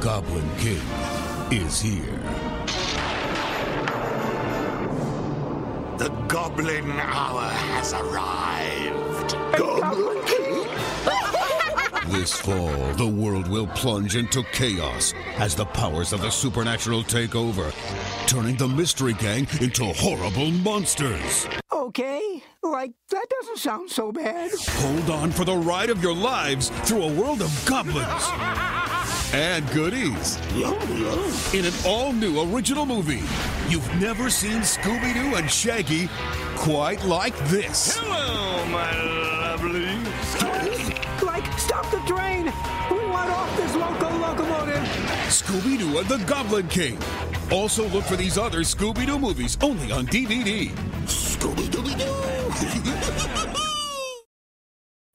[0.00, 0.80] Goblin King
[1.50, 2.20] is here.
[5.98, 9.36] The Goblin Hour has arrived.
[9.58, 10.68] Goblin King?
[12.12, 17.34] This fall, the world will plunge into chaos as the powers of the supernatural take
[17.34, 17.72] over,
[18.28, 21.48] turning the Mystery Gang into horrible monsters.
[21.72, 24.52] Okay, like, that doesn't sound so bad.
[24.56, 28.77] Hold on for the ride of your lives through a world of goblins
[29.32, 30.36] and goodies.
[31.52, 33.22] In an all new original movie,
[33.68, 36.08] you've never seen Scooby Doo and Shaggy
[36.56, 37.96] quite like this.
[37.98, 39.86] Hello, my lovely.
[41.24, 42.46] Like, stop the train!
[42.90, 44.82] We want off this local locomotive!
[45.28, 46.98] Scooby Doo and the Goblin King.
[47.50, 50.70] Also, look for these other Scooby Doo movies only on DVD.
[51.06, 53.54] Scooby Dooby Doo!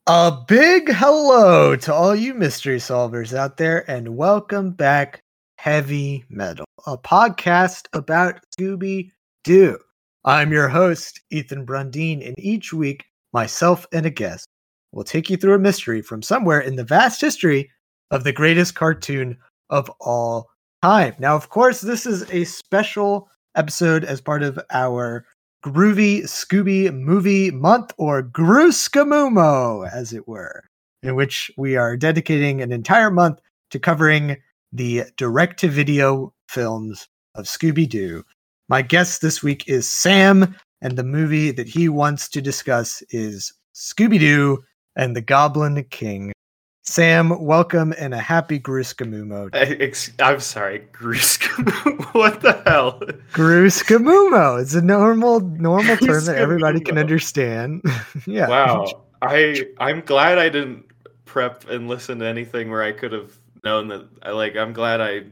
[0.06, 5.22] A big hello to all you mystery solvers out there, and welcome back,
[5.60, 9.12] Heavy Meddle, a podcast about Scooby
[9.46, 9.80] Doo.
[10.26, 14.46] I'm your host, Ethan Brundine, and each week, myself and a guest
[14.92, 17.72] will take you through a mystery from somewhere in the vast history
[18.12, 19.38] of the greatest cartoon
[19.70, 20.50] of all
[20.82, 21.16] time.
[21.18, 25.26] Now, of course, this is a special episode as part of our
[25.64, 30.66] Groovy Scooby Movie Month, or Grooskamumo, as it were,
[31.02, 33.40] in which we are dedicating an entire month
[33.72, 34.36] to covering
[34.74, 38.26] the direct to video films of Scooby Doo.
[38.68, 43.54] My guest this week is Sam, and the movie that he wants to discuss is
[43.74, 44.64] Scooby Doo
[44.98, 46.34] and the Goblin King.
[46.86, 48.60] Sam, welcome and a happy
[49.80, 52.14] ex- I'm sorry, Gruskamu.
[52.14, 53.00] what the hell?
[53.32, 54.62] Grooskamumo.
[54.62, 57.84] It's a normal normal term that everybody can understand.
[58.28, 58.50] yeah.
[58.50, 59.06] Wow.
[59.22, 60.84] I I'm glad I didn't
[61.24, 63.32] prep and listen to anything where I could have
[63.64, 64.06] known that.
[64.22, 64.58] I like.
[64.58, 65.24] I'm glad I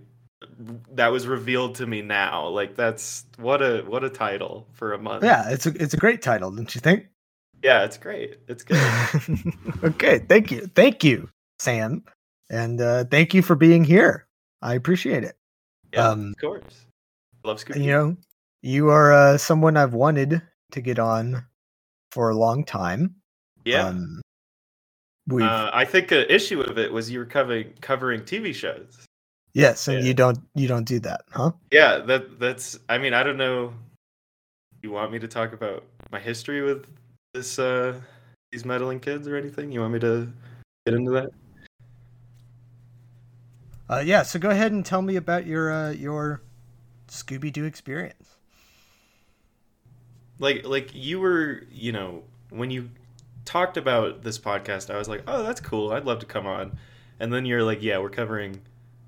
[0.94, 2.48] that was revealed to me now.
[2.48, 5.26] Like that's what a what a title for a month.
[5.26, 7.08] Yeah, it's a it's a great title, don't you think?
[7.62, 8.38] Yeah, it's great.
[8.48, 8.82] It's good.
[9.84, 10.68] okay, thank you.
[10.74, 11.30] Thank you,
[11.62, 12.04] Sam.
[12.50, 14.28] And uh thank you for being here.
[14.62, 15.36] I appreciate it.
[15.94, 16.86] Yeah, Um, of course.
[17.44, 17.84] Love Scooby.
[17.84, 18.18] You know,
[18.62, 21.46] you are uh someone I've wanted to get on
[22.12, 23.16] for a long time.
[23.66, 23.88] yeah.
[23.88, 24.22] Um
[25.32, 29.06] uh, I think an issue of it was you were covering covering TV shows.
[29.54, 30.08] yes, and yeah.
[30.08, 31.52] you don't you don't do that, huh?
[31.72, 32.80] Yeah, that that's.
[32.90, 33.72] I mean, I don't know.
[34.82, 36.88] You want me to talk about my history with
[37.34, 38.02] this uh
[38.52, 39.72] these meddling kids or anything?
[39.72, 40.28] You want me to
[40.86, 41.30] get into that?
[43.92, 46.42] Uh yeah, so go ahead and tell me about your uh your
[47.10, 48.38] Scooby Doo experience.
[50.40, 52.90] Like like you were, you know, when you
[53.44, 55.92] talked about this podcast, I was like, "Oh, that's cool.
[55.92, 56.78] I'd love to come on."
[57.20, 58.62] And then you're like, "Yeah, we're covering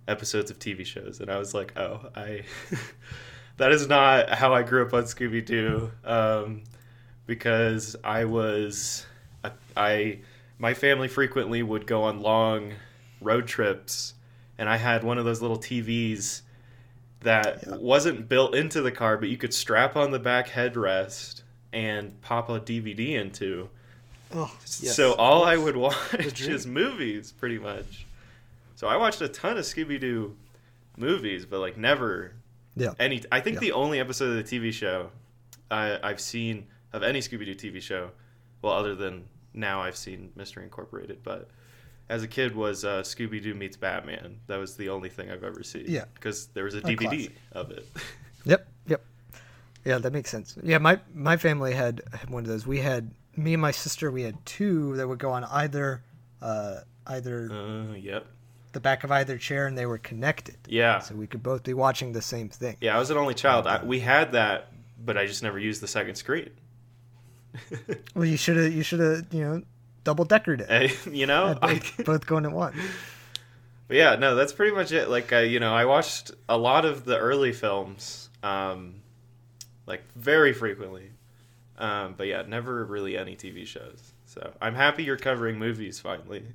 [0.05, 2.43] episodes of TV shows." And I was like, "Oh, I
[3.57, 6.63] that is not how I grew up on Scooby Doo." Um
[7.25, 9.05] because I was
[9.45, 10.19] I, I
[10.59, 12.73] my family frequently would go on long
[13.21, 14.15] road trips
[14.57, 16.41] and I had one of those little TVs
[17.21, 21.41] that wasn't built into the car but you could strap on the back headrest
[21.71, 23.69] and pop a DVD into.
[24.35, 28.05] Oh, So all I would watch is movies pretty much.
[28.75, 30.35] So I watched a ton of Scooby Doo
[30.97, 32.33] movies but like never
[32.75, 32.93] Yeah.
[32.99, 33.61] any I think Yeah.
[33.61, 35.09] the only episode of the TV show
[35.71, 38.11] I, I've seen of any Scooby Doo TV show,
[38.61, 39.23] well, other than
[39.55, 41.49] now I've seen Mystery Incorporated, but
[42.09, 44.39] as a kid was uh, Scooby Doo meets Batman.
[44.47, 45.85] That was the only thing I've ever seen.
[45.87, 46.05] Yeah.
[46.13, 47.31] because there was a A DVD classic.
[47.53, 47.87] of it.
[48.45, 49.05] Yep, yep.
[49.85, 50.57] Yeah, that makes sense.
[50.61, 52.67] Yeah, my my family had one of those.
[52.67, 54.11] We had me and my sister.
[54.11, 56.03] We had two that would go on either
[56.41, 58.25] uh, either uh, yep.
[58.73, 60.57] the back of either chair, and they were connected.
[60.67, 60.99] Yeah.
[60.99, 62.75] So we could both be watching the same thing.
[62.81, 63.65] Yeah, I was an only child.
[63.65, 64.73] I, we had that,
[65.05, 66.49] but I just never used the second screen.
[68.15, 69.61] Well, you should have you should have you know
[70.03, 70.67] double deckered it.
[70.69, 72.77] Eh, you know, both, both going at once.
[73.87, 75.09] But yeah, no, that's pretty much it.
[75.09, 79.01] Like, I, you know, I watched a lot of the early films, um,
[79.85, 81.11] like very frequently.
[81.77, 84.13] Um, but yeah, never really any TV shows.
[84.25, 86.43] So I'm happy you're covering movies finally.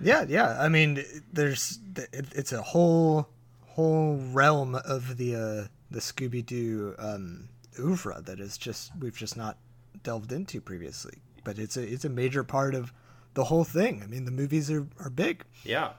[0.00, 0.56] Yeah, yeah.
[0.60, 1.02] I mean,
[1.32, 1.80] there's
[2.12, 3.28] it's a whole
[3.66, 9.36] whole realm of the uh, the Scooby Doo um, oeuvre that is just we've just
[9.36, 9.58] not
[10.02, 11.18] delved into previously.
[11.48, 12.92] But it's a it's a major part of
[13.32, 14.02] the whole thing.
[14.04, 15.44] I mean, the movies are, are big.
[15.64, 15.92] Yeah,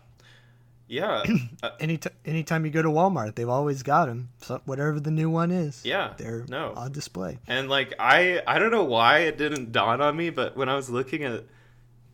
[0.88, 1.24] yeah,
[1.64, 4.30] uh, Any t- anytime you go to Walmart, they've always got them.
[4.42, 6.74] So whatever the new one is, Yeah, they're no.
[6.76, 7.40] on display.
[7.48, 10.76] and like I, I don't know why it didn't dawn on me, but when I
[10.76, 11.46] was looking at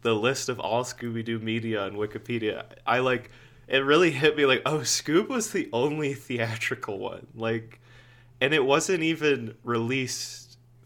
[0.02, 3.32] the list of all Scooby Doo media on Wikipedia, I like
[3.68, 7.28] it really hit me like, oh, Scoob was the only theatrical one.
[7.36, 7.82] Like,
[8.40, 10.45] and it wasn't even released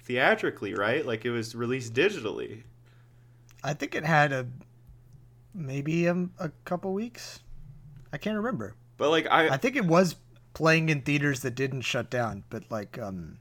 [0.10, 1.06] theatrically, right?
[1.06, 2.64] Like, it was released digitally.
[3.64, 4.48] I think it had a
[5.54, 7.42] maybe a, a couple weeks.
[8.12, 8.76] I can't remember.
[8.98, 10.16] But like, I I think it was
[10.54, 13.38] playing in theaters that didn't shut down, but like um,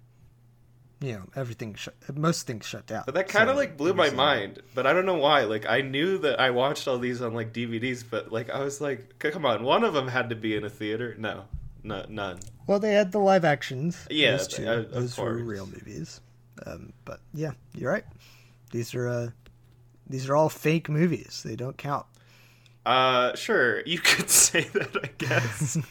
[1.00, 1.94] you know, everything shut.
[2.15, 3.05] Most things shut down.
[3.06, 4.61] But that kind of So like blew my mind.
[4.75, 5.43] But I don't know why.
[5.44, 8.81] Like I knew that I watched all these on like DVDs, but like I was
[8.81, 11.15] like, come on, one of them had to be in a theater.
[11.19, 11.44] No,
[11.82, 12.41] no, none.
[12.67, 14.06] Well, they had the live actions.
[14.11, 14.65] Yeah, those, two.
[14.65, 16.20] those were real movies.
[16.66, 18.05] Um, but yeah, you're right.
[18.70, 19.28] These are uh,
[20.08, 21.43] these are all fake movies.
[21.44, 22.06] They don't count.
[22.87, 24.96] Uh, sure, you could say that.
[25.02, 25.78] I guess.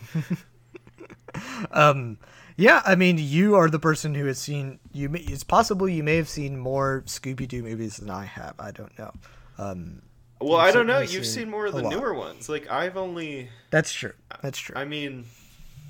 [1.72, 2.18] Um,
[2.56, 4.80] yeah, I mean, you are the person who has seen.
[4.92, 8.56] You, may, it's possible you may have seen more Scooby Doo movies than I have.
[8.60, 9.12] I don't know.
[9.58, 10.02] Um,
[10.42, 11.00] well, I don't know.
[11.00, 11.94] You've seen seen more of the lot.
[11.94, 12.50] newer ones.
[12.50, 13.50] Like I've only.
[13.70, 14.14] that's true.
[14.42, 14.76] That's true.
[14.76, 15.26] I mean,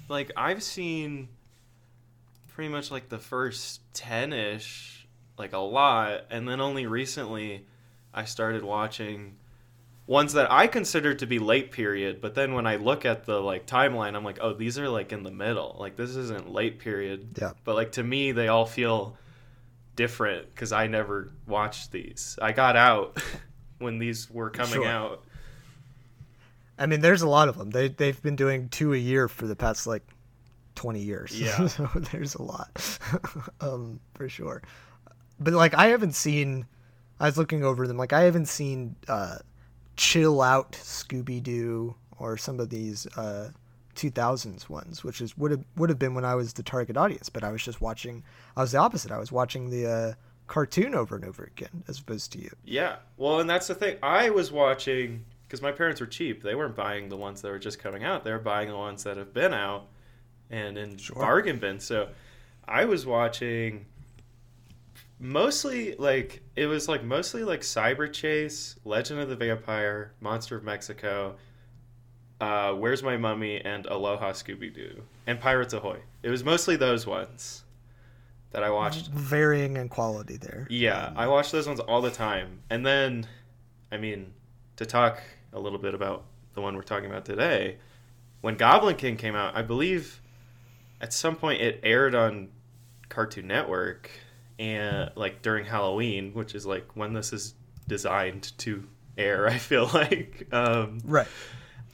[0.09, 1.29] like I've seen
[2.57, 5.07] pretty much like the first ten ish,
[5.37, 7.67] like a lot, and then only recently
[8.11, 9.35] I started watching
[10.07, 12.19] ones that I consider to be late period.
[12.19, 15.11] But then when I look at the like timeline, I'm like, oh, these are like
[15.11, 15.77] in the middle.
[15.79, 17.37] Like this isn't late period.
[17.39, 17.51] Yeah.
[17.63, 19.15] But like to me, they all feel
[19.95, 22.39] different because I never watched these.
[22.41, 23.21] I got out
[23.77, 24.87] when these were coming Sure.
[24.87, 25.23] out.
[26.79, 27.69] I mean, there's a lot of them.
[27.69, 30.01] They they've been doing two a year for the past like
[30.77, 31.31] twenty years.
[31.39, 31.67] Yeah.
[31.67, 32.99] so there's a lot,
[33.61, 34.61] um, for sure.
[35.39, 36.65] But like, I haven't seen.
[37.19, 37.97] I was looking over them.
[37.97, 39.39] Like, I haven't seen uh,
[39.97, 43.49] Chill Out Scooby Doo or some of these uh,
[43.95, 47.29] 2000s ones, which is would have would have been when I was the target audience.
[47.29, 48.23] But I was just watching.
[48.55, 49.11] I was the opposite.
[49.11, 50.13] I was watching the uh,
[50.47, 52.51] cartoon over and over again, as opposed to you.
[52.63, 52.97] Yeah.
[53.17, 53.97] Well, and that's the thing.
[54.03, 56.43] I was watching because my parents were cheap.
[56.43, 58.23] They weren't buying the ones that were just coming out.
[58.23, 59.87] They were buying the ones that have been out
[60.49, 61.83] and in bargain bins.
[61.83, 62.09] So
[62.67, 63.85] I was watching
[65.19, 70.63] mostly like it was like mostly like Cyber Chase, Legend of the Vampire, Monster of
[70.63, 71.35] Mexico,
[72.39, 75.99] uh, Where's My Mummy, and Aloha Scooby Doo, and Pirates Ahoy.
[76.23, 77.63] It was mostly those ones
[78.51, 79.07] that I watched.
[79.07, 80.67] Varying in quality there.
[80.69, 82.61] Yeah, I watch those ones all the time.
[82.69, 83.27] And then,
[83.91, 84.33] I mean,
[84.77, 85.21] to talk
[85.53, 87.77] a little bit about the one we're talking about today,
[88.41, 90.21] when Goblin King came out, I believe
[91.01, 92.49] at some point it aired on
[93.09, 94.09] Cartoon Network
[94.59, 97.53] and like during Halloween, which is like when this is
[97.87, 98.83] designed to
[99.17, 100.47] air, I feel like.
[100.51, 101.27] Um, Right.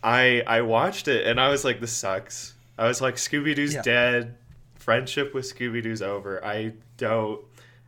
[0.03, 2.53] I I watched it and I was like, this sucks.
[2.77, 3.81] I was like, Scooby Doo's Yeah.
[3.83, 4.37] dead.
[4.75, 6.43] Friendship with Scooby Doo's over.
[6.43, 7.41] I don't.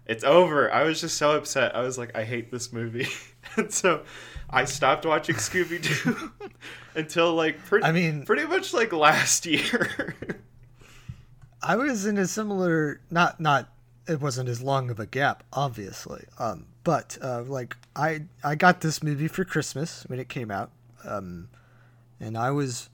[0.05, 0.71] It's over.
[0.71, 1.75] I was just so upset.
[1.75, 3.07] I was like, I hate this movie,
[3.57, 4.03] and so
[4.49, 6.31] I stopped watching Scooby Doo
[6.95, 7.85] until like pretty.
[7.85, 10.15] I mean- pretty much like last year.
[11.65, 13.69] I was in a similar not not
[14.07, 16.25] it wasn't as long of a gap, obviously.
[16.37, 20.71] Um, but uh, like I I got this movie for Christmas when it came out,
[21.03, 21.49] um,
[22.19, 22.89] and I was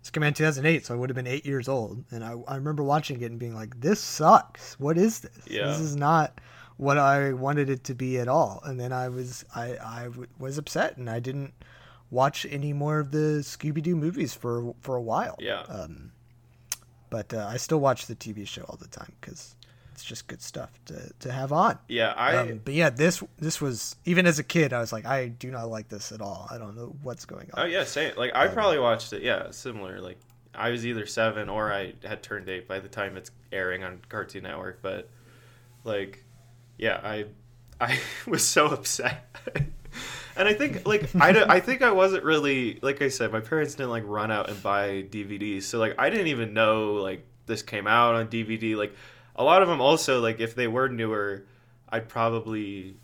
[0.00, 2.34] this came out in 2008, so I would have been eight years old, and I
[2.46, 4.78] I remember watching it and being like, this sucks.
[4.78, 5.44] What is this?
[5.48, 5.66] Yeah.
[5.66, 6.40] This is not
[6.76, 8.60] what I wanted it to be at all.
[8.64, 11.54] And then I was I I w- was upset, and I didn't
[12.10, 15.62] watch any more of the Scooby Doo movies for for a while yeah.
[15.62, 16.12] um,
[17.10, 19.56] but uh, I still watch the TV show all the time because
[19.92, 21.78] it's just good stuff to, to have on.
[21.88, 22.12] yeah.
[22.14, 22.36] I.
[22.36, 25.50] um, but yeah, this this was even as a kid, I was like, I do
[25.50, 26.46] not like this at all.
[26.50, 27.62] I don't know what's going on.
[27.62, 28.12] Oh yeah, same.
[28.16, 29.22] Like I probably watched it.
[29.22, 30.00] Yeah, similar.
[30.00, 30.18] Like
[30.54, 34.00] I was either seven or I had turned eight by the time it's airing on
[34.08, 34.82] Cartoon Network.
[34.82, 35.08] But
[35.84, 36.24] like,
[36.76, 37.24] yeah, I
[37.80, 39.24] I was so upset.
[40.36, 43.74] and I think like I, I think I wasn't really like I said my parents
[43.74, 47.62] didn't like run out and buy DVDs so like I didn't even know like this
[47.62, 48.94] came out on DVD like
[49.36, 51.44] a lot of them also like if they were newer
[51.88, 52.96] I'd probably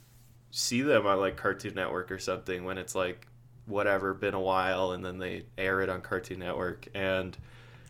[0.50, 3.26] see them on like Cartoon Network or something when it's like
[3.66, 6.88] whatever been a while and then they air it on Cartoon Network.
[6.94, 7.36] And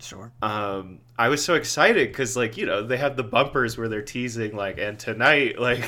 [0.01, 0.33] Sure.
[0.43, 4.03] um I was so excited because like you know they have the bumpers where they're
[4.03, 5.85] teasing like and tonight like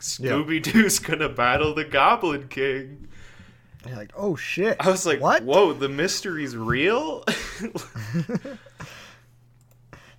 [0.00, 3.08] Scooby Doo's gonna battle the Goblin King.
[3.82, 4.76] And you're like, oh shit.
[4.80, 5.42] I was like, what?
[5.42, 7.24] Whoa, the mystery's real.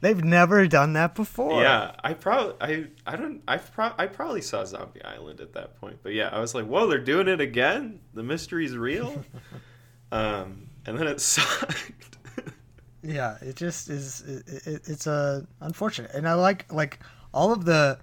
[0.02, 1.62] They've never done that before.
[1.62, 5.80] yeah, I probably I I don't I pro- I probably saw Zombie Island at that
[5.82, 8.00] point, but yeah, I was like, whoa, they're doing it again.
[8.14, 9.26] The mystery's real.
[10.14, 12.18] um, and then it sucked.
[13.04, 14.22] Yeah, it just is.
[14.22, 17.00] It, it, it's uh, unfortunate, and I like like
[17.34, 18.00] all of the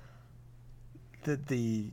[1.27, 1.91] the the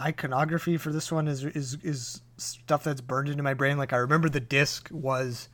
[0.00, 3.76] iconography for this one is is is stuff that's burned into my brain.
[3.76, 5.48] Like I remember the disc was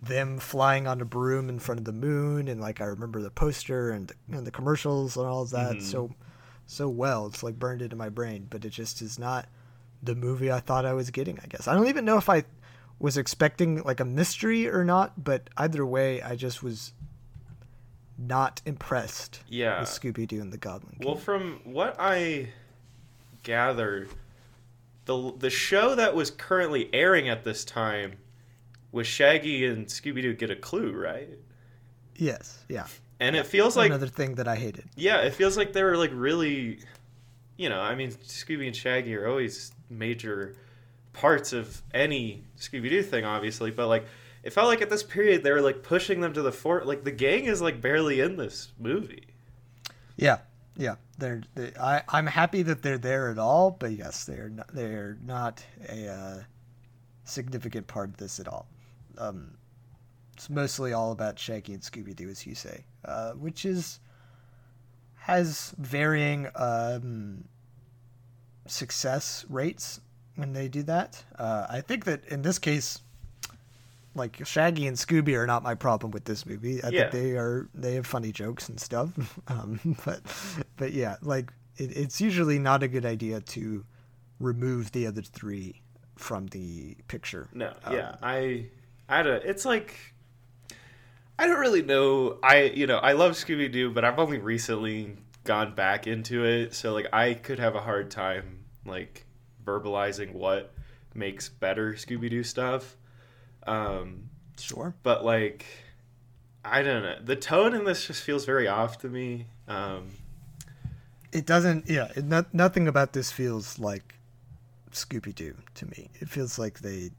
[0.00, 3.30] them flying on a broom in front of the moon, and like I remember the
[3.30, 5.80] poster and the, and the commercials and all of that mm-hmm.
[5.80, 6.14] so
[6.66, 7.26] so well.
[7.26, 9.48] It's like burned into my brain, but it just is not
[10.02, 11.38] the movie I thought I was getting.
[11.42, 12.44] I guess I don't even know if I
[12.98, 16.92] was expecting like a mystery or not, but either way, I just was
[18.16, 19.80] not impressed Yeah.
[19.80, 21.06] with Scooby Doo and the Goblin King.
[21.06, 22.50] Well, from what I
[23.42, 24.08] gathered,
[25.06, 28.14] the the show that was currently airing at this time
[28.92, 31.28] was Shaggy and Scooby Doo Get a Clue, right?
[32.16, 32.86] yes, yeah.
[33.20, 34.84] And it feels like Another thing that I hated.
[34.96, 36.78] yeah, it feels like they were like really,
[37.56, 40.54] you know, I mean, Scooby and Shaggy are always major
[41.12, 44.04] parts of any Scooby Doo thing, obviously, but like
[44.44, 46.86] it felt like at this period they were like pushing them to the fort.
[46.86, 49.26] Like the gang is like barely in this movie.
[50.16, 50.38] Yeah,
[50.76, 50.96] yeah.
[51.18, 55.16] They're, they I I'm happy that they're there at all, but yes, they're not, they're
[55.24, 56.42] not a uh,
[57.24, 58.68] significant part of this at all.
[59.16, 59.56] Um,
[60.34, 63.98] it's mostly all about Shaggy and Scooby Doo, as you say, uh, which is
[65.16, 67.44] has varying um,
[68.66, 70.02] success rates
[70.36, 71.24] when they do that.
[71.38, 73.00] Uh, I think that in this case,
[74.14, 76.82] like Shaggy and Scooby are not my problem with this movie.
[76.82, 77.10] I Yeah.
[77.10, 79.10] think they are they have funny jokes and stuff.
[79.48, 80.20] um, but
[80.76, 83.84] but yeah, like it, it's usually not a good idea to
[84.40, 85.82] remove the other three
[86.16, 87.48] from the picture.
[87.52, 88.66] No, Um, yeah, I,
[89.08, 89.42] I don't.
[89.44, 89.96] It's like,
[91.38, 92.38] I don't really know.
[92.42, 96.74] I, you know, I love Scooby Doo, but I've only recently gone back into it,
[96.74, 99.26] so like I could have a hard time like
[99.64, 100.72] verbalizing what
[101.14, 102.96] makes better Scooby Doo stuff.
[103.66, 104.94] Um, Sure.
[105.02, 105.64] but like,
[106.64, 107.16] I don't know.
[107.22, 109.46] The tone in this just feels very off to me.
[109.68, 110.10] Um,
[111.32, 111.88] It doesn't.
[111.88, 112.08] Yeah.
[112.16, 114.14] It, not, nothing about this feels like
[114.92, 116.10] Scooby Doo to me.
[116.20, 117.10] It feels like they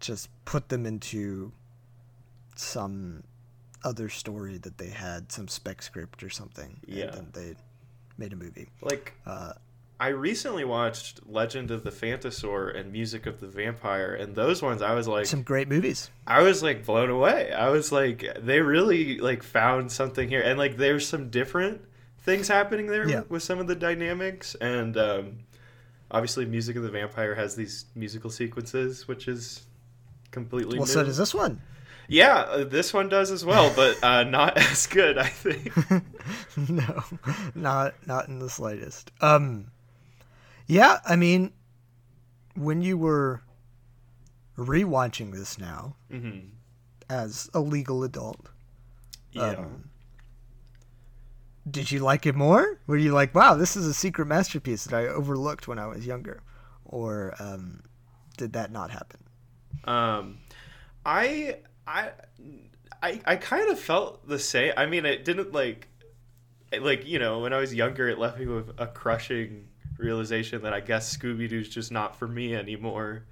[0.00, 1.52] just put them into
[2.54, 3.22] some
[3.84, 6.80] other story that they had, some spec script or something.
[6.86, 7.04] Yeah.
[7.06, 7.54] And then they
[8.18, 8.68] made a movie.
[8.82, 9.52] like Uh,
[9.98, 14.82] I recently watched Legend of the Phantasaur and Music of the Vampire, and those ones
[14.82, 16.10] I was like, some great movies.
[16.26, 17.50] I was like blown away.
[17.52, 21.80] I was like, they really like found something here, and like there's some different
[22.20, 23.22] things happening there Yeah.
[23.30, 25.38] with some of the dynamics, and um,
[26.10, 29.64] obviously, Music of the Vampire has these musical sequences, which is
[30.30, 30.92] completely Well, new.
[30.92, 31.62] so does this one.
[32.08, 35.72] Yeah, uh, this one does as well, but uh, not as good, I think.
[36.68, 37.02] no,
[37.54, 39.10] not not in the slightest.
[39.22, 39.68] Um,
[40.66, 41.52] yeah, I mean,
[42.54, 43.42] when you were
[44.56, 46.38] rewatching this now hmm
[47.08, 48.48] as a legal adult,
[49.32, 49.50] Yeah.
[49.50, 49.90] Um,
[51.68, 52.78] did you like it more?
[52.86, 56.06] Were you like, wow, this is a secret masterpiece that I overlooked when I was
[56.06, 56.42] younger,
[56.84, 57.82] or um,
[58.36, 59.20] did that not happen?
[59.84, 60.38] Um,
[61.04, 62.10] I I
[63.02, 64.72] I I kind of felt the same.
[64.76, 65.88] I mean, it didn't like
[66.80, 69.65] like you know when I was younger, it left me with a crushing
[69.98, 73.24] realization that I guess Scooby Doo's just not for me anymore.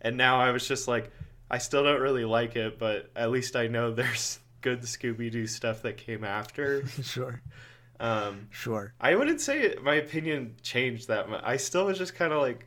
[0.00, 1.10] And now I was just like,
[1.50, 5.46] I still don't really like it, but at least I know there's good Scooby Doo
[5.46, 6.86] stuff that came after.
[7.02, 7.40] sure,
[8.00, 8.94] Um, sure.
[9.00, 11.42] I wouldn't say my opinion changed that much.
[11.44, 12.66] I still was just kind of like,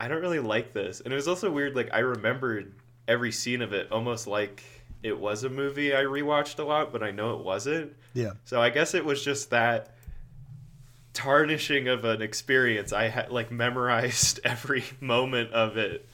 [0.00, 1.00] I don't really like this.
[1.00, 2.74] And it was also weird, like, I remembered
[3.08, 4.62] every scene of it almost like
[5.02, 7.94] it was a movie I rewatched a lot, but I know it wasn't.
[8.14, 9.93] Yeah, So I guess it was just that
[11.14, 12.92] tarnishing of an experience.
[12.92, 16.06] I had, like, memorized every moment of it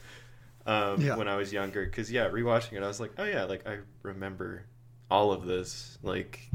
[0.66, 1.16] um, Yeah.
[1.16, 1.84] when I was younger.
[1.84, 4.64] Because, yeah, rewatching it, I was like, oh, yeah, like, I remember
[5.10, 5.98] all of this.
[6.04, 6.48] Like,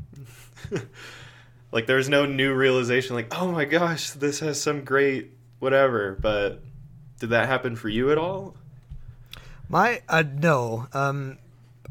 [1.72, 6.62] like there's no new realization like oh my gosh this has some great whatever but
[7.20, 8.56] did that happen for you at all
[9.68, 10.88] My uh, no.
[10.94, 11.38] Um,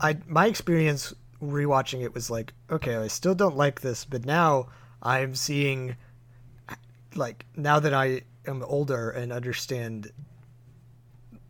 [0.00, 4.68] I my experience rewatching it was like, okay, I still don't like this, but now
[5.02, 5.96] I'm seeing,
[7.16, 10.10] like, now that I am older and understand,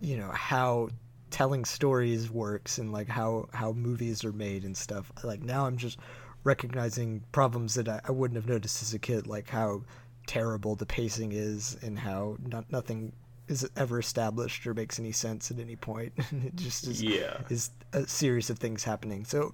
[0.01, 0.89] you know how
[1.31, 5.11] telling stories works and like how how movies are made and stuff.
[5.23, 5.99] Like now I'm just
[6.45, 9.83] recognizing problems that I, I wouldn't have noticed as a kid, like how
[10.27, 13.13] terrible the pacing is and how not, nothing
[13.49, 16.13] is ever established or makes any sense at any point.
[16.31, 17.39] it just is, Yeah.
[17.51, 19.25] is a series of things happening.
[19.25, 19.53] So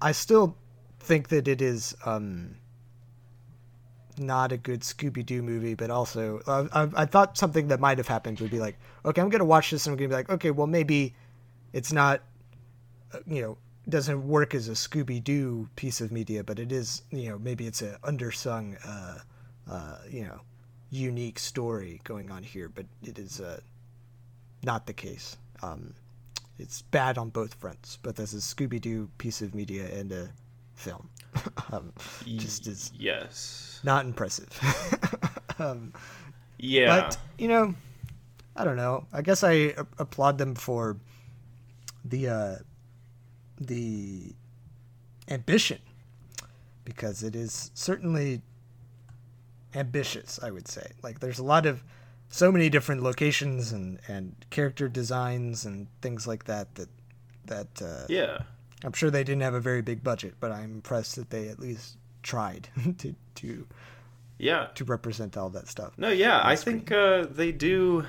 [0.00, 0.56] I still
[1.00, 2.56] think that it is um,
[4.22, 8.08] not a good Scooby Doo movie, but also I, I thought something that might have
[8.08, 10.50] happened would be like, okay, I'm gonna watch this and I'm gonna be like, okay,
[10.50, 11.14] well maybe
[11.72, 12.22] it's not,
[13.12, 17.02] uh, you know, doesn't work as a Scooby Doo piece of media, but it is,
[17.10, 19.18] you know, maybe it's a undersung, uh,
[19.70, 20.40] uh, you know,
[20.90, 23.60] unique story going on here, but it is uh,
[24.62, 25.36] not the case.
[25.62, 25.94] Um,
[26.58, 30.30] it's bad on both fronts, but as a Scooby Doo piece of media and a
[30.74, 31.08] film.
[31.72, 31.92] um,
[32.24, 33.80] just is yes.
[33.82, 34.48] not impressive.
[35.58, 35.92] um,
[36.58, 36.86] Yeah.
[37.02, 37.74] but you know,
[38.56, 39.06] I don't know.
[39.12, 40.96] I guess I a- applaud them for
[42.04, 42.54] the uh,
[43.60, 44.34] the
[45.28, 45.78] ambition
[46.84, 48.42] because it is certainly
[49.74, 50.38] ambitious.
[50.42, 51.82] I would say like there's a lot of
[52.28, 56.88] so many different locations and and character designs and things like that that
[57.46, 58.42] that uh, yeah.
[58.84, 61.58] I'm sure they didn't have a very big budget, but I'm impressed that they at
[61.60, 63.66] least tried to to
[64.38, 64.68] Yeah.
[64.74, 65.92] to represent all that stuff.
[65.98, 68.06] No, yeah, I think uh, they do.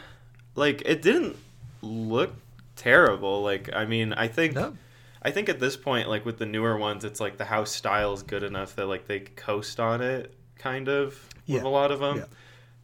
[0.55, 1.35] Like, it didn't
[1.81, 2.33] look
[2.75, 3.41] terrible.
[3.41, 4.75] Like, I mean, I think, No.
[5.21, 8.13] I think at this point, like with the newer ones, it's like the house style
[8.13, 11.13] is good enough that like they coast on it, kind of,
[11.47, 11.63] with Yeah.
[11.63, 12.17] a lot of them.
[12.17, 12.25] Yeah.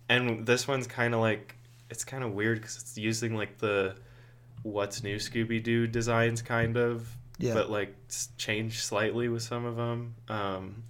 [0.10, 1.56] And this one's kind of like,
[1.90, 3.96] it's kind of weird because it's using like the
[4.64, 7.08] what's new Scooby Doo designs, kind of,
[7.40, 7.54] Yeah.
[7.54, 7.96] but like
[8.38, 10.16] changed slightly with some of them.
[10.28, 10.84] Um,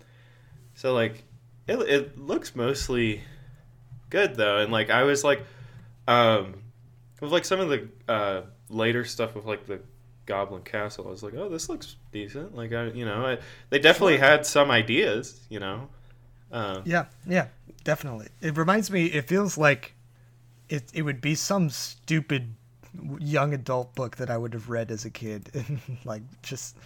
[0.74, 1.24] so like,
[1.68, 3.22] it it looks mostly
[4.10, 5.42] good though, and like I was like,
[6.08, 6.56] um,
[7.22, 9.80] with like some of the uh later stuff with like the
[10.26, 12.56] Goblin Castle, I was like, oh, this looks decent.
[12.56, 13.38] Like I, you know, I,
[13.70, 15.90] they definitely had some ideas, you know.
[16.52, 17.48] Um, Yeah, yeah,
[17.84, 18.28] definitely.
[18.42, 19.06] It reminds me.
[19.08, 19.94] It feels like
[20.70, 20.84] it.
[20.94, 22.56] It would be some stupid
[23.20, 26.78] young adult book that I would have read as a kid and like just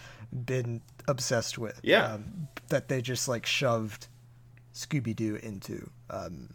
[0.45, 1.79] been obsessed with.
[1.83, 2.13] Yeah.
[2.13, 4.07] um, that they just like shoved
[4.73, 6.49] Scooby Doo into, um,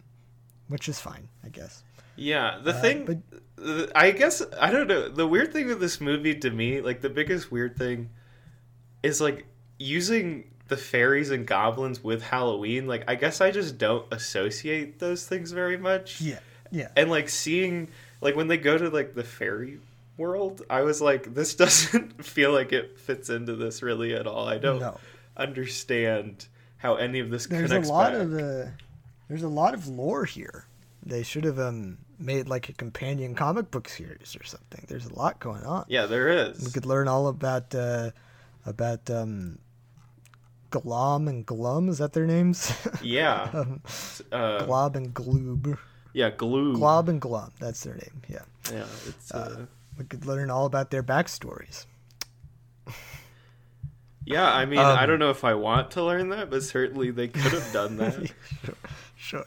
[0.68, 1.82] which is fine, I guess.
[2.16, 5.08] Yeah, the Uh, thing, but- I guess I don't know.
[5.08, 8.10] The weird thing with this movie to me, like the biggest weird thing,
[9.02, 9.46] is like
[9.78, 12.86] using the fairies and goblins with Halloween.
[12.86, 16.20] Like, I guess I just don't associate those things very much.
[16.20, 16.38] Yeah,
[16.70, 16.88] yeah.
[16.96, 17.88] and like seeing
[18.20, 19.80] like when they go to like the fairy
[20.16, 24.48] world, I was like, this doesn't feel like it fits into this really at all.
[24.48, 24.98] I don't No.
[25.36, 26.46] understand
[26.78, 28.20] how any of this There's a lot back.
[28.22, 28.64] of uh,
[29.28, 30.64] there's a lot of lore here.
[31.04, 34.84] They should have um made like a companion comic book series or something.
[34.88, 35.84] There's a lot going on.
[35.88, 36.64] yeah, there is.
[36.64, 38.10] We could learn all about uh,
[38.66, 39.58] about um,
[40.70, 41.88] Glom and Glum.
[41.88, 42.72] Is that their names?
[43.02, 43.48] Yeah.
[43.54, 43.80] um,
[44.32, 45.78] Uh, Glob and Gloob.
[46.18, 46.74] Yeah, glue.
[46.74, 47.52] Glob and Glum.
[47.60, 48.22] That's their name.
[48.28, 48.42] Yeah.
[48.72, 51.86] Yeah, it's uh, We could learn all about their backstories.
[54.24, 54.52] yeah.
[54.52, 57.28] I mean, I Um, don't know if I want to learn that, but certainly they
[57.28, 58.14] could have done that.
[58.64, 58.74] sure.
[59.16, 59.44] Sure.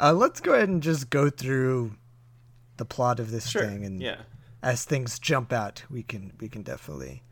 [0.00, 1.92] Uh, let's go ahead and just go through
[2.76, 3.62] the plot of this sure.
[3.66, 4.22] thing, and Yeah.
[4.62, 7.22] as things jump out, we can we can definitely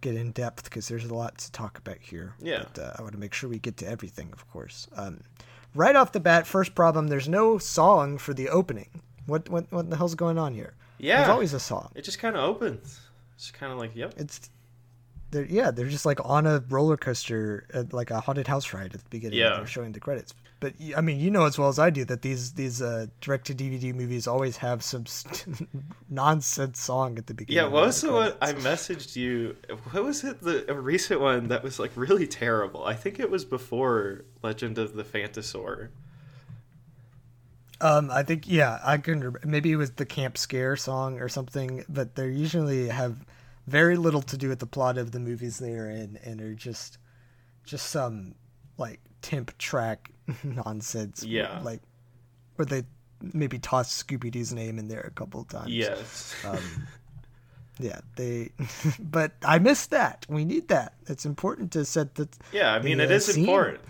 [0.00, 2.34] get in depth because there's a lot to talk about here.
[2.40, 2.64] Yeah.
[2.74, 4.86] But, uh, I want to make sure we get to everything, of course.
[4.94, 5.20] Um,
[5.74, 9.02] right off the bat, first problem: there's no song for the opening.
[9.26, 10.74] What what what the hell's going on here?
[10.98, 11.18] Yeah.
[11.18, 11.90] There's always a song.
[11.94, 13.00] It just kind of opens.
[13.34, 14.14] It's kind of like, yep.
[14.16, 14.48] It's
[15.30, 18.94] they're yeah, they're just like on a roller coaster, at like a haunted house ride
[18.94, 19.38] at the beginning.
[19.38, 19.50] Yeah.
[19.50, 20.34] Yeah, they're showing the credits.
[20.64, 23.48] But I mean, you know as well as I do that these these uh, direct
[23.48, 25.68] to DVD movies always have some st-
[26.08, 27.62] nonsense song at the beginning.
[27.62, 29.58] Yeah, what was the one I messaged you?
[29.90, 30.40] What was it?
[30.40, 32.82] The a recent one that was like really terrible.
[32.82, 35.88] I think it was before Legend of the Phantasaur.
[37.82, 39.36] Um, I think yeah, I can.
[39.44, 41.84] Maybe it was the Camp Scare song or something.
[41.90, 43.26] But they usually have
[43.66, 46.54] very little to do with the plot of the movies they are in, and are
[46.54, 46.96] just
[47.66, 48.34] just some
[48.78, 50.10] like temp track
[50.44, 51.24] nonsense.
[51.24, 51.60] Yeah.
[51.64, 51.80] like
[52.56, 52.84] where they
[53.32, 55.70] maybe toss Scooby Doo's name in there a couple times.
[55.70, 56.34] Yes.
[56.44, 56.58] Um,
[57.80, 58.50] yeah, they.
[59.00, 60.26] but I missed that.
[60.28, 60.92] We need that.
[61.06, 62.28] It's important to set the.
[62.52, 63.44] yeah, I mean the, it uh, is scene.
[63.44, 63.80] important.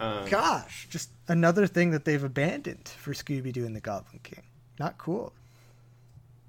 [0.00, 4.42] Um, Gosh, just another thing that they've abandoned for Scooby Doo and the Goblin King.
[4.80, 5.32] Not cool.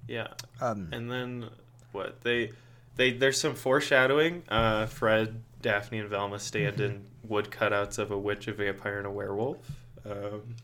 [0.08, 0.28] yeah,
[0.60, 1.50] Um, and then
[1.92, 2.50] what they
[2.96, 4.42] they there's some foreshadowing.
[4.48, 9.06] Uh, Fred, Daphne, and Velma stand in wood cutouts of a witch, a vampire, and
[9.06, 9.58] a werewolf.
[10.08, 10.54] Um,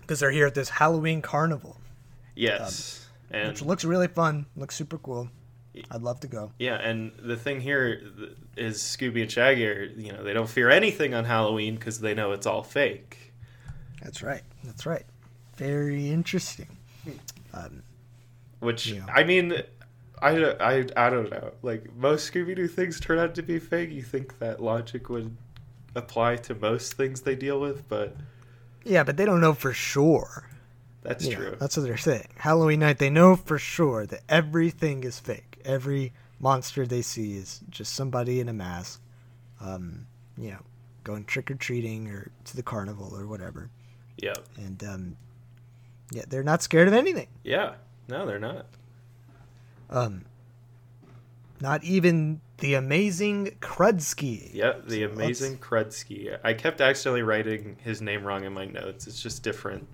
[0.00, 1.80] because they're here at this Halloween carnival,
[2.36, 4.46] yes, and which looks really fun.
[4.56, 5.28] Looks super cool.
[5.90, 6.52] I'd love to go.
[6.60, 8.00] Yeah, and the thing here
[8.56, 12.14] is Scooby and Shaggy are, you know, they don't fear anything on Halloween because they
[12.14, 13.32] know it's all fake.
[14.00, 14.42] That's right.
[14.62, 15.02] That's right.
[15.56, 16.68] Very interesting.
[17.52, 17.82] Um,
[18.60, 19.04] Which, Yeah.
[19.12, 19.62] I mean,
[20.24, 21.52] I, don't- I, I don't know.
[21.62, 23.90] Like, most Scooby Doo things turn out to be fake.
[23.90, 25.36] You think that logic would
[25.94, 28.16] apply to most things they deal with, but
[28.84, 30.48] yeah, but they don't know for sure.
[31.02, 31.56] that's know, true.
[31.60, 32.28] that's what they're saying.
[32.36, 35.60] Halloween night, they know for sure that everything is fake.
[35.64, 39.00] Every monster they see is just somebody in a mask,
[39.60, 40.06] um,
[40.36, 40.60] you know,
[41.04, 43.70] going trick or treating or to the carnival or whatever.
[44.18, 44.34] yeah.
[44.56, 45.16] And um,
[46.10, 47.28] yeah, they're not scared of anything.
[47.44, 47.74] Yeah.
[48.08, 48.66] No, they're not.
[49.94, 50.24] Um,
[51.60, 54.52] not even the amazing Krudsky.
[54.52, 56.36] Yep, the So amazing Krudsky.
[56.42, 59.06] I kept accidentally writing his name wrong in my notes.
[59.06, 59.86] It's just different.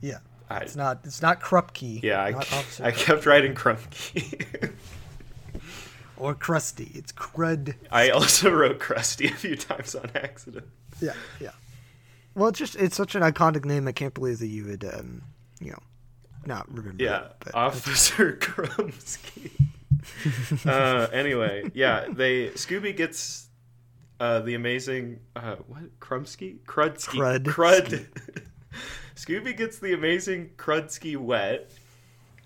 [0.00, 1.00] Yeah, I, it's not.
[1.04, 2.02] It's not Krupke.
[2.02, 3.04] yeah, I, Officer I Krupke.
[3.04, 4.72] kept writing Krumke.
[6.16, 6.94] or Krusty.
[6.94, 7.74] It's Crud.
[7.90, 10.66] I also wrote Krusty a few times on accident.
[11.00, 11.50] Yeah, yeah.
[12.34, 13.88] Well, it's just it's such an iconic name.
[13.88, 15.22] I can't believe that you would, um,
[15.60, 15.82] you know,
[16.46, 17.02] not remember.
[17.02, 19.50] Yeah, it, Officer Krumsky.
[20.66, 23.48] uh, anyway, yeah, they Scooby gets
[24.20, 28.06] uh, the amazing uh, what Krumsky Krudsky Krud- Crud.
[29.16, 31.70] Scooby gets the amazing Krudsky wet.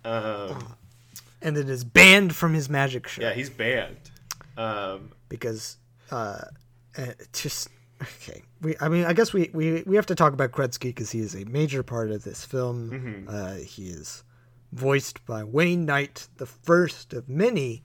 [0.04, 0.74] Um,
[1.40, 3.22] and it is banned from his magic show.
[3.22, 3.96] yeah, he's banned.
[4.56, 5.76] Um, because
[6.10, 6.40] uh,
[6.96, 7.68] uh, just
[8.02, 8.42] okay.
[8.60, 11.20] We, I mean, I guess we we, we have to talk about Krudsky because he
[11.20, 12.90] is a major part of this film.
[12.90, 13.28] Mm-hmm.
[13.28, 14.24] Uh, he is
[14.72, 17.82] voiced by Wayne Knight, the first of many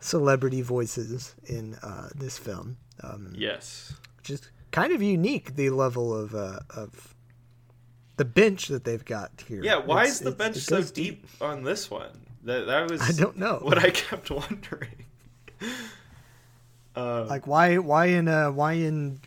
[0.00, 3.94] celebrity voices in uh, this film, um, yes.
[4.18, 5.56] which is kind of unique.
[5.56, 7.14] The level of uh, of
[8.16, 9.62] the bench that they've got here.
[9.62, 12.10] Yeah, why It's- is the bench so goes deep on this one?
[12.44, 13.58] That that was I don't know.
[13.62, 15.04] what I kept wondering.
[16.94, 19.20] Um, Like why why in uh why in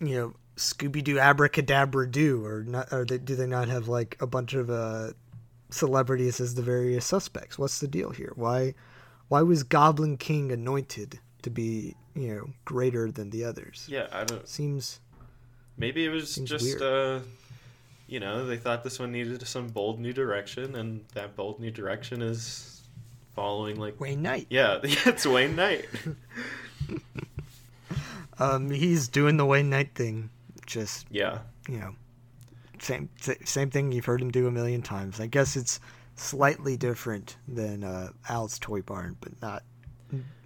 [0.00, 4.16] you know Scooby Doo Abracadabra Do or not or they, do they not have like
[4.20, 5.12] a bunch of uh
[5.70, 7.58] celebrities as the various suspects?
[7.58, 8.32] What's the deal here?
[8.34, 8.74] Why
[9.28, 13.86] why was Goblin King anointed to be you know greater than the others?
[13.88, 14.46] yeah, I don't.
[14.48, 15.00] Seems
[15.80, 17.20] Maybe it was just, uh,
[18.06, 21.70] you know, they thought this one needed some bold new direction, and that bold new
[21.70, 22.82] direction is
[23.34, 24.46] following like, Wayne Knight.
[24.50, 25.86] yeah, it's Wayne Knight.
[28.40, 30.30] Um, he's doing the Wayne Knight thing.
[30.66, 31.94] Just yeah, you know,
[32.78, 33.08] same
[33.44, 35.20] same thing you've heard him do a million times.
[35.20, 35.80] I guess it's
[36.16, 39.62] slightly different than uh, Al's Toy Barn, but not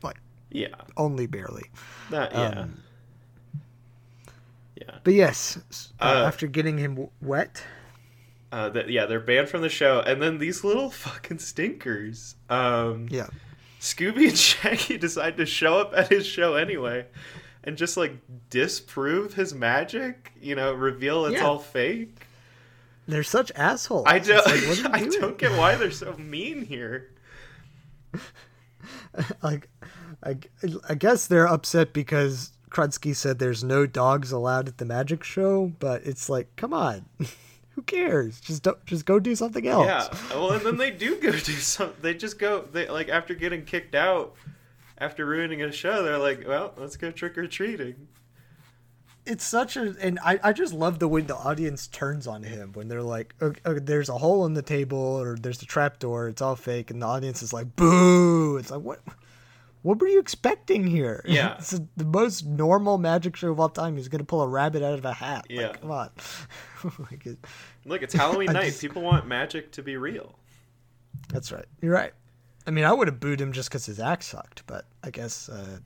[0.03, 0.17] like
[0.51, 1.65] yeah, only barely.
[2.11, 2.83] that, yeah, Um,
[4.77, 4.97] yeah.
[5.03, 5.59] But yes,
[6.01, 7.63] uh, Uh, after getting him wet,
[8.53, 12.37] Uh, that, yeah, they're banned from the show, and then these little fucking stinkers.
[12.49, 13.27] Um, yeah,
[13.81, 17.07] Scooby and Shaggy decide to show up at his show anyway
[17.65, 18.13] and just like
[18.51, 21.47] disprove his magic, you know, reveal it's Yeah.
[21.47, 22.27] all fake.
[23.09, 24.05] they're such assholes.
[24.07, 25.21] I It's don't like, what I doing?
[25.21, 27.11] don't get why they're so mean here.
[29.43, 29.69] like,
[30.23, 30.37] I,
[30.89, 35.73] I guess they're upset because Krudsky said there's no dogs allowed at the magic show,
[35.79, 37.05] but it's like, come on,
[37.71, 38.41] who cares?
[38.41, 39.87] Just don't, just go do something else.
[39.87, 40.09] Yeah.
[40.37, 41.97] Well, and then they do go do something.
[42.03, 44.35] They just go they like after getting kicked out
[44.99, 48.09] after ruining a show, they're like, "Well, let's go trick or treating."
[49.27, 52.73] it's such a and I, I just love the way the audience turns on him
[52.75, 55.99] when they're like "Uh, uh, there's a hole in the table or there's a trap
[55.99, 59.01] door it's all fake and the audience is like boo it's like what
[59.81, 61.55] what were you expecting here Yeah.
[61.57, 64.83] it's a, the most normal magic show of all time he's gonna pull a rabbit
[64.83, 65.69] out of a hat Yeah.
[65.69, 66.11] like, come on
[67.11, 67.39] Like, it-
[67.87, 68.65] Look, it's Halloween night.
[68.67, 70.39] just- People want magic to be real.
[71.31, 72.13] that's right you're right
[72.67, 75.49] i mean i would have booed him just because his act sucked but i guess
[75.49, 75.79] uh,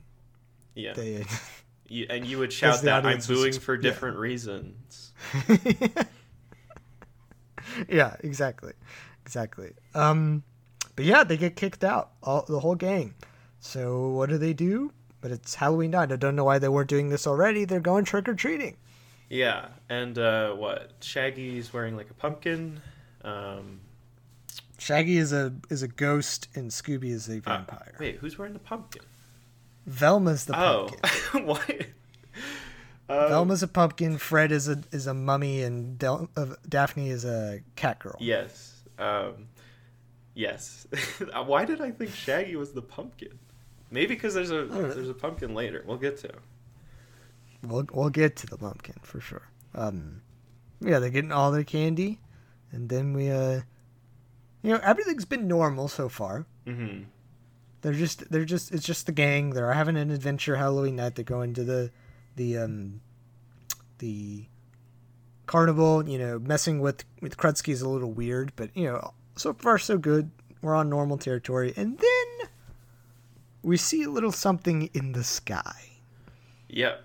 [0.74, 0.92] Yeah.
[0.94, 1.24] they
[1.90, 3.80] You, and you would shout that I'm booing for yeah.
[3.80, 5.12] different reasons.
[7.88, 8.72] yeah, exactly,
[9.24, 9.72] exactly.
[9.94, 10.42] Um,
[10.96, 13.14] but yeah, they get kicked out, all the whole gang.
[13.60, 14.92] So what do they do?
[15.20, 16.12] But it's Halloween night.
[16.12, 17.64] I don't know why they weren't doing this already.
[17.64, 18.76] They're going trick or treating.
[19.30, 20.92] Yeah, and uh, what?
[21.00, 22.80] Shaggy's wearing like a pumpkin.
[23.24, 23.80] Um,
[24.78, 27.96] Shaggy is a is a ghost, and Scooby is a uh, vampire.
[27.98, 29.02] wait, who's wearing the pumpkin?
[29.86, 31.46] Velma's the Oh, pumpkin.
[31.46, 31.78] why?
[33.10, 34.18] Um, Velma's a pumpkin.
[34.18, 38.16] Fred is a is a mummy, and Del- uh, Daphne is a cat girl.
[38.20, 38.82] Yes.
[38.98, 39.48] Um,
[40.34, 40.86] yes.
[41.46, 43.38] why did I think Shaggy was the pumpkin?
[43.90, 45.82] Maybe because there's a there's a pumpkin later.
[45.86, 46.34] We'll get to.
[47.62, 49.48] We'll we'll get to the pumpkin for sure.
[49.74, 50.20] Um,
[50.82, 52.20] yeah, they're getting all their candy,
[52.72, 53.62] and then we uh,
[54.62, 56.46] you know, everything's been normal so far.
[56.66, 57.02] hmm
[57.82, 59.50] They're just they're just it's just the gang.
[59.50, 61.14] They're having an adventure Halloween night.
[61.14, 61.90] They're going to the
[62.36, 63.00] the um
[63.98, 64.46] the
[65.46, 66.08] carnival.
[66.08, 69.78] You know, messing with with Krudsky is a little weird, but you know, so far
[69.78, 70.30] so good.
[70.60, 72.48] We're on normal territory, and then
[73.62, 75.90] we see a little something in the sky,
[76.68, 77.04] Yep.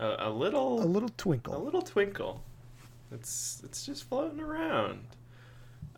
[0.00, 1.56] A, a little a little twinkle.
[1.56, 2.42] a little twinkle.
[3.12, 5.04] It's it's just floating around.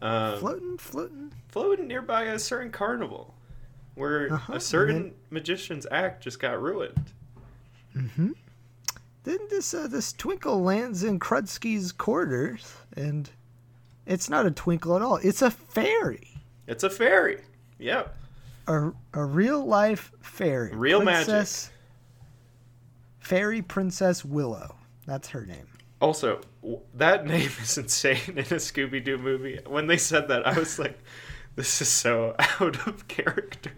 [0.02, 1.32] Um, floating, floating.
[1.48, 3.34] floating nearby a certain carnival
[3.94, 7.12] where Uh-huh, a certain magician's act just got ruined.
[9.24, 13.30] Then this uh, this twinkle lands in Krudsky's quarters, and
[14.04, 15.16] It's not a twinkle at all.
[15.16, 16.28] It's a fairy.
[16.66, 17.40] It's a fairy.
[17.78, 18.16] Yep.
[18.66, 20.74] A, a real life fairy.
[20.74, 21.46] Real magic.
[23.20, 24.74] Fairy Princess Willow.
[25.06, 25.66] That's her name.
[26.02, 26.40] Also,
[26.94, 29.60] that name is insane in a Scooby Doo movie.
[29.66, 30.98] When they said that, I was like,
[31.54, 33.70] this is so out of character.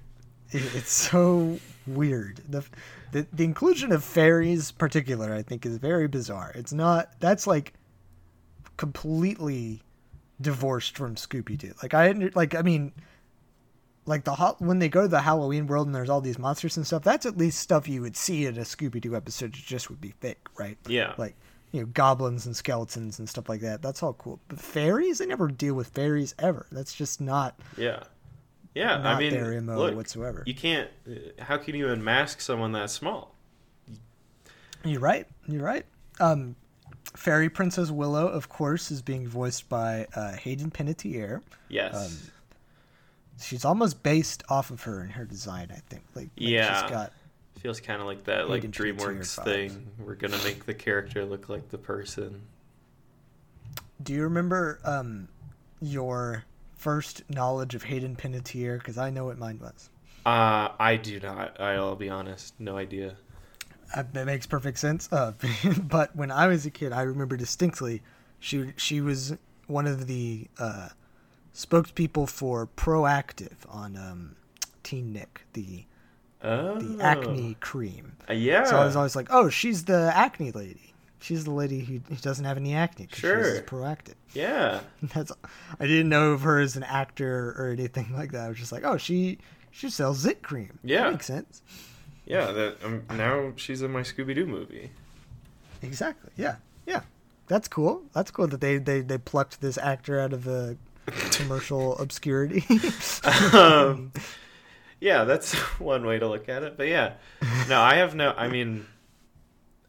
[0.51, 2.41] It's so weird.
[2.49, 2.65] The,
[3.13, 6.53] the the inclusion of fairies, particular, I think, is very bizarre.
[6.55, 7.11] It's not.
[7.21, 7.75] That's like
[8.79, 9.83] completely
[10.41, 11.75] divorced from Scooby Doo.
[11.83, 12.93] Like I like I mean,
[14.07, 16.77] like the ho- when they go to the Halloween world and there's all these monsters
[16.79, 17.03] and stuff.
[17.03, 19.57] That's at least stuff you would see in a Scooby Doo episode.
[19.57, 20.79] It just would be fake, right?
[20.87, 21.15] Yeah.
[21.19, 21.35] Like
[21.75, 23.83] you know, goblins and skeletons and stuff like that.
[23.83, 24.39] That's all cool.
[24.47, 26.67] But fairies, they never deal with fairies ever.
[26.71, 27.59] That's just not.
[27.77, 28.05] Yeah.
[28.75, 30.45] Yeah, Not I mean, their MO look, whatsoever.
[30.47, 30.89] You can't.
[31.09, 33.35] uh, How can you unmask someone that small?
[34.85, 35.27] You're right.
[35.49, 35.85] You're right.
[36.21, 36.55] Um,
[37.17, 41.41] Fairy Princess Willow, of course, is being voiced by uh, Hayden Panettiere.
[41.69, 41.95] Yes.
[41.95, 42.31] Um,
[43.41, 46.05] She's almost based off of her in her design, I think.
[46.15, 46.83] Like, like Yeah.
[46.83, 47.13] she's got
[47.65, 49.87] Feels kind of like that, like DreamWorks thing.
[49.99, 52.43] We're gonna make the character look like the person.
[54.03, 55.29] Do you remember um,
[55.81, 56.45] your
[56.77, 58.77] first knowledge of Hayden Panettiere?
[58.77, 59.89] Because I know what mine was.
[60.27, 61.59] Uh, I do not.
[61.59, 62.53] I'll be honest.
[62.59, 63.17] No idea.
[63.95, 65.09] Uh, that makes perfect sense.
[65.11, 65.33] Uh,
[65.85, 68.03] but when I was a kid, I remember distinctly
[68.41, 70.91] she she was one of the uh,
[71.55, 74.37] spokespeople for Proactiv on um,
[74.83, 75.87] Teen Nick, the
[76.45, 76.79] Oh.
[76.79, 78.13] the acne cream.
[78.29, 78.65] Uh, yeah.
[78.65, 80.95] So I was always like, oh, she's the acne lady.
[81.21, 83.09] She's the lady who, who doesn't have any acne.
[83.11, 83.55] Sure.
[83.57, 84.15] She's proactive.
[84.35, 84.81] Yeah.
[85.03, 85.33] That's.
[85.81, 88.45] I didn't know of her as an actor or anything like that.
[88.45, 89.39] I was just like, oh, she
[89.71, 90.79] she sells zit cream.
[90.85, 91.05] Yeah.
[91.05, 91.63] That makes sense.
[92.27, 92.53] Yeah.
[92.53, 94.91] That um, now she's in my Scooby Doo movie.
[95.81, 96.31] Exactly.
[96.37, 96.57] Yeah.
[96.87, 97.01] Yeah.
[97.47, 98.03] That's cool.
[98.13, 100.77] That's cool that they they, they plucked this actor out of the
[101.07, 102.65] commercial obscurity.
[103.55, 104.13] um,
[105.05, 106.77] yeah, that's one way to look at it.
[106.77, 107.13] But yeah,
[107.69, 108.33] no, I have no.
[108.37, 108.87] I mean,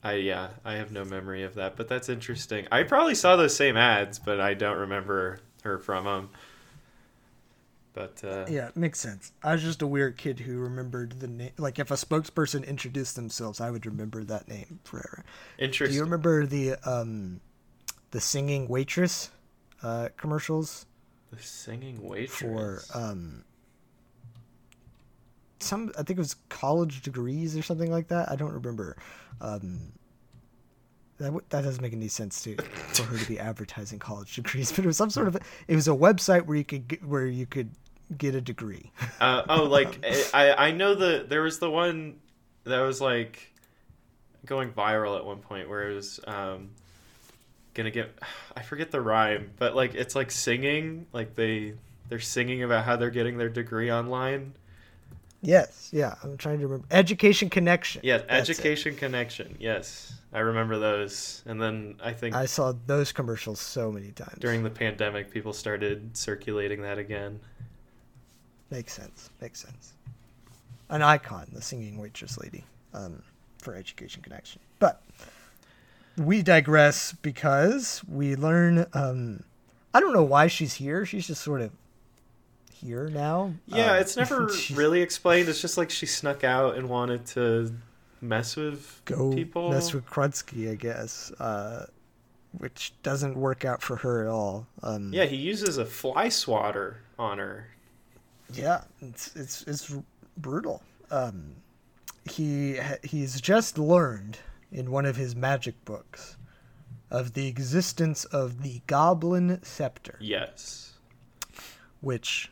[0.04, 1.78] I yeah, I have no memory of that.
[1.78, 2.68] But that's interesting.
[2.72, 6.30] I probably saw those same ads, but I don't remember her from them.
[7.94, 9.32] But uh, yeah, it makes sense.
[9.42, 11.52] I was just a weird kid who remembered the name.
[11.58, 15.24] Like if a spokesperson introduced themselves, I would remember that name forever.
[15.58, 15.94] Interesting.
[15.94, 17.40] Do you remember the um
[18.12, 19.32] the singing waitress
[19.82, 20.86] uh commercials
[21.32, 23.44] the singing waitress for um
[25.66, 28.32] some I think it was college degrees or something like that.
[28.32, 28.98] I don't remember.
[29.42, 29.94] Um
[31.18, 34.72] that, w- that doesn't make any sense to for her to be advertising college degrees,
[34.76, 37.26] but it was some sort of it was a website where you could get, where
[37.26, 37.70] you could
[38.18, 38.92] get a degree.
[39.22, 42.18] Uh, oh, like I I know the there was the one
[42.66, 43.54] that was like
[44.46, 46.72] going viral at one point where it was um
[47.74, 48.12] gonna get
[48.58, 51.76] I forget the rhyme, but like it's like singing like they
[52.10, 54.54] they're singing about how they're getting their degree online.
[55.46, 56.88] Yes, yeah, I'm trying to remember.
[56.92, 58.02] Education Connection.
[58.04, 58.54] Yeah, That's it.
[58.54, 59.56] education connection.
[59.60, 61.44] Yes, I remember those.
[61.46, 64.40] And then I think I saw those commercials so many times.
[64.40, 67.40] during the pandemic, people started circulating that again.
[68.72, 69.30] Makes sense.
[69.40, 69.94] Makes sense.
[70.90, 73.22] An icon, the singing waitress lady, um,
[73.60, 74.62] for Education Connection.
[74.80, 75.02] But
[76.18, 78.88] we digress because we learn.
[78.94, 79.44] Um,
[79.94, 81.06] I don't know why she's here.
[81.06, 81.72] She's just sort of
[82.76, 83.54] here now.
[83.68, 85.50] Yeah, Um, it's never really explained.
[85.50, 87.74] It's just like she snuck out and wanted to
[88.22, 89.70] mess with go people.
[89.72, 91.86] mess with Krudsky, I guess, uh,
[92.58, 94.68] which doesn't work out for her at all.
[94.84, 97.68] Um, Yeah, he uses a fly swatter on her.
[98.54, 99.96] Yeah, it's it's it's
[100.38, 100.82] brutal.
[101.12, 101.56] Um,
[102.30, 104.38] he he's just learned
[104.72, 106.38] in one of his magic books
[107.12, 110.94] of the existence of the Goblin Scepter, Yes.
[112.02, 112.52] which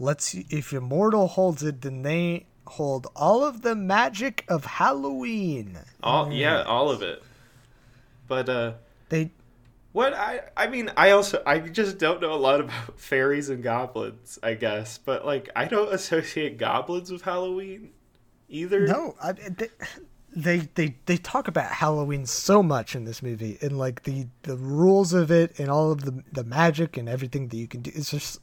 [0.00, 5.78] lets you, if Immortal holds it, then they hold all of the magic of Halloween.
[6.02, 7.22] All yeah, all of it.
[8.26, 8.72] But uh
[9.08, 9.30] They
[9.92, 13.62] what I I mean, I also I just don't know a lot about fairies and
[13.62, 14.98] goblins, I guess.
[14.98, 17.90] But like I don't associate goblins with Halloween
[18.48, 18.86] either.
[18.86, 19.68] No, I, they,
[20.34, 24.56] they they they talk about Halloween so much in this movie, and like the the
[24.56, 27.90] rules of it, and all of the the magic and everything that you can do.
[27.92, 28.40] It's just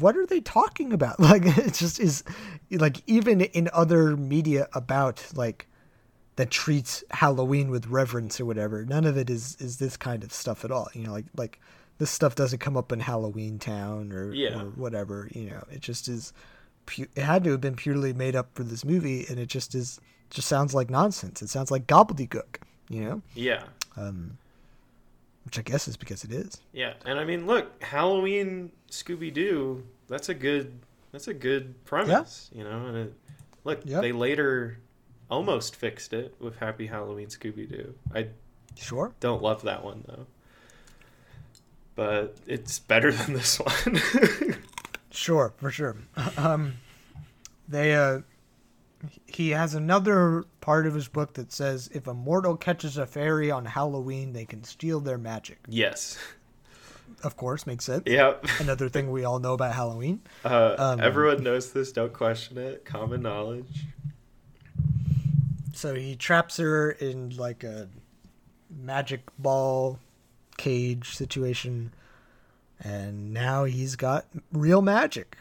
[0.00, 1.18] what are they talking about?
[1.20, 2.24] Like it just is
[2.70, 5.66] like even in other media about like
[6.36, 8.84] that treats Halloween with reverence or whatever.
[8.84, 10.88] None of it is is this kind of stuff at all.
[10.94, 11.60] You know, like like
[11.98, 14.62] this stuff doesn't come up in Halloween Town or, Yeah.
[14.62, 15.28] or whatever.
[15.32, 16.32] You know, it just is.
[16.86, 19.74] Pu- it had to have been purely made up for this movie, and it just
[19.74, 20.00] is.
[20.30, 21.42] Just sounds like nonsense.
[21.42, 22.56] It sounds like gobbledygook.
[22.88, 23.22] You know.
[23.34, 23.64] Yeah.
[23.96, 24.38] Um,
[25.44, 26.60] which I guess is because it is.
[26.72, 29.84] Yeah, and I mean, look, Halloween Scooby Doo.
[30.08, 30.78] That's a good.
[31.12, 32.86] That's a good premise, you know.
[32.86, 33.14] And it,
[33.64, 34.00] look, Yep.
[34.02, 34.78] they later
[35.30, 37.94] almost fixed it with Happy Halloween Scooby Doo.
[38.14, 38.28] I
[38.76, 39.12] Sure.
[39.20, 40.26] don't love that one though,
[41.94, 44.00] but it's better than this one.
[45.10, 45.96] Sure, for sure.
[46.38, 46.74] Um,
[47.68, 48.20] they uh,
[49.26, 53.50] he has another part of his book that says if a mortal catches a fairy
[53.50, 55.58] on Halloween, they can steal their magic.
[55.68, 56.16] yes.
[57.24, 58.02] Of course, makes sense.
[58.06, 58.46] Yep.
[58.58, 60.22] Another thing we all know about Halloween.
[60.44, 61.92] Uh, Um, everyone knows this.
[61.92, 62.84] Don't question it.
[62.84, 63.84] Common knowledge.
[65.74, 67.88] So he traps her in like a
[68.70, 70.00] magic ball
[70.56, 71.92] cage situation,
[72.80, 75.36] and now he's got real magic.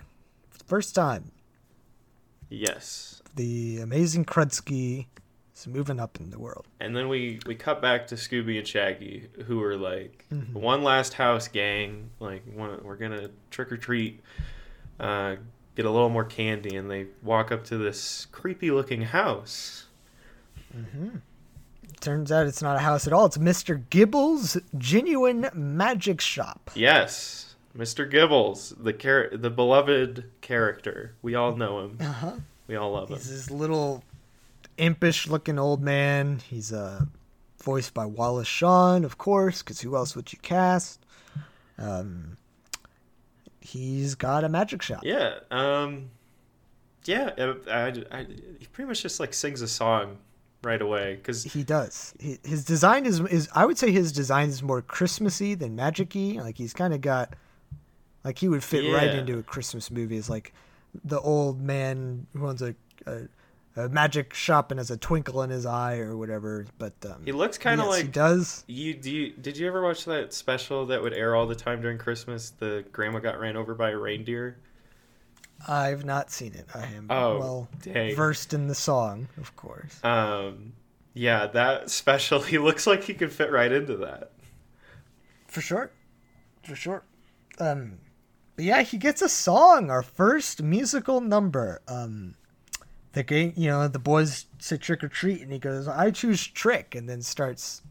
[0.68, 1.32] First time,
[2.50, 3.21] Yes.
[3.36, 5.08] The amazing Krudsky
[5.56, 6.66] is moving up in the world.
[6.80, 10.54] And then we we cut back to Scooby and Shaggy, who are like Mm-hmm.
[10.60, 12.10] one last house gang.
[12.20, 14.22] Like one, we're gonna trick or treat,
[15.00, 15.36] uh,
[15.76, 19.86] get a little more candy, and they walk up to this creepy looking house.
[22.00, 23.26] Turns out it's not a house at all.
[23.26, 23.84] It's Mr.
[23.90, 26.72] Gibble's genuine magic shop.
[26.74, 28.10] Yes, Mr.
[28.10, 31.14] Gibbles, the char- the beloved character.
[31.22, 31.98] We all know him.
[32.02, 32.32] Uh-huh.
[32.72, 33.18] We all love him.
[33.18, 34.02] He's this little
[34.78, 36.40] impish looking old man.
[36.50, 37.04] He's uh,
[37.62, 41.06] voiced by Wallace Shawn, of course, because who else would you cast?
[41.78, 42.38] Um,
[43.60, 45.02] he's got a magic shop.
[45.04, 45.40] Yeah.
[45.52, 46.12] Um.
[47.04, 47.32] Yeah.
[47.38, 48.26] uh, I, I,
[48.58, 50.18] he pretty much just like sings a song
[50.64, 52.14] right away because He does.
[52.22, 56.38] He, his design is is I would say his design is more Christmassy than magicy.
[56.38, 57.34] Like he's kind of got,
[58.24, 60.16] like he would fit right into a Christmas movie.
[60.16, 60.54] Is like
[61.04, 62.76] the old man who owns a,
[63.06, 63.22] a,
[63.76, 66.66] a magic shop and has a twinkle in his eye or whatever.
[66.78, 68.64] But um, he looks kind of yes, he does.
[68.68, 71.82] You do you, did you ever watch that special that would air all the time
[71.82, 72.50] during Christmas?
[72.52, 74.58] The grandma got ran over by a reindeer.
[75.68, 76.66] I've not seen it.
[76.74, 78.16] I am Oh, well dang.
[78.16, 80.04] versed in the song, of course.
[80.04, 80.74] Um,
[81.14, 82.42] yeah, that special.
[82.52, 84.32] He looks like he could fit right into that.
[85.48, 85.92] For sure.
[86.64, 87.04] For sure.
[87.60, 88.00] Um
[88.56, 91.82] but yeah, he gets a song, our first musical number.
[91.88, 92.36] Um
[93.14, 96.46] the game you know, the boys say trick or treat and he goes, I choose
[96.46, 97.82] trick and then starts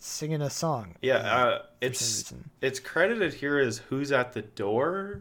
[0.00, 0.96] singing a song.
[1.00, 5.20] Yeah, uh, it's it's credited here as "Who's at the Door."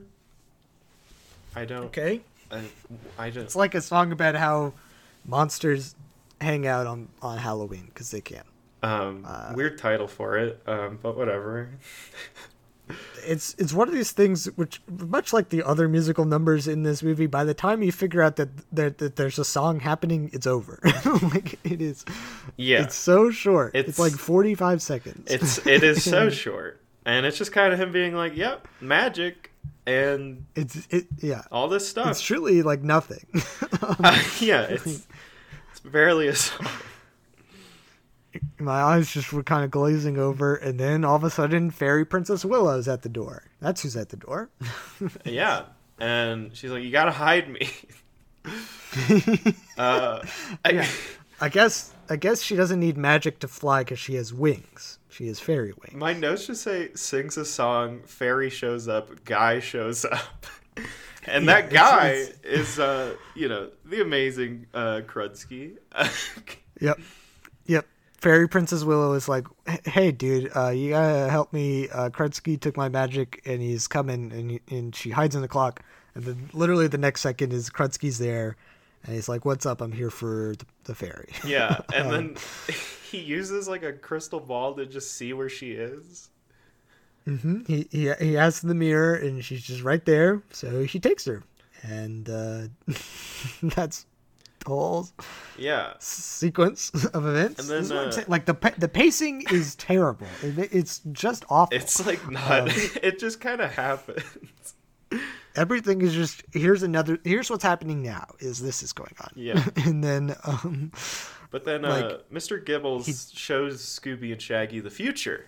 [1.56, 1.86] I don't.
[1.86, 2.21] Okay.
[2.52, 2.63] I,
[3.17, 3.43] I don't.
[3.43, 4.73] It's like a song about how
[5.25, 5.95] monsters
[6.41, 8.43] hang out on on Halloween because they can.
[8.82, 11.69] Um, uh, weird title for it, um, but whatever.
[13.25, 17.04] it's it's one of these things which much like the other musical numbers in this
[17.04, 20.47] movie by the time you figure out that that, that there's a song happening it's
[20.47, 20.80] over.
[21.34, 22.06] Like it is
[22.58, 23.75] Yeah, it's so short.
[23.75, 25.32] It's, It's- like 45 seconds.
[25.32, 29.52] It's it is so short, and it's just kind of him being like, "Yep, magic,"
[29.86, 31.43] and it's it yeah.
[31.52, 32.08] all this stuff.
[32.12, 33.25] it's truly like nothing.
[34.39, 35.08] Yeah, it's
[35.71, 36.67] it's barely a song.
[38.59, 42.05] My eyes just were kind of glazing over and then all of a sudden fairy
[42.05, 44.49] princess willow's at the door that's who's at the door
[45.25, 45.63] Yeah,
[45.99, 47.69] and she's like, "You gotta hide me."
[49.77, 50.21] uh,
[50.65, 50.87] I- Yeah.
[51.41, 55.27] i guess i guess she doesn't need magic to fly because she has wings she
[55.27, 60.05] has fairy wings my notes just say sings a song, fairy shows up, guy shows
[60.05, 60.45] up,
[61.25, 65.77] and Yeah, that it's- guy it's- is uh, you know, the amazing uh, Krudsky.
[66.79, 66.99] Yep.
[67.65, 67.85] Yep.
[68.21, 69.45] Fairy Princess Willow is like,
[69.86, 71.88] hey, dude, uh, you gotta help me.
[71.89, 75.47] Uh, Krudsky took my magic and he's coming, and, he- and she hides in the
[75.47, 75.82] clock.
[76.15, 78.58] And then literally the next second is Krudsky's there,
[79.05, 79.79] and he's like, what's up?
[79.79, 81.29] I'm here for the, the fairy.
[81.45, 82.36] yeah, and Um, then
[83.10, 86.29] he uses like a crystal ball to just see where she is.
[87.25, 90.41] hmm He, he, he asks the mirror, and she's just right there.
[90.51, 91.43] So he takes her.
[91.84, 92.63] And uh,
[93.63, 94.05] that's
[94.59, 95.07] the whole
[95.57, 97.60] Yeah, sequence of events.
[97.62, 100.27] And then, This is what I'm uh, like the pa- the pacing is terrible.
[100.43, 101.75] It- it's just awful.
[101.77, 102.62] it's like not.
[102.62, 102.67] Um,
[103.03, 104.23] it just kind of happens.
[105.55, 109.65] everything is just here's another here's what's happening now is this is going on Yeah.
[109.77, 110.91] and then um
[111.49, 112.63] But then uh, Mr.
[112.63, 115.45] Gibbles shows Scooby and Shaggy the future.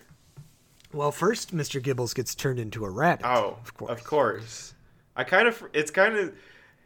[0.92, 4.74] well first mr gibbles gets turned into a rabbit Oh, of course Of course.
[5.14, 5.62] I kind of.
[5.74, 6.34] It's kind of.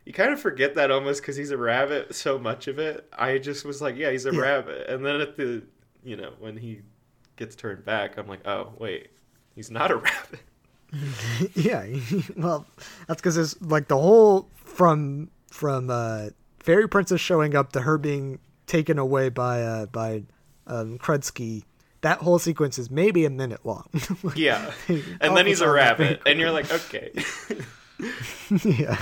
[0.06, 2.14] You kind of forget that almost because he's a rabbit.
[2.14, 4.40] So much of it, I just was like, yeah, he's a Yeah.
[4.40, 4.88] rabbit.
[4.88, 5.62] And then at the,
[6.04, 6.80] you know, when he
[7.36, 9.08] gets turned back, I'm like, oh wait,
[9.54, 10.40] he's not a rabbit.
[11.56, 11.84] yeah
[12.36, 12.64] well
[13.08, 16.28] that's because it's like the whole from from uh
[16.60, 18.38] fairy princess showing up to her being
[18.68, 20.22] taken away by uh by
[20.68, 21.64] um krudsky
[22.02, 23.88] that whole sequence is maybe a minute long.
[24.36, 24.70] Yeah.
[25.20, 27.10] And then he's a focus on that very rabbit, and you're like, okay.
[28.64, 28.96] yeah.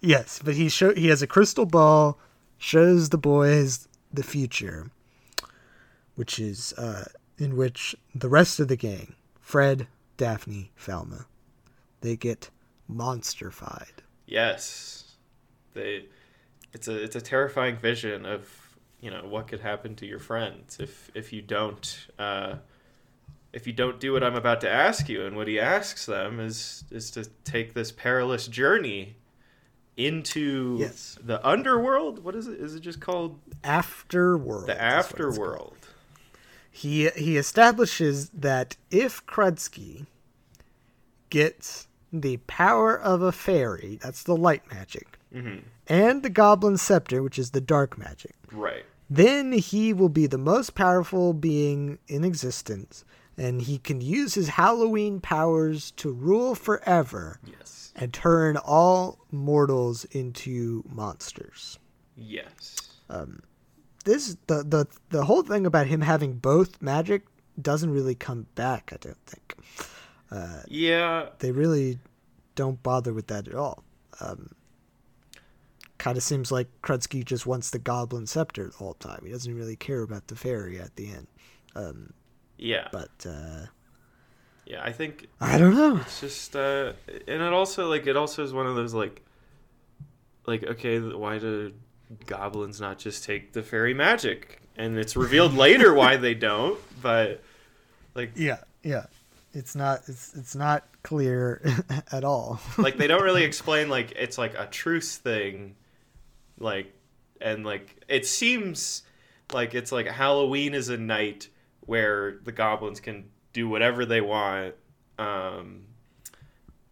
[0.00, 2.18] Yes, but he show he has a crystal ball,
[2.58, 4.90] shows the boys the future,
[6.14, 7.04] which is uh,
[7.38, 9.86] in which the rest of the gang, Fred,
[10.16, 11.26] Daphne, Velma,
[12.00, 12.50] they get
[12.90, 14.02] monsterfied.
[14.26, 14.96] yes.
[15.72, 16.06] They
[16.72, 18.48] it's a it's a terrifying vision of,
[19.00, 22.56] you know, what could happen to your friends if if you don't uh
[23.52, 26.40] if you don't do what I'm about to ask you, and what he asks them
[26.40, 29.16] is is to take this perilous journey
[30.06, 31.18] into Yes.
[31.22, 32.24] the underworld.
[32.24, 32.58] What is it?
[32.60, 34.66] Is it just called Afterworld.
[34.66, 35.38] the is what it's called.
[35.38, 35.74] afterworld?
[36.70, 40.06] He he establishes that if Krudsky
[41.28, 45.62] gets the power of a fairy, that's the light magic, Mhm.
[45.86, 48.84] and the goblin scepter, which is the dark magic, Right.
[49.08, 53.04] then he will be the most powerful being in existence,
[53.36, 57.79] and he can use his Halloween powers to rule forever Yes.
[58.00, 61.78] And turn all mortals into monsters.
[62.16, 62.76] Yes.
[64.04, 67.26] This the the the whole thing about him having both magic
[67.60, 68.90] doesn't really come back.
[68.92, 69.54] I don't think
[70.68, 71.28] Yeah.
[71.38, 71.98] they really
[72.54, 73.84] don't bother with that at all.
[74.20, 74.52] Um,
[75.98, 79.20] kind of seems like Krudsky just wants the goblin scepter the whole time.
[79.24, 81.26] He doesn't really care about the fairy at the end.
[82.56, 82.88] Yeah.
[82.92, 83.66] But uh,
[84.70, 84.82] yeah.
[84.84, 85.96] I think I don't know.
[85.96, 86.92] it's just uh
[87.28, 89.22] and it also like it also is one of those like
[90.46, 91.72] like okay why do
[92.26, 97.42] goblins not just take the fairy magic and it's revealed later why they don't but
[98.14, 99.06] like Yeah, yeah.
[99.52, 101.60] It's not it's it's not clear
[102.12, 102.60] at all.
[102.78, 105.74] like they don't really explain like it's like a truce thing
[106.58, 106.92] like
[107.40, 109.02] and like it seems
[109.52, 111.48] like it's like halloween is a night
[111.86, 114.74] where the goblins can do whatever they want
[115.18, 115.82] um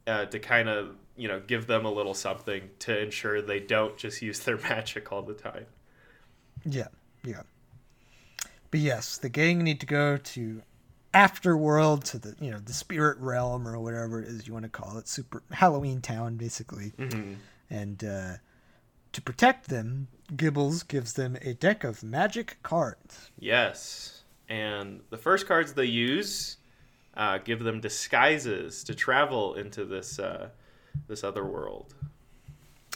[0.07, 3.97] uh, to kind of you know give them a little something to ensure they don't
[3.97, 5.67] just use their magic all the time
[6.65, 6.89] yeah,
[7.25, 7.43] yeah.
[8.71, 10.63] But yes, the gang need to go to
[11.15, 14.69] Afterworld to the you know the spirit realm or whatever it is you want to
[14.69, 16.93] call it, super Halloween town basically.
[17.71, 18.33] And uh,
[19.13, 23.31] to protect them, Gibbles gives them a deck of magic cards.
[23.39, 24.18] yes
[24.49, 26.57] and the first cards they use
[27.17, 30.49] uh, give them disguises to travel into this uh,
[31.09, 31.95] this other world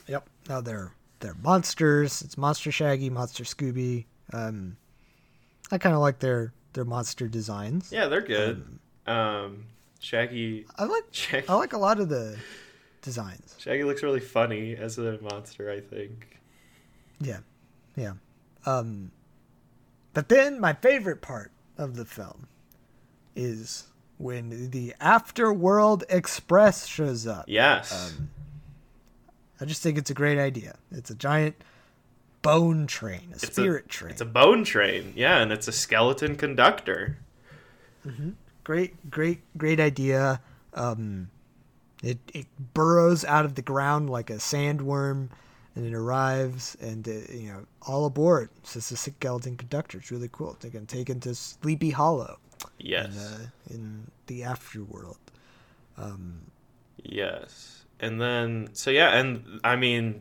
[0.07, 0.29] Yep.
[0.49, 2.23] Now they're they're monsters.
[2.23, 4.07] It's Monster Shaggy, Monster Scooby.
[4.33, 4.77] Um,
[5.71, 7.93] I kind of like their their monster designs.
[7.93, 8.79] Yeah, they're good.
[9.07, 9.67] Um,
[10.01, 12.37] Shaggy, I like Shaggy, I like a lot of the
[13.03, 13.55] designs.
[13.59, 15.71] Shaggy looks really funny as a monster.
[15.71, 16.39] I think.
[17.21, 17.39] Yeah,
[17.97, 18.15] yeah.
[18.67, 19.13] Um,
[20.15, 22.47] but then my favorite part of the film
[23.35, 23.85] is
[24.19, 27.45] when the Afterworld Express shows up.
[27.49, 28.15] Yes.
[29.61, 30.77] I just think it's a great idea.
[30.91, 31.57] It's a giant
[32.43, 34.11] bone train, a It's a- spirit train.
[34.13, 35.13] It's a bone train.
[35.17, 37.19] Yeah, and it's a skeleton conductor.
[38.65, 40.41] great, great, great idea.
[40.75, 41.31] Um,
[42.03, 45.29] it it burrows out of the ground like a sandworm,
[45.75, 48.51] and it arrives, and uh, you know, all aboard.
[48.59, 49.99] It's just a skeleton conductor.
[49.99, 50.57] It's really cool.
[50.61, 52.39] They can take into Sleepy Hollow
[52.79, 53.17] Yes.
[53.17, 55.17] uh, in the afterworld.
[57.03, 57.85] Yes.
[58.01, 60.21] And then, so yeah, and I mean,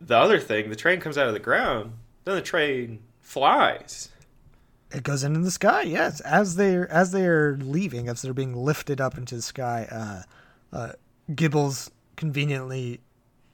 [0.00, 1.92] the other thing, the train comes out of the ground,
[2.24, 4.10] then the train flies.
[4.90, 5.82] It goes into the sky.
[5.82, 10.22] Yes, as they're as they're leaving, as they're being lifted up into the sky, uh,
[10.74, 10.92] uh,
[11.30, 13.00] Gibbles conveniently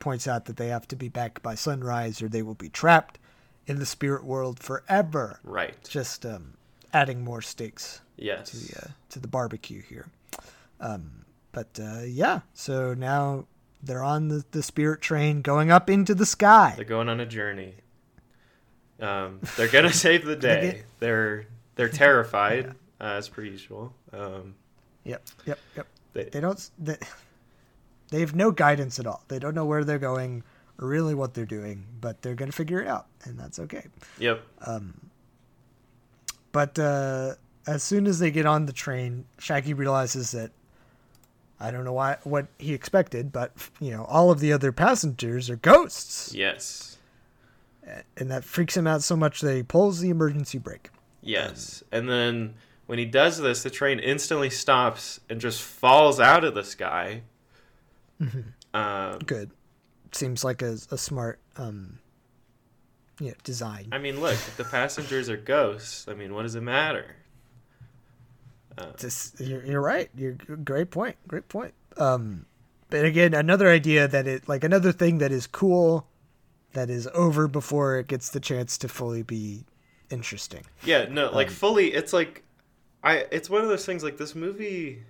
[0.04, 3.18] points out that they have to be back by sunrise, or they will be trapped
[3.66, 5.40] in the spirit world forever.
[5.42, 5.74] Right.
[5.88, 6.54] Just um,
[6.92, 8.50] adding more stakes Yes.
[8.50, 10.06] to the uh, to the barbecue here.
[10.80, 13.46] Um, but uh, yeah, so now
[13.82, 16.74] they're on the, the spirit train going up into the sky.
[16.76, 17.74] They're going on a journey.
[19.00, 20.60] Um, they're gonna save the day.
[20.60, 21.46] get- They're
[21.76, 22.66] they're terrified
[23.00, 23.92] uh, as per usual.
[24.12, 24.54] Um,
[25.06, 25.86] Yep, yep, yep.
[26.14, 26.70] They- They, don't.
[26.78, 26.96] They,
[28.14, 29.24] they have no guidance at all.
[29.26, 30.44] They don't know where they're going
[30.80, 33.86] or really what they're doing, but they're gonna figure it out, and that's okay.
[34.18, 34.40] yep.
[36.52, 37.34] But uh,
[37.66, 40.52] as soon as they get on the train, Shaggy realizes that
[41.58, 45.50] I don't know why what he expected, but you know all of the other passengers
[45.50, 46.98] are ghosts, Yes.
[48.16, 50.90] and that freaks him out so much that he pulls the emergency brake.
[51.22, 51.82] Yes.
[51.90, 52.54] And then
[52.86, 57.22] when he does this, the train instantly stops and just falls out of the sky.
[58.72, 59.50] Um, Good.
[60.12, 61.98] Seems like a, a smart um,
[63.20, 63.88] yeah, design.
[63.92, 67.16] I mean, look, if the passengers are ghosts, I mean, what does it matter?
[68.98, 70.10] Just, you're, you're right.
[70.16, 71.16] You're great point.
[71.28, 71.74] Great point.
[71.96, 72.46] Um,
[72.90, 76.08] but again, another idea that it like another thing that is cool,
[76.72, 79.64] that is over before it gets the chance to fully be
[80.10, 80.64] interesting.
[80.84, 81.92] Yeah, no, like Um, fully.
[81.94, 82.42] It's like,
[83.02, 83.26] I.
[83.30, 84.02] It's one of those things.
[84.02, 85.04] Like this movie,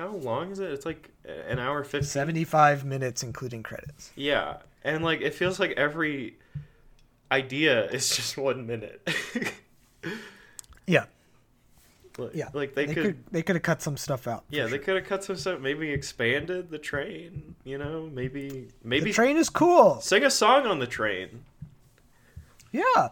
[0.00, 0.70] how long is it?
[0.72, 2.06] It's like uh, an hour fifty.
[2.06, 4.10] Seventy-five minutes, including credits.
[4.16, 6.38] Yeah, and like it feels like every
[7.30, 9.06] idea is just one minute.
[10.86, 11.04] Yeah,
[12.18, 12.48] like, yeah.
[12.52, 13.04] like they, they could.
[13.04, 14.42] could they could have cut some stuff out.
[14.50, 15.60] yeah, they could have cut some stuff.
[15.60, 17.54] Maybe expanded the train.
[17.62, 20.00] You know, maybe maybe The train is cool.
[20.00, 21.44] sing a song on the train.
[22.72, 23.10] Yeah.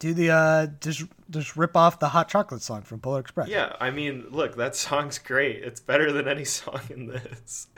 [0.00, 3.48] Do the uh just just rip off the hot chocolate song from Polar Express.
[3.48, 5.62] Yeah, I mean, look, that song's great.
[5.62, 7.68] It's better than any song in this.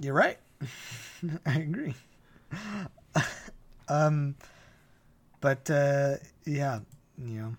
[0.00, 0.38] You're right.
[1.46, 1.94] I agree.
[3.88, 4.36] um
[5.40, 6.14] but uh
[6.46, 6.78] yeah,
[7.18, 7.56] you know,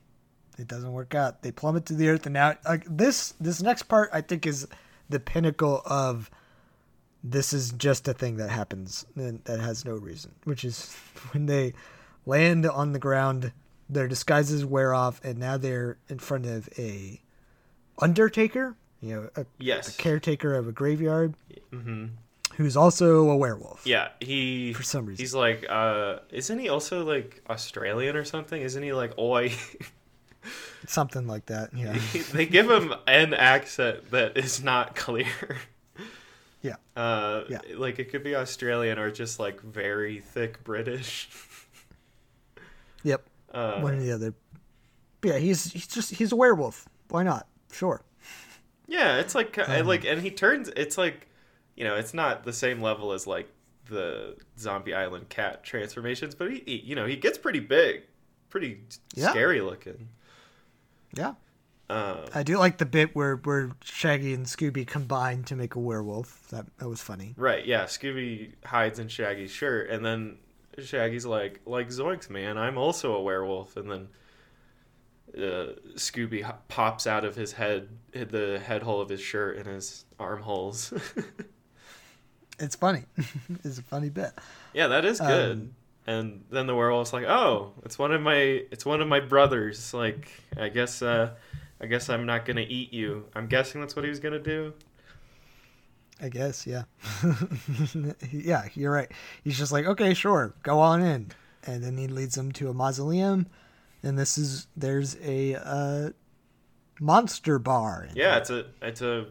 [0.58, 1.44] it doesn't work out.
[1.44, 4.68] They plummet to the earth and now like this this next part I think is
[5.10, 6.32] the pinnacle of
[7.22, 10.96] this is just a thing that happens and that has no reason, which is
[11.32, 11.74] when they
[12.26, 13.52] land on the ground,
[13.90, 17.22] their disguises wear off and now they're in front of a
[18.00, 19.90] undertaker, you know, a, Yes.
[19.90, 21.34] a caretaker of a graveyard
[21.72, 22.08] hmm
[22.58, 23.86] who's also a werewolf.
[23.86, 25.22] Yeah, he For some reason.
[25.22, 28.62] he's like, uh, isn't he also like Australian or something?
[28.62, 29.52] Isn't he like oi?
[30.88, 31.74] Something like that.
[31.74, 31.98] Yeah.
[32.34, 35.28] they give him an accent that is not clear.
[36.62, 36.76] Yeah.
[36.96, 37.60] Uh, Yeah.
[37.76, 41.28] like it could be Australian or just like very thick British.
[43.56, 44.34] Uh, One or the other.
[45.24, 46.88] Yeah, he's he's just he's a werewolf.
[47.10, 47.48] Why not?
[47.72, 48.02] Sure.
[48.88, 50.70] Yeah, it's like Um, like, and he turns.
[50.76, 51.28] It's like,
[51.76, 53.50] you know, it's not the same level as like
[53.90, 58.04] the Zombie Island cat transformations, but he, he you know, he gets pretty big,
[58.50, 58.82] pretty
[59.16, 59.30] Yeah.
[59.32, 60.10] scary looking.
[61.16, 61.34] Yeah.
[61.90, 65.80] Um, I do like the bit where where Shaggy and Scooby combine to make a
[65.80, 66.48] werewolf.
[66.50, 67.34] That that was funny.
[67.38, 67.66] right?
[67.66, 70.38] Yeah, Scooby hides in Shaggy's shirt, and then
[70.80, 74.08] Shaggy's like, like Zoinks, man, I'm also a werewolf, and then.
[75.36, 80.06] Uh, Scooby pops out of his head, the head hole of his shirt and his
[80.18, 80.94] armholes.
[82.60, 83.04] It's funny.
[83.64, 84.32] it's a funny bit.
[84.74, 85.52] Yeah, that is good.
[85.52, 85.76] Um,
[86.08, 89.94] and then the werewolf's like, "Oh, it's one of my it's one of my brothers.
[89.94, 91.32] Like, I guess uh
[91.82, 94.34] I guess I'm not going to eat you." I'm guessing that's what he was going
[94.34, 94.74] to do.
[96.22, 96.84] I guess, yeah.
[98.32, 99.12] yeah, you're right.
[99.44, 101.32] He's just like, okay, sure, go on in.
[101.68, 103.48] And then he leads them to a mausoleum.
[104.04, 106.10] And this is, there's a uh,
[107.00, 108.08] monster bar.
[108.14, 109.28] Yeah, it's a it's a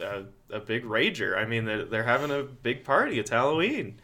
[0.00, 1.36] a, a big rager.
[1.36, 3.18] I mean, they're, they're having a big party.
[3.18, 3.98] It's Halloween.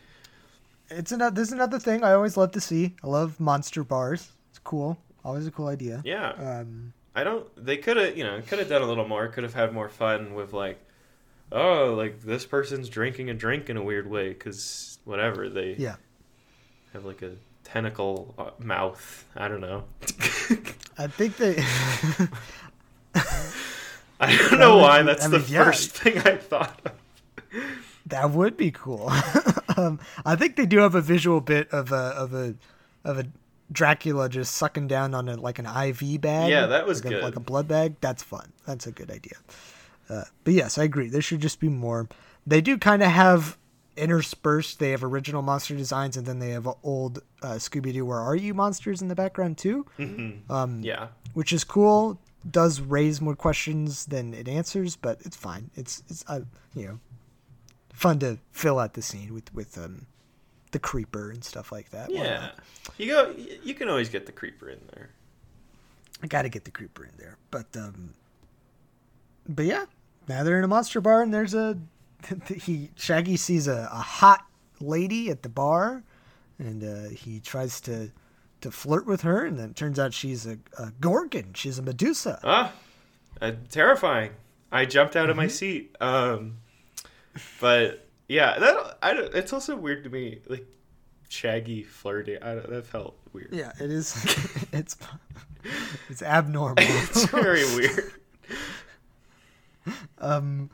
[0.90, 2.94] It's another, this is another thing I always love to see.
[3.02, 4.30] I love monster bars.
[4.50, 4.98] It's cool.
[5.24, 6.02] Always a cool idea.
[6.04, 6.30] Yeah.
[6.30, 9.28] Um, I don't they could have, you know, could have done a little more.
[9.28, 10.82] Could have had more fun with like
[11.52, 15.96] oh, like this person's drinking a drink in a weird way cuz whatever, they yeah.
[16.92, 17.32] have like a
[17.64, 19.24] tentacle uh, mouth.
[19.36, 19.84] I don't know.
[20.98, 21.56] I think they.
[24.20, 25.02] I don't know would why.
[25.02, 25.64] That's I the mean, yeah.
[25.64, 26.92] first thing I thought of.
[28.06, 29.10] That would be cool.
[29.76, 32.54] um, I think they do have a visual bit of a of a
[33.04, 33.26] of a
[33.70, 36.50] Dracula just sucking down on a like an IV bag.
[36.50, 37.24] Yeah, that was like a, good.
[37.24, 37.96] like a blood bag.
[38.00, 38.52] That's fun.
[38.66, 39.36] That's a good idea.
[40.12, 41.08] Uh, but yes, I agree.
[41.08, 42.08] There should just be more.
[42.46, 43.56] They do kind of have
[43.96, 44.78] interspersed.
[44.78, 48.04] They have original monster designs, and then they have old uh, Scooby Doo.
[48.06, 49.86] Where are you monsters in the background too?
[50.50, 51.08] Um, Yeah.
[51.34, 52.18] which is cool.
[52.50, 55.70] Does raise more questions than it answers, but it's fine.
[55.76, 56.40] It's it's uh,
[56.74, 56.98] you know
[57.94, 60.06] fun to fill out the scene with with um
[60.72, 62.10] the creeper and stuff like that.
[62.10, 62.50] Yeah.
[62.98, 63.34] You go.
[63.62, 65.10] You can always get the creeper in there.
[66.20, 68.14] I got to get the creeper in there, but um,
[69.48, 69.84] but yeah,
[70.28, 71.78] now they're in a monster bar and there's a
[72.56, 74.44] he Shaggy sees a, a hot
[74.80, 76.02] lady at the bar,
[76.58, 78.10] and uh, he tries to
[78.60, 81.52] to flirt with her, and then it turns out she's a, a gorgon.
[81.54, 82.38] She's a Medusa.
[82.44, 82.72] Ah,
[83.40, 84.30] uh, terrifying.
[84.70, 85.42] I jumped out of Mm-hmm.
[85.42, 85.96] my seat.
[86.00, 86.58] Um,
[87.60, 90.66] but yeah, that I don't, it's also weird to me, like
[91.28, 92.38] Shaggy flirting.
[92.42, 93.50] I don't, that felt weird.
[93.52, 94.14] Yeah, it is.
[94.72, 94.96] it's
[96.08, 96.74] it's abnormal.
[96.78, 98.12] it's very weird.
[100.18, 100.70] um,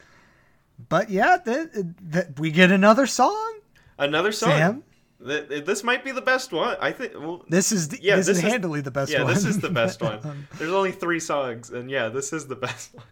[0.89, 3.61] but yeah, that we get another song.
[3.99, 4.51] Another song.
[4.51, 4.83] Sam?
[5.27, 6.77] Th- This might be the best one.
[6.81, 7.15] I think.
[7.15, 9.35] Well, This is the, Yeah, this, this is is- handily the best yeah, one.
[9.35, 10.21] this is the best one.
[10.25, 13.05] Um, There's only three songs, and yeah, this is the best one.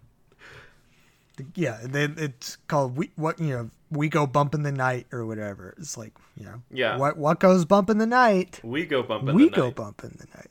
[1.55, 5.27] yeah, they, it's called we what you know we go bump in the night or
[5.27, 5.75] whatever.
[5.79, 6.97] It's like you know Yeah.
[6.97, 8.61] what what goes bump in the night.
[8.63, 9.75] We go bump in we the go night.
[9.77, 10.51] bump in the night.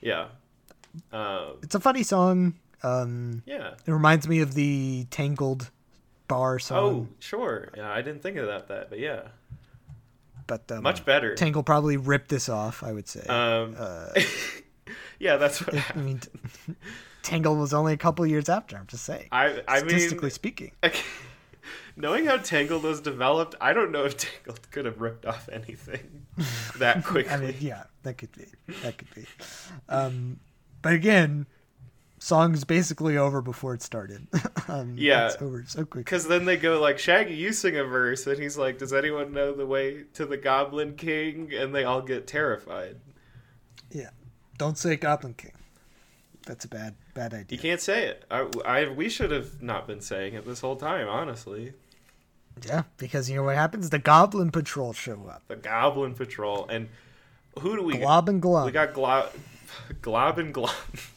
[0.00, 0.26] Yeah.
[1.12, 2.54] Uh, It's a funny song.
[2.84, 3.74] Um, Yeah.
[3.86, 5.70] it reminds me of the Tangled
[6.28, 6.78] bar song.
[6.78, 7.70] Oh, sure.
[7.76, 8.68] Yeah, I didn't think of that.
[8.68, 9.22] That, but yeah,
[10.46, 11.34] but um, much better.
[11.34, 12.82] Tangled probably ripped this off.
[12.82, 13.24] I would say.
[13.26, 14.08] Um, uh,
[15.18, 16.20] yeah, that's what I mean,
[17.22, 18.76] Tangled was only a couple years after.
[18.76, 19.28] I'm just saying.
[19.32, 20.72] I, I mean, statistically speaking.
[21.96, 26.26] knowing how Tangled was developed, I don't know if Tangled could have ripped off anything
[26.78, 27.32] that quickly.
[27.32, 28.46] I mean, yeah, that could be.
[28.82, 29.24] That could be.
[29.88, 30.40] Um,
[30.82, 31.46] but again,
[32.24, 34.26] song's basically over before it started.
[34.68, 35.26] um, Yeah.
[35.26, 36.04] it's over so quick.
[36.06, 39.32] Because then they go like, Shaggy, you sing a verse, and he's like, "Does anyone
[39.32, 42.96] know the way to the Goblin King?" And they all get terrified.
[43.90, 44.10] Yeah,
[44.58, 45.52] don't say Goblin King.
[46.46, 47.56] That's a bad, bad idea.
[47.56, 48.24] You can't say it.
[48.30, 51.74] I, I we should have not been saying it this whole time, honestly.
[52.66, 53.90] Yeah, because you know what happens?
[53.90, 55.42] The Goblin Patrol show up.
[55.48, 56.88] The Goblin Patrol, and
[57.60, 57.98] who do we?
[57.98, 58.66] Glob and Glob.
[58.66, 59.30] We got Glob,
[60.02, 60.70] Glob and Glob.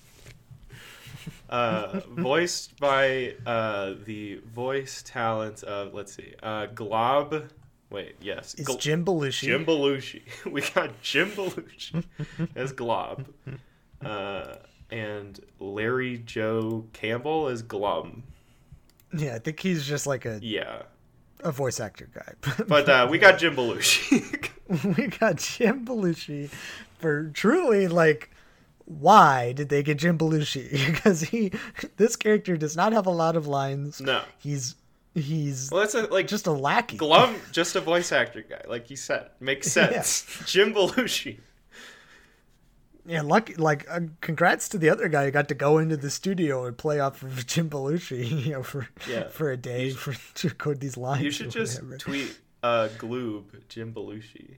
[1.49, 7.49] uh, voiced by uh, the voice talent of let's see, uh, Glob.
[7.89, 9.43] Wait, yes, it's Gl- Jim Belushi.
[9.45, 10.21] Jim Belushi.
[10.51, 12.03] We got Jim Belushi
[12.55, 13.27] as Glob,
[14.03, 14.55] uh,
[14.91, 18.23] and Larry Joe Campbell as Glum.
[19.17, 20.81] Yeah, I think he's just like a, Yeah,
[21.41, 22.33] a voice actor guy.
[22.67, 24.49] but uh, we got Jim Belushi.
[24.97, 26.49] we got Jim Belushi
[26.99, 28.31] for truly like
[28.89, 30.71] why did they get Jim Belushi?
[30.93, 31.51] because he
[31.97, 33.99] this character does not have a lot of lines.
[33.99, 34.75] no, He's
[35.13, 36.95] he's well that's a, like just a lackey.
[36.97, 40.25] Glum, just a voice actor guy, like you said, makes sense.
[40.45, 41.39] Jim Belushi.
[43.05, 46.09] Yeah, lucky like uh, congrats to the other guy who got to go into the
[46.09, 49.27] studio and play off of Jim Belushi, you know, for Yeah.
[49.29, 51.23] for a day for to record these lines.
[51.23, 51.97] You should just whatever.
[51.97, 54.55] tweet uh, Gloob Jim Belushi.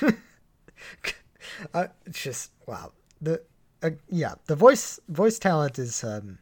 [1.74, 2.92] uh, it's just wow.
[3.20, 3.42] The
[3.82, 6.38] uh, yeah, the voice voice talent is um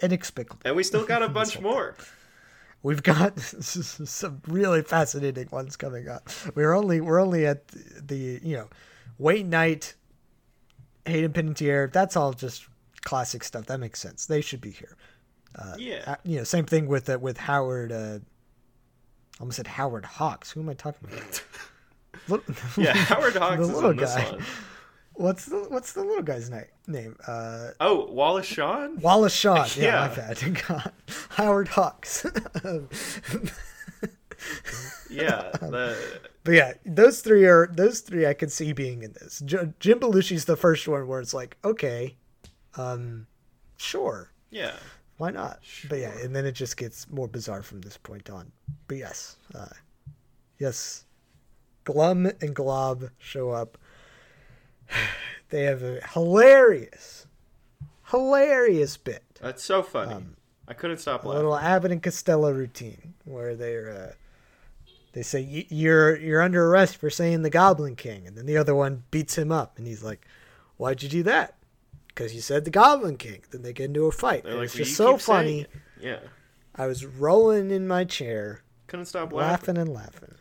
[0.00, 0.62] inexplicable.
[0.64, 1.96] And we still got a bunch more.
[2.82, 6.28] We've got some really fascinating ones coming up.
[6.54, 8.68] We're only we're only at the, the you know,
[9.18, 9.94] Wayne Knight,
[11.04, 11.92] Hayden Panettiere.
[11.92, 12.68] That's all just
[13.02, 13.66] classic stuff.
[13.66, 14.26] That makes sense.
[14.26, 14.96] They should be here.
[15.78, 16.02] yeah.
[16.06, 17.90] Uh, you know, same thing with uh, with Howard.
[17.90, 18.18] Uh,
[19.40, 20.50] almost said Howard Hawks.
[20.52, 21.42] Who am I talking about?
[22.76, 24.30] Yeah, Howard Hawks the is little on this guy.
[24.30, 24.42] one.
[25.18, 26.66] What's the what's the little guy's name?
[26.86, 29.00] Name uh, Oh, Wallace Shawn?
[29.00, 29.66] Wallace Shawn.
[29.74, 30.08] Yeah, Yeah.
[30.08, 30.62] my bad.
[30.68, 30.92] God.
[31.30, 32.26] Howard Hawks.
[35.08, 35.50] Yeah.
[35.60, 35.96] The,
[36.44, 39.40] But yeah, those three are those three I could see being in this.
[39.44, 42.16] J- Jim Belushi's the first one where it's like, okay,
[42.76, 43.26] um,
[43.78, 44.74] sure, yeah.
[45.16, 45.60] why not?
[45.88, 48.52] But yeah, and then it just gets more bizarre from this point on.
[48.86, 49.68] But yes, uh,
[50.58, 51.05] yes,
[51.86, 53.78] Glum and Glob show up.
[55.48, 57.28] They have a hilarious,
[58.10, 59.22] hilarious bit.
[59.40, 60.24] That's so funny.
[60.66, 61.36] I couldn't stop a laughing.
[61.38, 64.12] little Abbott and Costello routine where they're uh,
[65.12, 68.56] they say "Y- you're you're under arrest for saying the Goblin King, and then the
[68.56, 70.26] other one beats him up, and he's like,
[70.78, 71.54] "Why'd you do that?"
[72.08, 73.42] Because you said the Goblin King.
[73.52, 74.44] Then they get into a fight.
[74.44, 75.66] Like, it's "Well, just so funny.
[76.00, 76.18] Yeah.
[76.74, 79.76] I was rolling in my chair, Couldn't stop laughing.
[79.76, 80.34] laughing and laughing.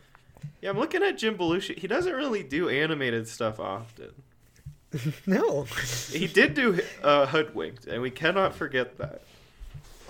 [0.61, 1.77] Yeah, I'm looking at Jim Belushi.
[1.77, 4.11] He doesn't really do animated stuff often.
[5.25, 5.63] No,
[6.11, 9.23] He did do uh, Hoodwinked, and we cannot forget that.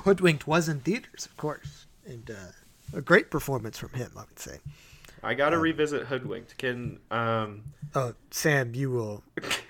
[0.04, 4.38] Hoodwinked was in theaters, of course, and uh, a great performance from him, I would
[4.38, 4.60] say.
[5.24, 6.58] I gotta revisit Hoodwinked.
[6.60, 7.64] Can um,
[7.96, 9.24] Oh, Sam, you will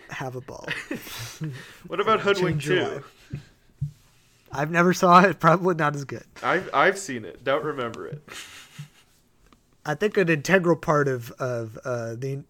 [0.09, 0.67] have a ball.
[1.87, 3.39] what about Hoodwinked Change your Two?
[4.51, 5.39] I've never saw it.
[5.39, 6.25] Probably not as good.
[6.43, 7.43] I've I've seen it.
[7.45, 8.21] Don't remember it.
[9.85, 12.43] I think an integral part of of uh, the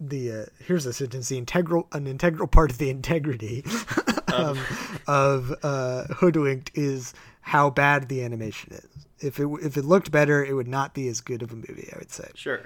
[0.00, 3.64] the uh, here's a sentence: the integral an integral part of the integrity
[4.34, 4.58] um,
[5.06, 9.06] of uh, Hoodwinked is how bad the animation is.
[9.20, 11.88] If it if it looked better, it would not be as good of a movie.
[11.92, 12.60] I would say Sure.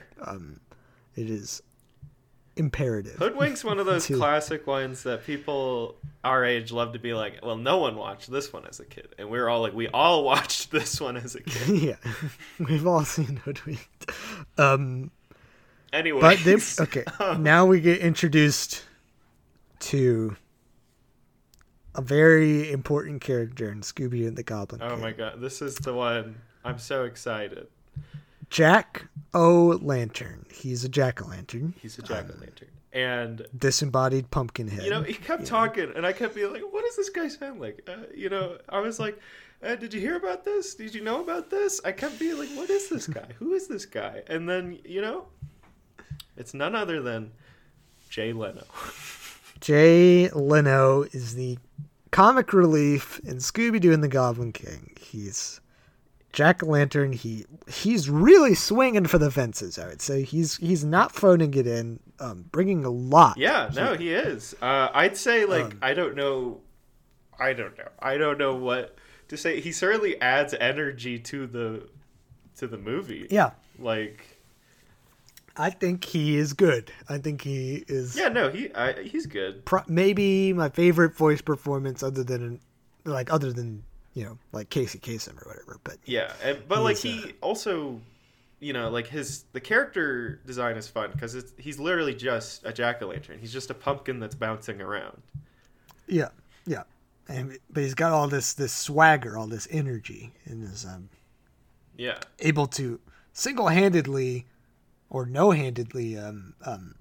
[1.17, 1.63] it is
[2.57, 3.15] imperative.
[3.17, 7.41] Hoodwink's one of those To- classic ones that people our age love to be like,
[7.43, 10.23] well, no one watched this one as a kid, and we're all like, we all
[10.33, 11.69] watched this one as a kid.
[11.83, 12.13] yeah,
[12.59, 14.11] we've all seen Hoodwinked.
[14.59, 15.11] Um,
[15.93, 17.05] Anyway, But then, okay,
[17.39, 18.83] now we get introduced
[19.81, 20.37] to
[21.95, 24.81] a very important character in Scooby and the Goblin.
[24.83, 25.01] oh King.
[25.01, 26.37] my god, this is the one.
[26.65, 27.67] I'm so excited.
[28.53, 30.45] Jack O' Lantern.
[30.53, 34.85] He's a jack o' lantern, He's a jack o' lantern, and disembodied pumpkin head.
[34.85, 37.61] you know he kept talking, and I kept being like, "What does this guy sound
[37.61, 39.19] like?" Uh, you know, I was like,
[39.63, 40.75] uh, "Did you hear about this?
[40.75, 43.29] Did you know about this?" I kept being like, "What is this guy?
[43.39, 45.25] Who is this guy?" And then you know,
[46.37, 47.33] it's none other than
[48.11, 48.65] Jay Leno.
[49.61, 51.57] Jay Leno is the
[52.11, 54.95] comic relief in Scooby Doo and the Goblin King.
[55.01, 55.62] He's
[56.33, 57.13] Jack Lantern.
[57.13, 59.79] He he's really swinging for the fences.
[59.79, 63.37] I would say he's he's not phoning it in, um, bringing a lot.
[63.37, 64.55] Yeah, no, he is.
[64.63, 66.61] Uh, I'd say like Um, I don't know,
[67.39, 68.97] I don't know, I don't know what
[69.29, 69.61] to say.
[69.61, 71.89] He certainly adds energy to the
[72.57, 73.27] to the movie.
[73.31, 74.39] Yeah, Like,
[75.57, 76.93] I think he is good.
[77.09, 79.65] I think he is yeah, no, he I, he's good.
[79.67, 82.61] pro- maybe my favorite voice performance, other than
[83.05, 85.81] like other than you know like Casey Kasem or whatever.
[85.85, 88.01] But Yeah, and, but like he also,
[88.61, 92.73] you know, like his the character design is fun because it's he's literally just a
[92.73, 93.39] jack o' lantern.
[93.39, 95.23] He's just a pumpkin that's bouncing around.
[96.07, 96.29] yeah,
[96.67, 96.83] yeah,
[97.29, 101.09] and but he's got all this this swagger, all this energy, and is um,
[101.97, 103.01] Yeah, able to
[103.33, 104.47] single handedly
[105.11, 106.95] or no handedly um, um,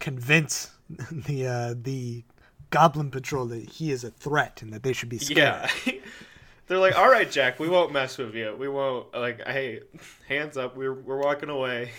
[0.00, 0.72] convince
[1.12, 2.24] the uh, the
[2.72, 5.70] Goblin Patrol that he is a threat and that they should be scared.
[5.86, 5.92] yeah.
[6.66, 8.56] They're like, all right, Jack, we won't mess with you.
[8.58, 9.80] We won't like, hey,
[10.26, 10.74] hands up.
[10.76, 11.90] We're we're walking away.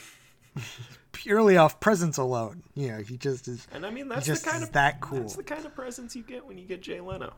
[1.12, 2.64] Purely off presence alone.
[2.74, 3.68] You know, he just is.
[3.72, 5.20] And I mean, that's the kind of that cool.
[5.20, 7.34] That's the kind of presence you get when you get Jay Leno.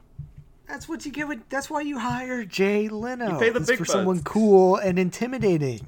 [0.67, 1.27] That's what you get.
[1.27, 3.33] With, that's why you hire Jay Leno.
[3.33, 5.85] You pay the It's big for someone cool and intimidating.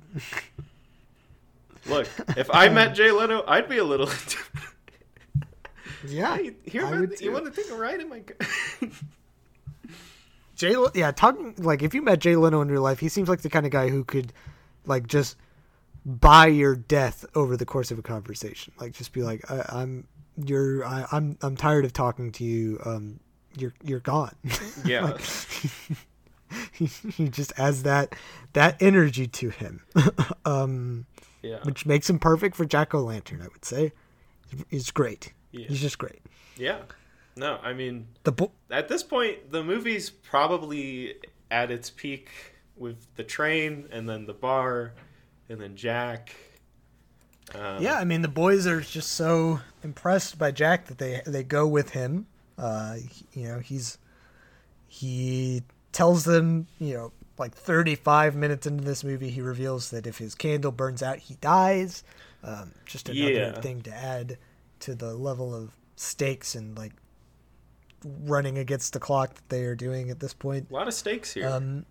[1.86, 4.10] Look, if I met Jay Leno, I'd be a little.
[6.08, 8.20] Yeah, here, I man, would you want to take a ride in my?
[8.20, 8.38] car?
[10.56, 13.42] Jay, yeah, talking like if you met Jay Leno in real life, he seems like
[13.42, 14.34] the kind of guy who could,
[14.86, 15.38] like, just
[16.04, 18.74] buy your death over the course of a conversation.
[18.80, 20.08] Like, just be like, I, "I'm,
[20.44, 22.80] you're, I, I'm, I'm tired of talking to you.
[22.84, 23.20] Um,
[23.56, 24.36] you're, you're gone."
[24.86, 25.04] yeah.
[25.04, 25.22] Like,
[26.72, 28.16] he, he just has that,
[28.54, 29.84] that energy to him,
[30.46, 31.06] um,
[31.42, 31.60] yeah.
[31.64, 33.42] which makes him perfect for Jack O' Lantern.
[33.42, 33.92] I would say,
[34.70, 35.34] he's great.
[35.58, 35.68] Yeah.
[35.68, 36.20] He's just great.
[36.58, 36.80] Yeah.
[37.36, 41.16] No, I mean, The bo- at this point, the movie's probably
[41.52, 42.30] at its peak
[42.76, 44.94] with the train and then the bar
[45.50, 46.36] and then Jack.
[47.56, 51.44] Um, Yeah, I mean the boys are just so impressed by Jack that they they
[51.44, 52.28] go with him.
[52.58, 52.98] Uh,
[53.34, 53.98] you know, he's
[54.88, 60.18] he tells them, you know, like 35 minutes into this movie, he reveals that if
[60.18, 62.04] his candle burns out, he dies.
[62.44, 63.62] Um, just another Yeah.
[63.62, 64.38] thing to add
[64.82, 66.94] to the level of stakes and like
[68.24, 70.68] running against the clock that they are doing at this point.
[70.70, 71.48] A lot of stakes here.
[71.48, 71.86] Um,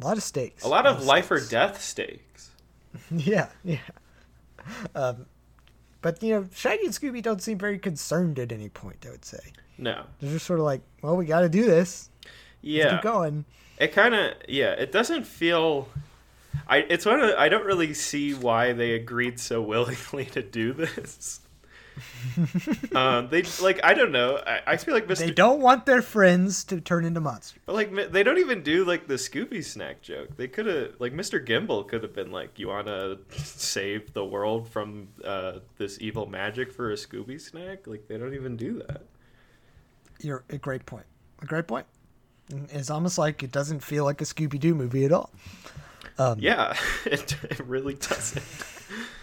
[0.00, 0.62] a lot of stakes.
[0.64, 2.50] a lot of life or death stakes.
[3.10, 3.78] Yeah, yeah.
[4.94, 5.26] Um,
[6.00, 9.04] but you know, Shaggy and Scooby don't seem very concerned at any point.
[9.06, 10.04] I would say No.
[10.20, 12.08] they're just sort of like, "Well, we got to do this.
[12.24, 12.32] Let's
[12.62, 12.90] Yeah.
[12.94, 13.44] keep going."
[13.78, 14.72] It kind of yeah.
[14.72, 15.88] It doesn't feel.
[16.66, 20.72] I it's one of I don't really see why they agreed so willingly to do
[20.72, 21.40] this.
[22.94, 24.40] Um, they like I don't know.
[24.46, 25.18] I, I feel like Mr.
[25.18, 27.60] They don't want their friends to turn into monsters.
[27.66, 30.36] But like they don't even do like the Scooby snack joke.
[30.36, 31.44] They could have like Mr.
[31.44, 36.26] Gibbles could have been like, "You want to save the world from uh, this evil
[36.26, 39.02] magic for a Scooby snack?" Like they don't even do that.
[40.20, 41.06] You're a great point.
[41.42, 41.86] A great point.
[42.70, 45.30] It's almost like it doesn't feel like a Scooby Doo movie at all.
[46.18, 48.44] Um, Yeah, it, it really doesn't.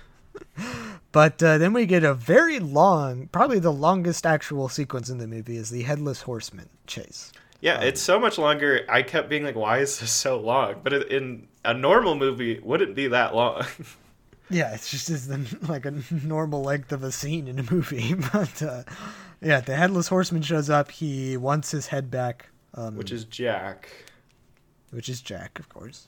[1.11, 5.27] But uh, then we get a very long, probably the longest actual sequence in the
[5.27, 7.31] movie is the headless horseman chase.
[7.61, 8.85] Yeah, it's so much longer.
[8.89, 12.65] I kept being like, "Why is this so long?" But in a normal movie, it
[12.65, 13.63] wouldn't be that long.
[14.47, 18.13] Yeah, it's just is the, like a normal length of a scene in a movie.
[18.31, 18.83] But uh,
[19.41, 20.91] yeah, the headless horseman shows up.
[20.91, 23.89] He wants his head back, um, Which is Jack.
[24.91, 26.07] which is Jack, of course.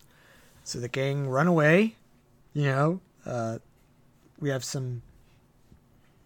[0.63, 1.95] So the gang run away.
[2.53, 3.57] You know, uh,
[4.39, 5.01] we have some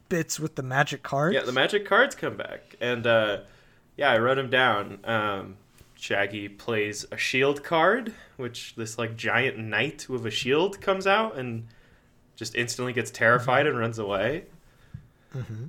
[0.10, 1.34] bits with the magic cards.
[1.36, 3.40] Yeah, the magic cards come back, and uh,
[3.98, 5.00] yeah, I wrote them down.
[5.04, 5.58] Um,
[5.96, 11.38] Shaggy plays a shield card, which this like giant knight with a shield comes out
[11.38, 11.68] and
[12.36, 14.46] just instantly gets terrified and runs away.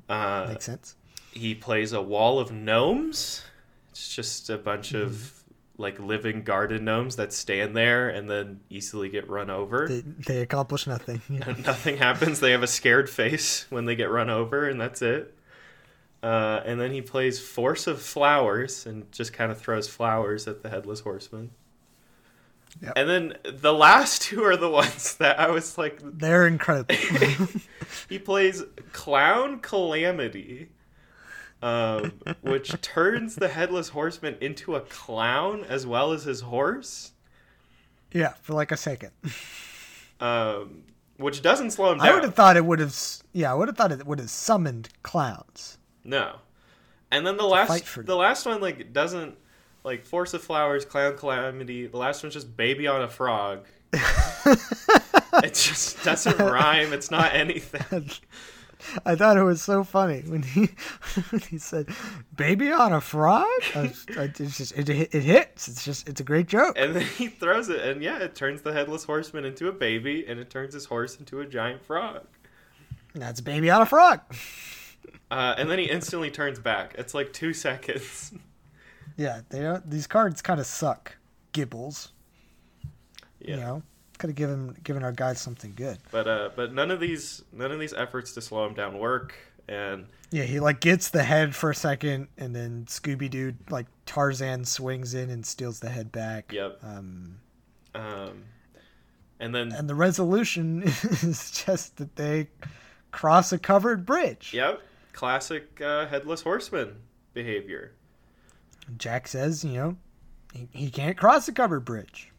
[0.09, 0.97] Uh, makes sense.
[1.32, 3.43] he plays a wall of gnomes.
[3.90, 5.41] It's just a bunch of
[5.79, 9.89] like living garden gnomes that stand there and then easily get run over.
[9.89, 11.23] They, they accomplish nothing.
[11.29, 12.41] Nothing happens.
[12.41, 15.35] They have a scared face when they get run over, and that's it.
[16.23, 20.62] Uh, and then he plays Force of Flowers and just kind of throws flowers at
[20.62, 21.51] the Headless Horseman.
[22.81, 22.93] Yep.
[22.97, 26.95] And then the last two are the ones that I was like, They're incredible.
[28.09, 28.62] he plays
[28.93, 30.68] Clown Calamity,
[31.62, 37.12] um, which turns the Headless Horseman into a clown as well as his horse,
[38.12, 39.12] yeah, for like a second.
[40.20, 40.82] um,
[41.16, 42.08] which doesn't slow him down.
[42.08, 42.96] I would have thought it would have.
[43.32, 45.78] Yeah, I would have thought it would have summoned clowns.
[46.04, 46.36] No.
[47.10, 49.36] And then the last the last one like doesn't
[49.84, 51.86] like Force of Flowers, Clown Calamity.
[51.86, 53.66] The last one's just Baby on a Frog.
[53.92, 56.92] it just doesn't rhyme.
[56.92, 58.10] It's not anything.
[59.05, 60.70] I thought it was so funny when he
[61.30, 61.89] when he said
[62.37, 65.68] "baby on a frog." I was- it's just it, it hits.
[65.68, 66.76] It's just it's a great joke.
[66.78, 70.24] And then he throws it, and yeah, it turns the headless horseman into a baby,
[70.26, 72.26] and it turns his horse into a giant frog.
[73.14, 74.20] That's "baby on a frog."
[75.30, 76.95] Uh, and then he instantly turns back.
[76.99, 78.33] It's like two seconds.
[79.16, 81.16] Yeah, they don't, these cards kind of suck.
[81.53, 82.12] Gibbles,
[83.41, 83.51] yeah.
[83.51, 83.83] you know,
[84.23, 85.99] could have given given our guys something good.
[86.12, 89.35] But uh, but none of these none of these efforts to slow him down work,
[89.68, 93.87] and Yeah, he like gets the head for a second, and then Scooby Doo like
[94.07, 96.53] Tarzan swings in and steals the head back.
[96.53, 96.79] yep.
[96.85, 97.41] Um,
[97.97, 98.45] Um,
[99.41, 102.47] and then and the resolution is just that they
[103.11, 104.55] cross a covered bridge.
[104.55, 104.81] yep,
[105.12, 106.95] classic uh, headless horseman
[107.35, 107.91] behavior.
[108.97, 109.97] Jack says, you know,
[110.53, 112.32] he, he can't cross a covered bridge.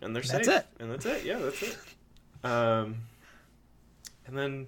[0.00, 0.56] And they're That's safe.
[0.56, 0.66] it.
[0.80, 1.24] And that's it.
[1.24, 1.76] Yeah, that's it.
[2.44, 2.98] Um,
[4.28, 4.66] and then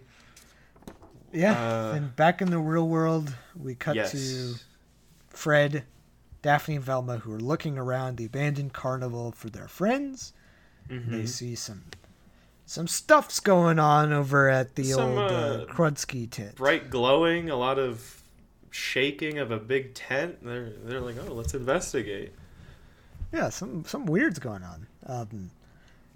[1.32, 1.52] Yeah.
[1.52, 4.54] Uh, and back in the real world, we cut yes, to
[5.28, 5.84] Fred,
[6.42, 10.32] Daphne, and Velma, who are looking around the abandoned carnival for their friends.
[10.88, 11.12] Mm-hmm.
[11.12, 11.84] They see some
[12.66, 16.56] some stuff's going on over at the Some, old uh, uh, Krudsky tent.
[16.56, 18.22] bright glowing, a lot of
[18.70, 20.38] shaking of a big tent.
[20.44, 22.32] They're they're like, oh, let's investigate.
[23.32, 24.88] Yeah, some some weird's going on.
[25.06, 25.50] Um,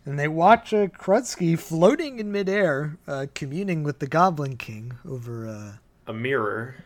[0.07, 5.49] and they watch uh, Krudsky floating in midair, uh, communing with the Goblin King over
[5.49, 5.73] uh,
[6.07, 6.77] A mirror.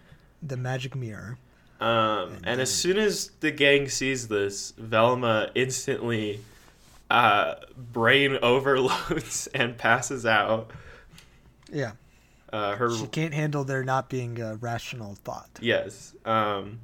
[0.42, 1.36] the magic mirror.
[1.80, 6.40] Um, and as soon as the gang sees this, Velma instantly
[7.10, 7.54] uh,
[7.92, 10.70] brain overloads and passes out.
[11.72, 11.92] Yeah,
[12.52, 15.50] Uh, her she can't handle there not being a rational thought.
[15.60, 16.78] yes, um,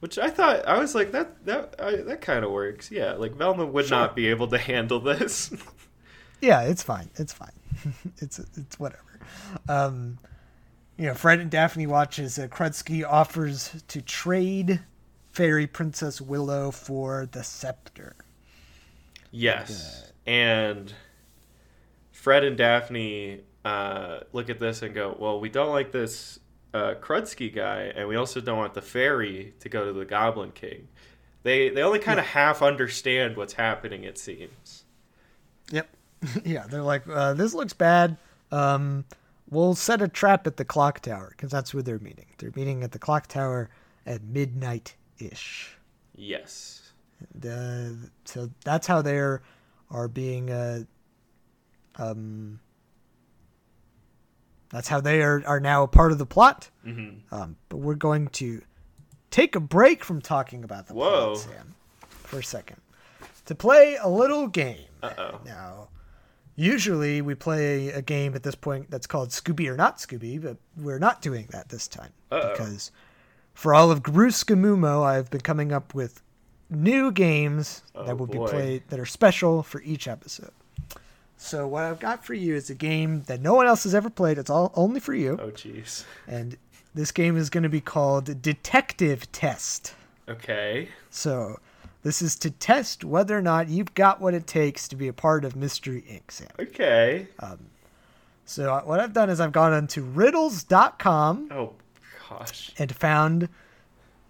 [0.00, 2.90] which I thought I was like that that I, that kind of works.
[2.90, 5.52] Yeah, like Velma would not be able to handle this.
[6.40, 7.10] Yeah, it's fine.
[7.16, 7.50] It's fine.
[8.18, 9.18] it's it's whatever.
[9.68, 10.18] Um,
[10.96, 14.80] you know, Fred and Daphne watch as uh, Krudsky offers to trade
[15.32, 18.14] Fairy Princess Willow for the scepter.
[19.32, 20.92] yes, and
[22.12, 26.37] Fred and Daphne uh, look at this and go, "Well, we don't like this
[26.74, 30.52] uh, Krudsky guy, and we also don't want the fairy to go to the Goblin
[30.52, 30.88] King."
[31.42, 34.04] They they only kind of half understand what's happening.
[34.04, 34.84] It seems.
[35.70, 35.88] Yep.
[36.44, 38.16] yeah, they're like, uh, this looks bad.
[38.50, 39.04] Um,
[39.50, 42.26] we'll set a trap at the clock tower because that's where they're meeting.
[42.38, 43.70] They're meeting at the clock tower
[44.06, 45.76] at midnight ish.
[46.14, 46.92] Yes.
[47.36, 47.90] Uh,
[48.24, 49.42] so that's how they're
[49.90, 50.50] are being.
[50.50, 50.84] Uh,
[51.96, 52.60] um,
[54.70, 56.70] that's how they are, are now a part of the plot.
[56.86, 57.34] Mm-hmm.
[57.34, 58.62] Um, but we're going to
[59.30, 61.34] take a break from talking about the Whoa.
[61.34, 61.74] plot, Sam,
[62.08, 62.80] for a second,
[63.46, 64.84] to play a little game.
[65.02, 65.40] Uh oh.
[65.44, 65.88] Now,
[66.56, 70.56] usually we play a game at this point that's called Scooby or Not Scooby, but
[70.76, 72.50] we're not doing that this time Uh-oh.
[72.52, 72.90] because
[73.54, 76.22] for all of Gruskamumo, I've been coming up with
[76.70, 78.44] new games Oh, that will boy.
[78.46, 80.50] be played that are special for each episode.
[81.40, 84.10] So what I've got for you is a game that no one else has ever
[84.10, 84.36] played.
[84.38, 86.04] It's all only for you, Oh jeez.
[86.26, 86.56] and
[86.94, 89.94] this game is going to be called Detective Test.
[90.28, 90.88] Okay.
[91.10, 91.58] So.
[92.04, 95.12] This is to test whether or not you've got what it takes to be a
[95.12, 96.30] part of Mystery Inc.
[96.30, 96.46] Sam.
[96.58, 97.26] Okay.
[98.44, 101.72] So uh, what I've done is I've gone onto riddles.com Oh
[102.28, 102.72] gosh.
[102.78, 103.48] and found,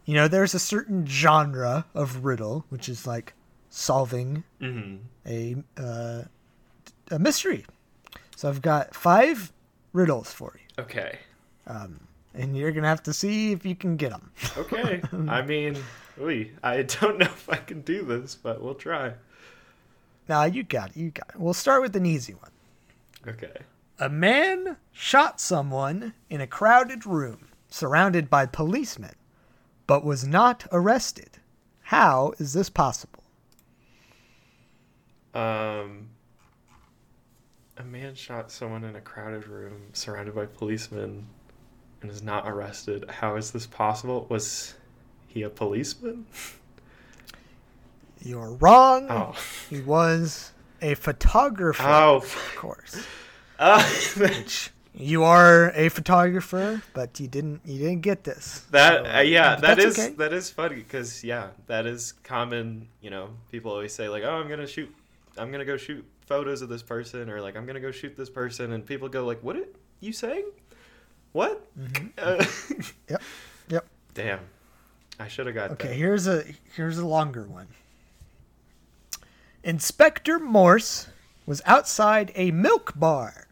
[0.06, 3.34] you know, there's a certain genre of riddle, which is like
[3.68, 4.96] solving Mm-hmm.
[5.26, 6.22] a, uh,
[7.10, 7.64] a mystery.
[8.36, 9.52] So I've got five
[9.92, 11.18] riddles for you, Okay.
[11.66, 14.30] and you're going to have to see if you can get them.
[14.56, 15.02] Okay.
[15.28, 15.76] I mean,
[16.16, 16.52] we.
[16.62, 19.12] I don't know if I can do this, but we'll try.
[20.28, 20.96] Now, you got it.
[20.96, 21.40] You got it.
[21.40, 22.52] We'll start with an easy one.
[23.26, 23.56] Okay.
[23.98, 29.14] A man shot someone in a crowded room surrounded by policemen,
[29.88, 31.30] but was not arrested.
[31.82, 33.24] How is this possible?
[35.34, 36.10] Um.
[37.78, 41.26] A man shot someone in a crowded room surrounded by policemen
[42.02, 43.04] and is not arrested.
[43.08, 44.26] How is this possible?
[44.28, 44.74] Was
[45.28, 46.26] he a policeman?
[48.22, 49.06] You're wrong.
[49.10, 49.34] Oh.
[49.70, 50.52] He was
[50.82, 52.16] a photographer, Oh.
[52.16, 53.04] of course.
[53.58, 53.82] Uh,
[54.94, 58.66] You are a photographer, but you didn't you didn't get this.
[58.72, 60.14] That So, uh, yeah, that is okay.
[60.16, 62.88] that is funny because yeah, that is common.
[63.00, 64.92] You know, people always say like, "Oh, I'm gonna shoot,
[65.36, 68.30] I'm gonna go shoot photos of this person," or like, "I'm gonna go shoot this
[68.30, 69.64] person," and people go like, "What are
[70.00, 70.44] you saying?
[71.32, 72.06] What?" Mm-hmm.
[72.16, 72.44] Uh,
[73.08, 73.22] Yep.
[73.68, 73.86] Yep.
[74.14, 74.40] Damn.
[75.18, 75.94] I should have got Okay, that.
[75.94, 76.44] here's a
[76.76, 77.66] here's a longer one.
[79.64, 81.08] Inspector Morse
[81.46, 83.46] was outside a milk bar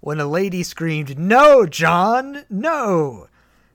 [0.00, 3.28] when a lady screamed, "No, John, no!"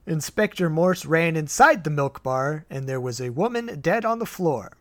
[0.06, 4.26] Inspector Morse ran inside the milk bar and there was a woman dead on the
[4.26, 4.72] floor.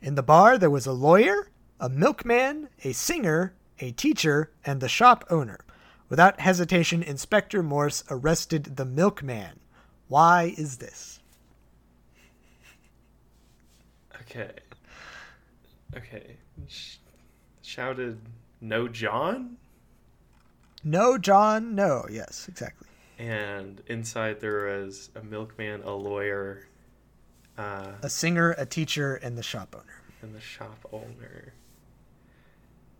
[0.00, 1.48] In the bar there was a lawyer,
[1.80, 5.60] a milkman, a singer, a teacher, and the shop owner.
[6.08, 9.60] Without hesitation, Inspector Morse arrested the milkman.
[10.08, 11.20] Why is this?
[14.22, 14.50] Okay.
[15.96, 16.36] Okay.
[16.68, 16.96] Sh-
[17.62, 18.20] shouted,
[18.60, 19.56] "No, John!"
[20.84, 22.06] No, John, no.
[22.10, 22.88] Yes, exactly.
[23.18, 26.66] And inside there was a milkman, a lawyer,
[27.56, 30.02] uh, A singer, a teacher, and the shop owner.
[30.22, 31.52] and the shop owner.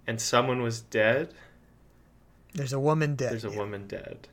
[0.09, 1.33] And someone was dead.
[2.55, 3.33] There's a woman dead.
[3.33, 3.59] There's a yeah.
[3.59, 4.27] woman dead.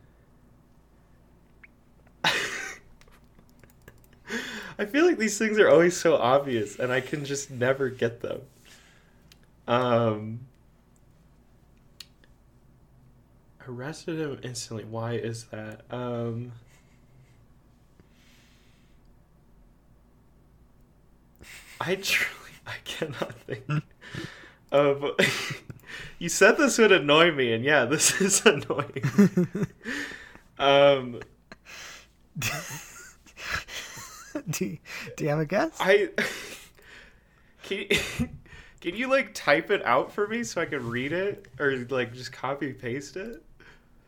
[2.23, 2.32] I
[4.86, 8.39] feel like these things are always so obvious, and I can just never get them.
[9.67, 10.39] Um,
[13.67, 14.86] arrested him instantly.
[14.86, 15.82] Why is that?
[15.91, 16.53] Um,
[21.82, 23.84] I truly, I cannot think
[24.71, 25.03] of.
[26.19, 29.67] you said this would annoy me, and yeah, this is annoying.
[30.59, 31.19] um,
[34.49, 34.77] do, you,
[35.15, 35.77] do you have a guess?
[35.79, 36.09] I
[37.63, 37.87] can you,
[38.81, 42.13] can you like type it out for me so I can read it, or like
[42.13, 43.43] just copy paste it?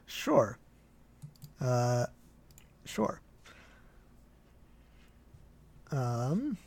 [0.06, 0.58] Sure.
[1.60, 2.06] Uh,
[2.86, 3.22] sure.
[5.92, 6.58] Um,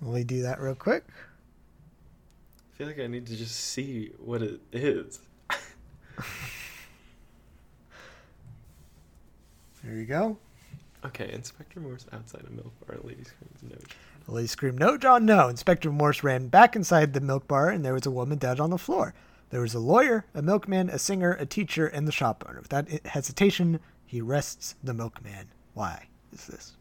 [0.00, 1.04] let me do that real quick.
[2.72, 5.20] I feel like I need to just see what it is.
[9.84, 10.38] There you go.
[11.04, 12.96] Okay, Inspector Morse outside a milk bar.
[13.02, 13.76] Lady screams no.
[14.26, 15.48] The lady screamed, No, John, no.
[15.48, 18.70] Inspector Morse ran back inside the milk bar, and there was a woman dead on
[18.70, 19.12] the floor.
[19.50, 22.60] There was a lawyer, a milkman, a singer, a teacher, and the shop owner.
[22.60, 25.48] Without hesitation, he arrests the milkman.
[25.74, 26.72] Why is this?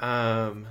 [0.00, 0.66] Um.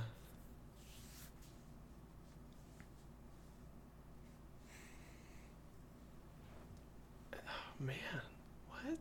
[7.32, 7.38] Oh
[7.80, 7.94] man,
[8.68, 8.98] what?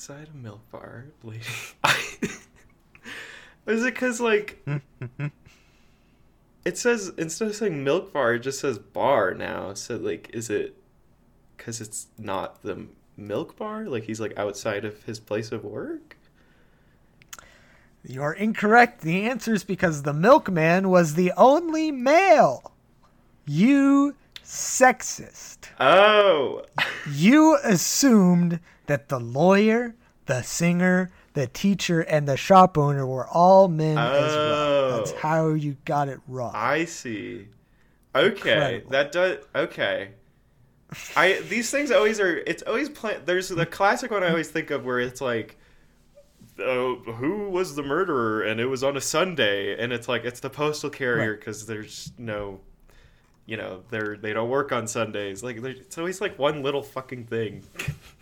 [0.00, 1.42] Outside a milk bar, lady.
[3.66, 4.66] Is it because like
[6.64, 9.74] it says instead of saying milk bar, it just says bar now?
[9.74, 10.74] So like, is it
[11.54, 12.86] because it's not the
[13.18, 13.84] milk bar?
[13.84, 16.16] Like he's like outside of his place of work?
[18.02, 19.02] You are incorrect.
[19.02, 22.72] The answer is because the milkman was the only male.
[23.44, 25.58] You sexist.
[25.78, 26.64] Oh,
[27.12, 28.60] You assumed
[28.90, 29.94] that the lawyer,
[30.26, 34.54] the singer, the teacher, and the shop owner were all men as well.
[34.54, 34.96] Oh.
[34.98, 35.16] That's Oh.
[35.18, 36.52] how you got it wrong.
[36.54, 37.46] I see.
[38.14, 38.26] Okay,
[38.82, 38.90] Incredible.
[38.90, 39.38] that does.
[39.54, 40.08] Okay,
[41.14, 42.38] I these things always are.
[42.38, 43.18] It's always play.
[43.24, 45.56] There's the classic one I always think of where it's like,
[46.58, 48.42] oh, who was the murderer?
[48.42, 51.38] And it was on a Sunday, and it's like it's the postal carrier Right.
[51.38, 52.58] because there's no,
[53.46, 55.44] you know, they're they don't work on Sundays.
[55.44, 57.62] Like it's always like one little fucking thing.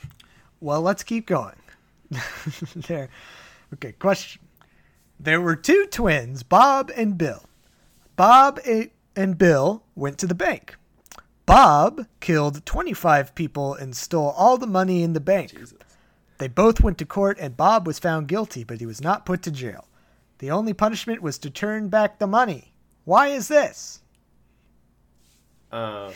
[0.61, 1.55] Well, let's keep going.
[2.77, 3.09] there.
[3.75, 4.43] Okay, question.
[5.21, 7.45] There were two twins, Bob and Bill.
[8.17, 8.61] Bob
[9.17, 10.77] and Bill went to the bank.
[11.47, 15.51] Bob killed 25 people and stole all the money in the bank.
[15.51, 15.79] Jesus.
[16.39, 19.43] They both went to court and Bob was found guilty, but he was not put
[19.43, 19.89] to jail.
[20.39, 22.73] The only punishment was to turn back the money.
[23.05, 24.01] Why is this?
[25.73, 26.13] Um.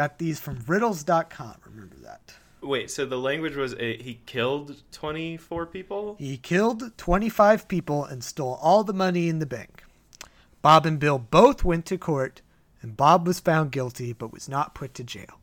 [0.00, 1.56] Got these from riddles.com.
[1.66, 2.32] Remember that.
[2.62, 2.90] Wait.
[2.90, 6.16] So the language was a, he killed twenty four people.
[6.18, 9.84] He killed 25 people and stole all the money in the bank.
[10.62, 12.40] Bob and Bill both went to court,
[12.80, 15.38] and Bob was found guilty but was not put to jail.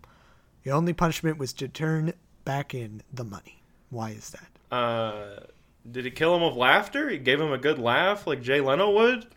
[0.63, 3.61] The only punishment was to turn back in the money.
[3.91, 4.75] Why is that?
[4.75, 5.41] Uh,
[5.91, 7.09] did he kill him with laughter?
[7.09, 9.27] He gave him a good laugh like Jay Leno would.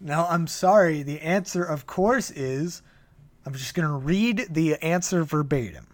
[0.00, 1.02] Now, I'm sorry.
[1.02, 2.80] The answer, of course, is
[3.46, 5.86] I'm just going to read the answer verbatim.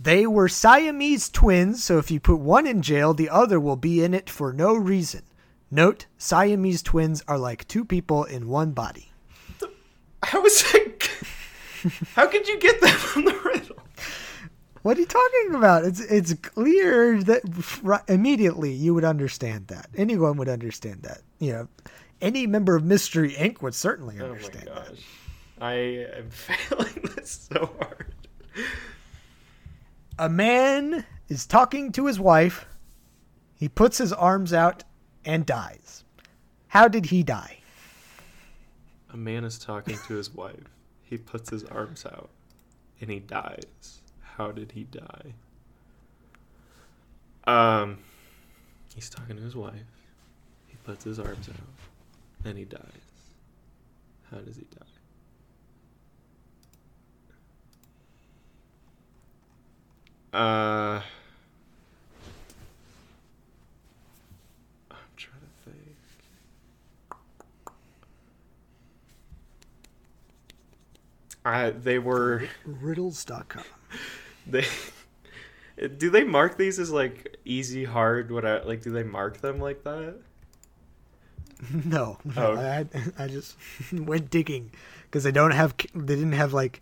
[0.00, 4.02] They were Siamese twins, so if you put one in jail, the other will be
[4.02, 5.22] in it for no reason.
[5.70, 9.10] Note, Siamese twins are like two people in one body.
[10.22, 11.10] How was it?
[12.14, 13.76] How could you get that from the riddle?
[14.82, 15.84] What are you talking about?
[15.84, 19.88] It's it's clear that immediately you would understand that.
[19.96, 21.22] Anyone would understand that.
[21.40, 21.68] You know,
[22.20, 23.60] any member of Mystery Inc.
[23.62, 24.94] would certainly Oh understand that.
[25.60, 25.74] I
[26.16, 28.14] am failing this so hard.
[30.18, 32.66] A man is talking to his wife.
[33.54, 34.84] He puts his arms out
[35.24, 36.04] and dies.
[36.68, 37.58] How did he die?
[39.12, 40.68] A man is talking to his wife.
[41.02, 42.28] He puts his arms out
[43.00, 44.00] and he dies.
[44.20, 45.34] How did he die?
[47.44, 47.98] Um
[48.94, 49.72] he's talking to his wife.
[50.66, 52.82] He puts his arms out and he dies.
[54.30, 54.97] How does he die?
[60.32, 61.00] Uh
[64.90, 65.96] I'm trying to think.
[71.44, 73.64] I they were Riddles.com.
[74.46, 74.66] they
[75.96, 79.60] do they mark these as like easy hard what I like do they mark them
[79.60, 80.16] like that?
[81.84, 82.56] No, no Oh.
[82.56, 82.86] I,
[83.18, 83.56] I just
[83.92, 84.70] went digging
[85.04, 86.80] because they don't have they didn't have like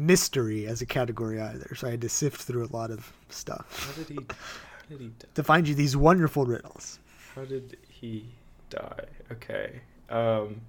[0.00, 3.86] mystery as a category either, so I had to sift through a lot of stuff.
[3.86, 5.28] How did he how did he die?
[5.34, 6.98] to find you these wonderful riddles.
[7.34, 8.26] How did he
[8.70, 9.04] die?
[9.32, 9.80] Okay.
[10.08, 10.60] Um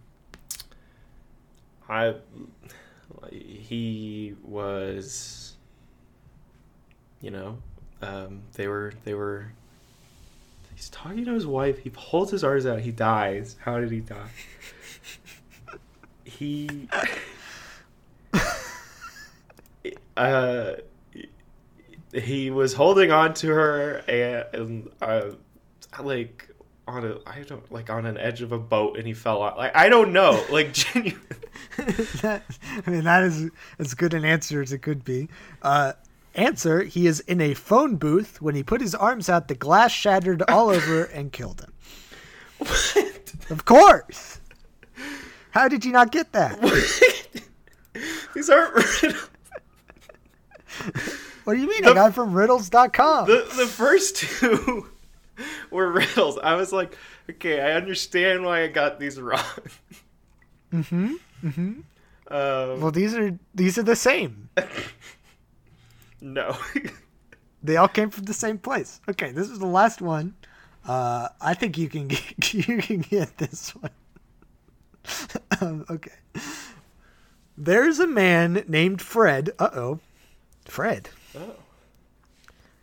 [1.89, 2.15] I
[3.32, 5.55] he was
[7.21, 7.57] you know,
[8.01, 9.51] um they were they were
[10.75, 13.55] he's talking to his wife, he pulls his arms out, he dies.
[13.61, 14.29] How did he die?
[16.23, 16.88] he
[20.18, 20.74] uh
[22.14, 25.32] he was holding on to her and, and uh,
[26.01, 26.49] like
[26.88, 29.57] on a I don't like on an edge of a boat and he fell out.
[29.57, 30.43] Like I don't know.
[30.51, 31.20] Like genuine.
[32.22, 32.43] that,
[32.86, 33.49] I mean, that is
[33.80, 35.30] as good an answer as it could be.
[35.62, 35.93] Uh,
[36.36, 39.47] answer: He is in a phone booth when he put his arms out.
[39.47, 41.72] The glass shattered all over and killed him.
[42.57, 43.34] What?
[43.49, 44.39] Of course.
[45.51, 46.59] How did you not get that?
[48.34, 49.30] These aren't riddles.
[51.43, 51.84] What do you mean?
[51.84, 53.25] The- I got it from riddles.com.
[53.27, 54.86] The the first two
[55.71, 56.38] were riddles.
[56.38, 56.95] I was like,
[57.32, 59.41] okay, I understand why I got these wrong.
[60.71, 61.15] mm-hmm.
[61.43, 61.71] Mm-hmm.
[62.34, 64.49] Um, Well, these are these are the same.
[66.21, 66.55] no.
[67.63, 69.01] They all came from the same place.
[69.07, 70.34] Okay, this is the last one.
[70.88, 73.91] Uh, I think you can get, you can get this one.
[75.61, 76.11] um, okay.
[77.55, 79.51] There's a man named Fred.
[79.59, 79.99] Uh oh,
[80.72, 81.55] Fred, oh.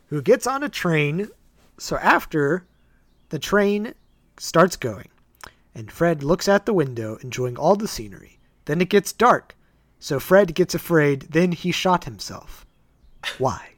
[0.09, 1.29] who gets on a train.
[1.79, 2.67] So after
[3.31, 3.95] the train
[4.37, 5.09] starts going,
[5.75, 8.39] and Fred looks out the window, enjoying all the scenery.
[8.67, 9.57] Then it gets dark.
[9.99, 11.29] So Fred gets afraid.
[11.31, 12.67] Then he shot himself.
[13.39, 13.71] Why?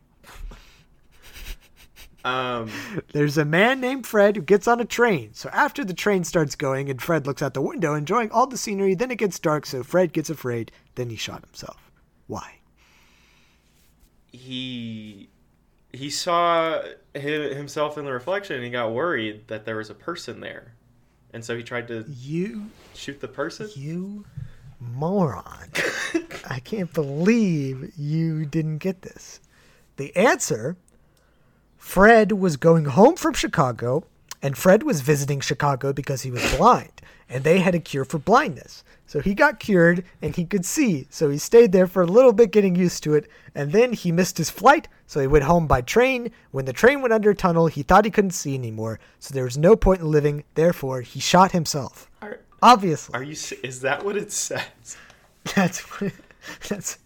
[2.24, 2.68] Um.
[3.12, 5.34] There's a man named Fred who gets on a train.
[5.34, 8.58] So after the train starts going and Fred looks out the window enjoying all the
[8.58, 11.92] scenery, then it gets dark, so Fred gets afraid, then he shot himself.
[12.26, 12.59] Why?
[14.32, 15.28] He
[15.92, 16.80] he saw
[17.16, 20.74] hi- himself in the reflection and he got worried that there was a person there,
[21.32, 23.68] and so he tried to You shoot the person.
[23.74, 24.24] you
[24.80, 25.68] moron.
[26.48, 29.40] I can't believe you didn't get this.
[29.96, 30.76] The answer
[31.76, 34.04] Fred was going home from Chicago,
[34.42, 36.99] and Fred was visiting Chicago because he was blind,
[37.30, 38.84] and they had a cure for blindness.
[39.06, 41.06] So he got cured and he could see.
[41.10, 44.12] So he stayed there for a little bit getting used to it, and then he
[44.12, 46.30] missed his flight, so he went home by train.
[46.50, 49.44] When the train went under a tunnel, he thought he couldn't see anymore, so there
[49.44, 52.10] was no point in living, therefore he shot himself.
[52.20, 53.14] Are, Obviously.
[53.14, 53.36] are you?
[53.62, 54.96] Is that what it says?
[55.56, 56.12] That's what
[56.68, 56.98] that's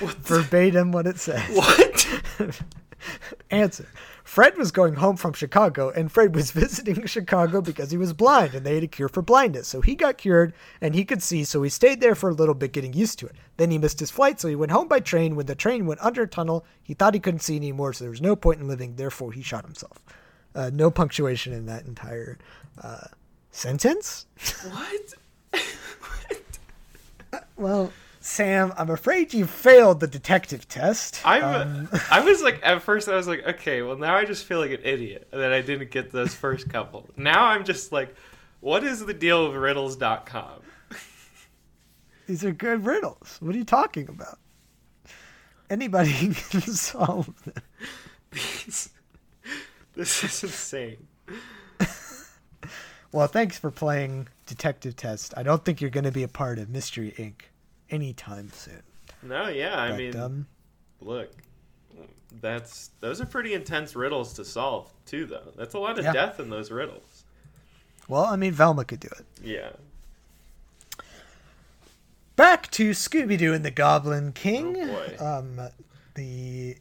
[0.00, 1.42] verbatim what it says.
[1.56, 2.62] What?
[3.50, 3.86] Answer.
[4.28, 8.54] Fred was going home from Chicago, and Fred was visiting Chicago because he was blind,
[8.54, 9.66] and they had a cure for blindness.
[9.66, 10.52] So he got cured,
[10.82, 13.26] and he could see, so he stayed there for a little bit, getting used to
[13.26, 13.34] it.
[13.56, 15.34] Then he missed his flight, so he went home by train.
[15.34, 18.10] When the train went under a tunnel, he thought he couldn't see anymore, so there
[18.10, 20.04] was no point in living, therefore he shot himself.
[20.54, 22.36] Uh, no punctuation in that entire
[22.82, 23.06] uh,
[23.50, 24.26] sentence?
[24.70, 25.14] what?
[27.56, 31.20] Well, Sam, I'm afraid you failed the detective test.
[31.24, 31.44] I'm.
[31.44, 34.58] Um, I was like, at first, I was like, okay, well, now I just feel
[34.58, 37.08] like an idiot that I didn't get those first couple.
[37.16, 38.14] Now I'm just like,
[38.60, 40.62] what is the deal with riddles.com?
[42.26, 43.38] These are good riddles.
[43.40, 44.38] What are you talking about?
[45.70, 46.12] Anybody
[46.50, 47.62] can solve them.
[48.32, 48.90] These-
[49.94, 51.08] this is insane.
[53.10, 55.32] Well, thanks for playing Detective Test.
[55.36, 57.46] I don't think you're going to be a part of Mystery Inc.
[57.90, 58.82] anytime soon.
[59.22, 60.46] No, yeah, I But, mean, um,
[61.00, 61.30] look,
[62.40, 65.52] that's those are pretty intense riddles to solve too, though.
[65.56, 66.12] That's a lot of Yeah.
[66.12, 67.24] death in those riddles.
[68.08, 69.26] well, I mean, Velma could do it.
[69.42, 69.70] Yeah.
[72.36, 74.76] back to Scooby Doo and the Goblin King.
[75.18, 75.38] Oh.
[75.38, 75.60] Um,
[76.14, 76.76] the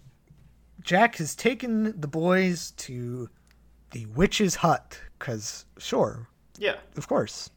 [0.81, 3.29] Jack has taken the boys to
[3.91, 6.27] the witch's hut because, sure,
[6.57, 6.75] Yeah.
[6.95, 7.49] of course.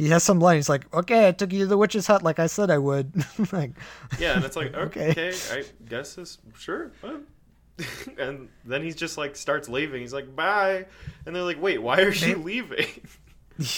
[0.00, 0.56] He has some line.
[0.56, 3.12] He's like, "Okay, I took you to the witch's hut like I said I would."
[3.52, 3.72] like,
[4.18, 5.10] Yeah, and it's like, Okay.
[5.10, 6.90] okay, I guess this, sure.
[7.02, 7.20] well.
[8.18, 10.00] and then he's just like starts leaving.
[10.00, 10.86] He's like, bye.
[11.26, 12.86] And they're like, wait, why are you leaving?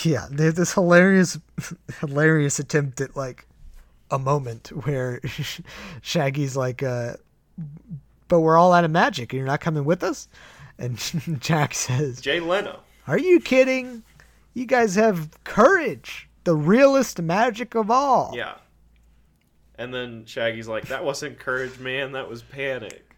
[0.05, 1.39] yeah, there's this hilarious,
[2.01, 3.47] hilarious attempt at like
[4.13, 5.21] a moment where
[6.03, 7.15] Shaggy's like, uh,
[8.29, 10.29] "But we're all out of magic, and you're not coming with us."
[10.79, 10.99] And
[11.41, 12.81] Jack says, Jay Leno.
[13.07, 14.05] Are you kidding?
[14.55, 18.33] You guys have courage, the realest magic of all.
[18.35, 18.55] Yeah.
[19.77, 22.13] And then Shaggy's like, that wasn't courage, man.
[22.13, 23.17] That was panic.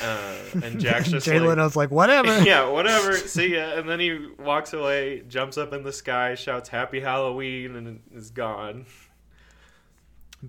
[0.00, 2.42] Uh, and Jack's just Jay like, Leno's like, whatever.
[2.44, 3.16] yeah, whatever.
[3.16, 3.74] See ya.
[3.76, 8.30] And then he walks away, jumps up in the sky, shouts "Happy Halloween," and is
[8.30, 8.86] gone.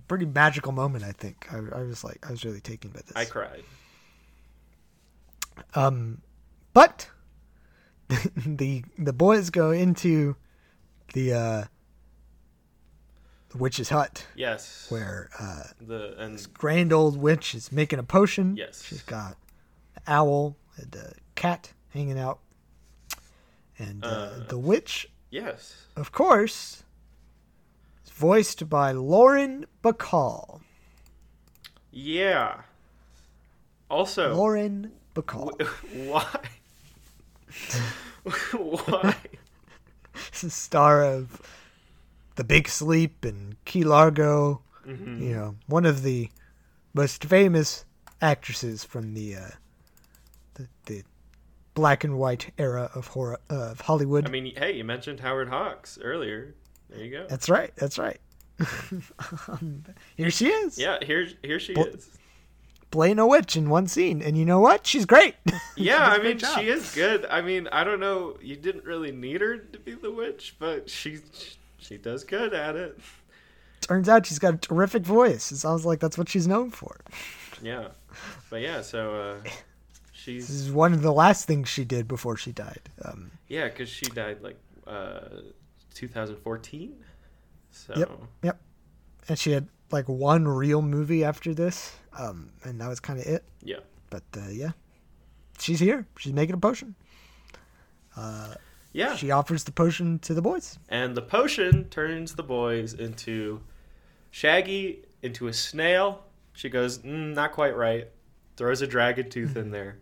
[0.08, 1.48] Pretty magical moment, I think.
[1.52, 3.16] I, I was like, I was really taken by this.
[3.16, 3.64] I cried.
[5.74, 6.22] Um,
[6.74, 7.10] but
[8.46, 10.36] the the boys go into
[11.14, 11.64] the uh,
[13.50, 14.88] the witch's hut Yes.
[14.90, 18.56] where uh, the and this grand old witch is making a potion.
[18.58, 18.84] Yes.
[18.84, 19.38] she's got
[19.96, 22.40] an owl and a cat hanging out,
[23.80, 26.84] and uh, Uh, the witch yes, of course,
[28.06, 30.62] is voiced by Lauren Bacall.
[31.92, 32.62] yeah.
[33.90, 35.52] Also, Lauren Bacall.
[35.62, 36.40] wh- why?
[38.54, 39.16] why?
[40.32, 41.42] star of
[42.36, 44.62] The Big Sleep and Key Largo.
[44.88, 45.22] Mm-hmm.
[45.22, 46.30] You know, one of the
[46.94, 47.86] most famous
[48.22, 49.50] actresses from the uh,
[50.56, 51.04] the, the
[51.74, 54.28] black and white era of horror of Hollywood.
[54.28, 56.54] I mean, hey, you mentioned Howard Hawks earlier.
[56.90, 57.26] There you go.
[57.28, 57.72] that's right.
[57.76, 58.20] That's right.
[59.48, 59.84] Um,
[60.16, 60.78] Here she is.
[60.78, 62.10] Yeah, here, here she Well- is.
[62.96, 64.88] Playing a witch in one scene, and you know what?
[64.88, 65.36] She's great.
[65.78, 67.26] Yeah, Does I a great mean, she is good.
[67.30, 68.38] I mean, I don't know.
[68.42, 71.20] You didn't really need her to be the witch, but she
[71.78, 72.98] she does good at it.
[73.82, 75.52] Turns out she's got a terrific voice.
[75.52, 76.96] It sounds like that's what she's known for.
[77.62, 77.90] Yeah,
[78.50, 79.54] but yeah, so uh, This
[80.14, 82.88] she's is one of the last things she did before she died.
[83.04, 84.58] Um, yeah, because she died like
[84.88, 85.42] uh,
[85.94, 86.96] 2014.
[87.72, 88.12] So Yep.
[88.44, 88.62] Yep.
[89.28, 93.26] And she had like one real movie after this, um, and that was kind of
[93.26, 93.44] it.
[93.64, 93.78] yeah,
[94.10, 94.72] But uh, yeah,
[95.60, 96.06] she's here.
[96.18, 96.96] She's making a potion.
[98.18, 98.56] Uh,
[98.94, 99.16] yeah.
[99.16, 100.80] She offers the potion to the boys.
[100.90, 103.60] and the potion turns the boys into
[104.32, 106.24] Shaggy into a snail.
[106.54, 108.08] She goes, mm, not quite right.
[108.56, 109.98] Throws a dragon tooth in there.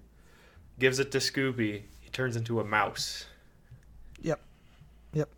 [0.77, 1.83] Gives it to Scooby.
[2.01, 3.25] He turns into a mouse.
[4.21, 4.39] Yep.
[5.13, 5.29] Yep.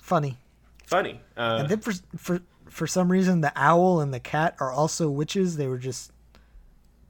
[0.00, 0.38] Funny.
[0.86, 1.20] Funny.
[1.36, 2.40] Uh, and then for for
[2.74, 5.56] for some reason, the owl and the cat are also witches.
[5.56, 6.10] They were just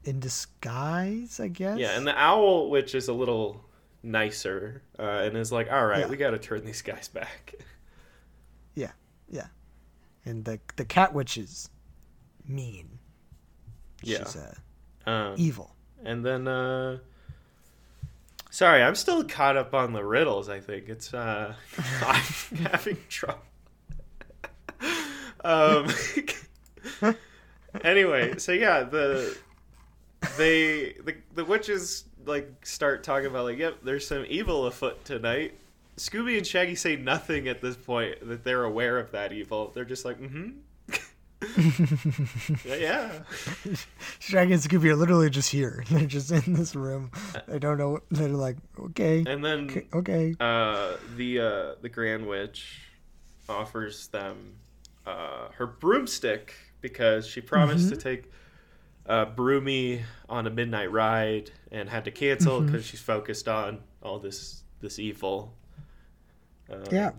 [0.05, 1.79] in disguise, I guess.
[1.79, 3.65] Yeah, and the owl, which is a little
[4.03, 6.09] nicer, uh, and is like, all right, Yeah.
[6.09, 7.55] we got to turn these guys back.
[8.75, 8.93] yeah,
[9.31, 9.47] yeah.
[10.27, 11.71] And the the cat witch is
[12.47, 12.99] mean.
[14.03, 14.19] Yeah.
[14.19, 14.55] She's uh,
[15.07, 15.75] Um, evil.
[16.05, 16.99] and then, uh,
[18.51, 20.51] sorry, I'm still caught up on the riddles.
[20.51, 21.55] I think it's uh,
[22.03, 23.41] I'm having trouble.
[25.45, 25.89] Um.
[27.85, 29.37] anyway, so yeah, the
[30.37, 35.55] they the the witches like start talking about like, yep, there's some evil afoot tonight.
[35.97, 39.71] Scooby and Shaggy say nothing at this point that they're aware of that evil.
[39.75, 40.51] They're just like, mm-hmm.
[42.65, 43.11] yeah, yeah.
[44.19, 45.85] Shaggy and Scooby are literally just here.
[45.91, 47.11] They're just in this room.
[47.47, 48.01] They don't know.
[48.11, 50.35] They're like, okay, And then okay, okay.
[50.41, 52.81] uh, the uh, the Grand Witch
[53.49, 54.55] offers them
[55.07, 58.31] uh, her broomstick because she promised to take
[59.07, 64.19] uh, Broomy on a midnight ride and had to cancel because she's focused on all
[64.19, 65.53] this this evil.
[66.71, 67.11] Um, Yeah,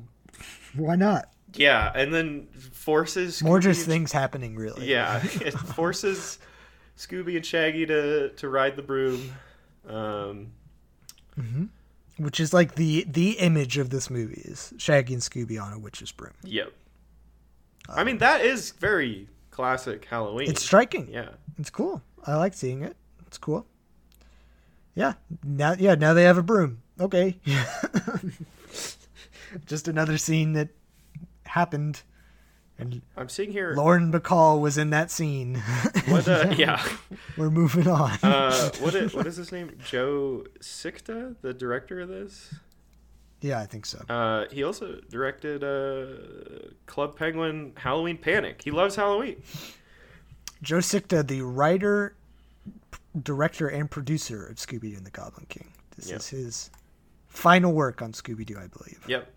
[0.75, 1.29] why not?
[1.53, 4.87] yeah, and then forces More Scooby just and- things happening, really.
[4.89, 6.39] Yeah, it forces
[6.97, 9.31] Scooby and Shaggy to to ride the broom.
[9.87, 10.51] Um,
[12.17, 15.79] which is like the the image of this movie is Shaggy and Scooby on a
[15.79, 16.33] witch's broom.
[16.43, 16.71] Yep.
[17.89, 20.49] I mean that is very classic Halloween.
[20.49, 21.07] It's striking.
[21.09, 21.29] Yeah.
[21.57, 22.01] It's cool.
[22.25, 22.95] I like seeing it.
[23.27, 23.65] It's cool.
[24.95, 25.13] Yeah.
[25.43, 25.95] Now, yeah.
[25.95, 26.81] Now they have a broom.
[26.99, 27.37] Okay.
[29.65, 30.69] Just another scene that
[31.45, 32.01] happened,
[32.77, 33.73] and I'm seeing here.
[33.75, 35.61] Lauren Bacall was in that scene.
[36.07, 36.27] What?
[36.27, 36.85] Uh, yeah.
[37.35, 38.11] We're moving on.
[38.21, 38.93] Uh, what?
[38.93, 39.71] Is, what is his name?
[39.83, 42.53] Joe Sichta, the director of this.
[43.45, 44.03] Yeah, I think so.
[44.09, 48.61] Uh, he also directed uh, Club Penguin Halloween Panic.
[48.63, 49.35] He loves Halloween.
[50.63, 52.15] Joe Sichta, the writer,
[52.89, 55.67] p- director, and producer of Scooby Doo and the Goblin King.
[55.95, 56.19] This Yep.
[56.19, 56.69] is his
[57.27, 59.03] final work on Scooby Doo, I believe.
[59.07, 59.31] Yep.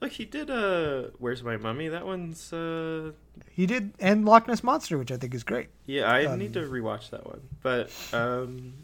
[0.00, 0.48] Look, he did.
[0.48, 1.88] Uh, Where's my mummy?
[1.88, 2.52] That one's.
[2.52, 3.12] Uh,
[3.50, 5.70] He did, and Loch Ness Monster, which I think is great.
[5.86, 7.40] yeah, I Um, need to rewatch that one.
[7.62, 8.74] But um,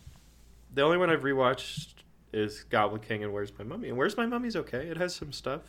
[0.74, 1.94] the only one I've rewatched
[2.32, 3.88] is Goblin King and Where's My Mummy.
[3.88, 4.86] And Where's My Mummy's okay.
[4.86, 5.60] It has some stuff.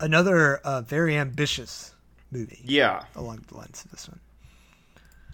[0.00, 1.94] Another uh, very ambitious
[2.30, 3.04] movie Yeah.
[3.14, 4.20] along the lines of this one.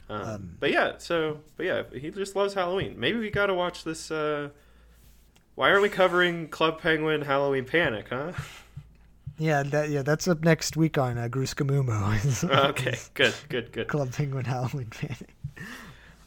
[0.09, 2.99] Um, Um, but yeah, so but yeah, he just loves Halloween.
[3.01, 4.11] Maybe we got to watch this.
[4.11, 4.51] Uh,
[5.55, 8.07] why aren't we covering Club Penguin Halloween Panic?
[8.11, 8.33] Huh?
[9.39, 12.45] Yeah, that yeah, that's up next week on uh, Gruskamumo.
[12.69, 13.89] okay, good, good, good.
[13.89, 15.35] Club Penguin Halloween Panic.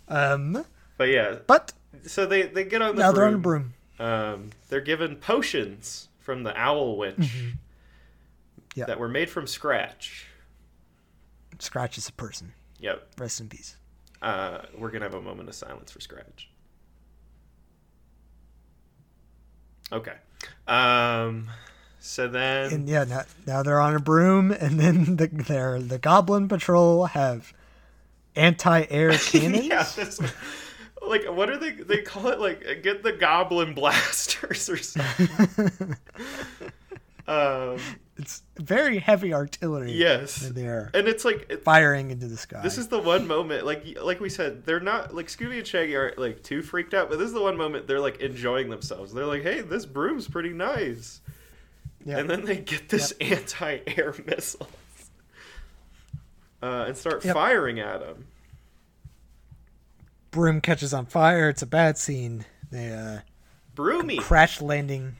[0.09, 0.65] Um,
[0.97, 1.71] But yeah, but
[2.05, 3.15] so they they get on the now broom.
[3.15, 3.73] they're on a broom.
[3.97, 7.49] Um, they're given potions from the Owl Witch Mm-hmm.
[8.75, 8.85] Yeah.
[8.87, 10.25] that were made from scratch.
[11.59, 12.51] Scratch is a person.
[12.79, 13.07] Yep.
[13.17, 13.77] Rest in peace.
[14.21, 16.49] Uh, we're gonna have a moment of silence for Scratch.
[19.91, 20.13] Okay.
[20.67, 21.49] Um.
[21.99, 22.71] So then.
[22.73, 27.05] And yeah, now, now they're on a broom, and then the their the Goblin Patrol
[27.05, 27.53] have
[28.35, 29.65] anti-air cannons.
[29.65, 29.87] yeah.
[29.95, 30.19] This,
[31.07, 31.71] like, what are they?
[31.71, 35.95] They call it like get the Goblin blasters or something.
[37.27, 37.77] um.
[38.17, 39.91] It's very heavy artillery.
[39.91, 40.41] Yes.
[40.41, 42.61] and they're And it's like firing into the sky.
[42.63, 45.97] This is the one moment, like like we said, they're not like Scooby and Shaggy
[45.97, 49.11] aren't like too freaked out, but this is the one moment they're like enjoying themselves.
[49.13, 51.19] They're like, "Hey, this broom's pretty nice,"
[52.05, 52.19] yeah.
[52.19, 54.69] and then they get this anti-air missile
[56.63, 57.33] uh, and start Yep.
[57.33, 58.27] firing at them.
[60.35, 61.49] Broom catches on fire.
[61.49, 62.45] It's a bad scene.
[62.69, 63.19] They uh,
[63.73, 65.15] Broomy, crash landing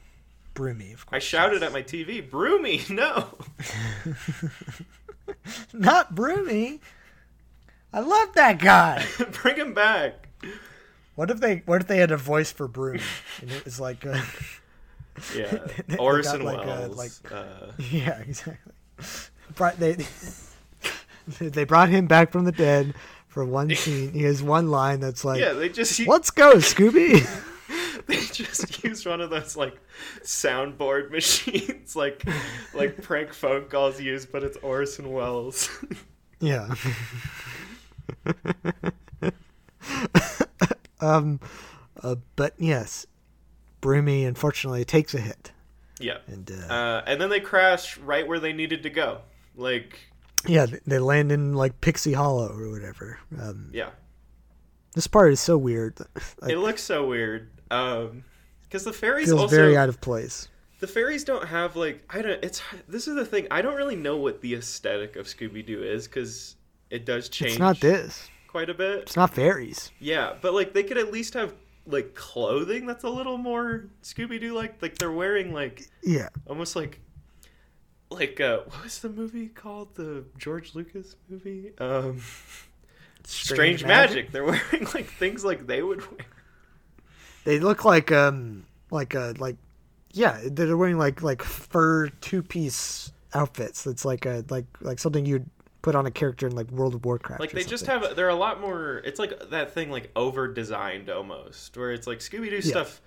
[0.54, 0.92] broomy.
[0.92, 1.16] Of course.
[1.16, 3.26] I shouted at my TV, "Broomy, no!"
[5.72, 6.80] not broomy.
[7.92, 9.04] I love that guy.
[9.42, 10.28] Bring him back.
[11.14, 12.98] What if they What if they had a voice for broom?
[13.40, 14.20] And it was like, uh,
[15.34, 16.96] Yeah, They Orson like, a- Welles.
[16.98, 18.72] like- uh, yeah, exactly.
[19.78, 19.96] They
[21.48, 22.94] they brought him back from the dead
[23.36, 24.14] for one scene.
[24.14, 27.20] He has one line that's like, yeah, they just "Let's go, Scooby."
[28.06, 29.76] they just used one of those like
[30.22, 32.24] soundboard machines like
[32.72, 35.68] like prank phone calls used but it's orson welles
[36.38, 36.72] Yeah.
[41.00, 41.40] um,
[42.00, 43.06] uh, but yes,
[43.80, 45.50] Broomy unfortunately takes a hit,
[45.98, 49.22] yeah and uh, uh, and then they crash right where they needed to go
[49.56, 49.98] like
[50.46, 53.18] yeah, they land in like Pixie Hollow or whatever.
[53.40, 53.90] Um, yeah
[54.94, 55.98] this part is so weird.
[56.40, 58.24] Like, it looks so weird um
[58.62, 60.48] because the fairies feels also very out of place.
[60.80, 63.96] the fairies don't have like i don't it's this is the thing i don't really
[63.96, 66.56] know what the aesthetic of scooby-doo is because
[66.90, 68.28] it does change It's not this.
[68.48, 69.90] quite a bit It's not fairies.
[69.98, 71.52] Yeah, but like they could at least have
[71.86, 74.80] like clothing that's a little more Scooby Doo like.
[74.82, 76.28] Like they're wearing like Yeah.
[76.46, 77.00] almost like
[78.10, 79.94] like uh what was the movie called?
[79.94, 81.72] The George Lucas movie?
[81.78, 82.20] Um
[83.24, 84.30] Strange, Magic.
[84.30, 86.26] They're wearing like things like they would wear.
[87.44, 89.56] They look like um like uh like
[90.12, 93.82] yeah they're wearing like like fur two piece outfits.
[93.84, 95.48] That's like a like like something you'd
[95.82, 97.40] put on a character in like World of Warcraft.
[97.40, 101.10] Like they just have they're a lot more it's like that thing like over designed
[101.10, 103.00] almost where it's like Scooby Doo stuff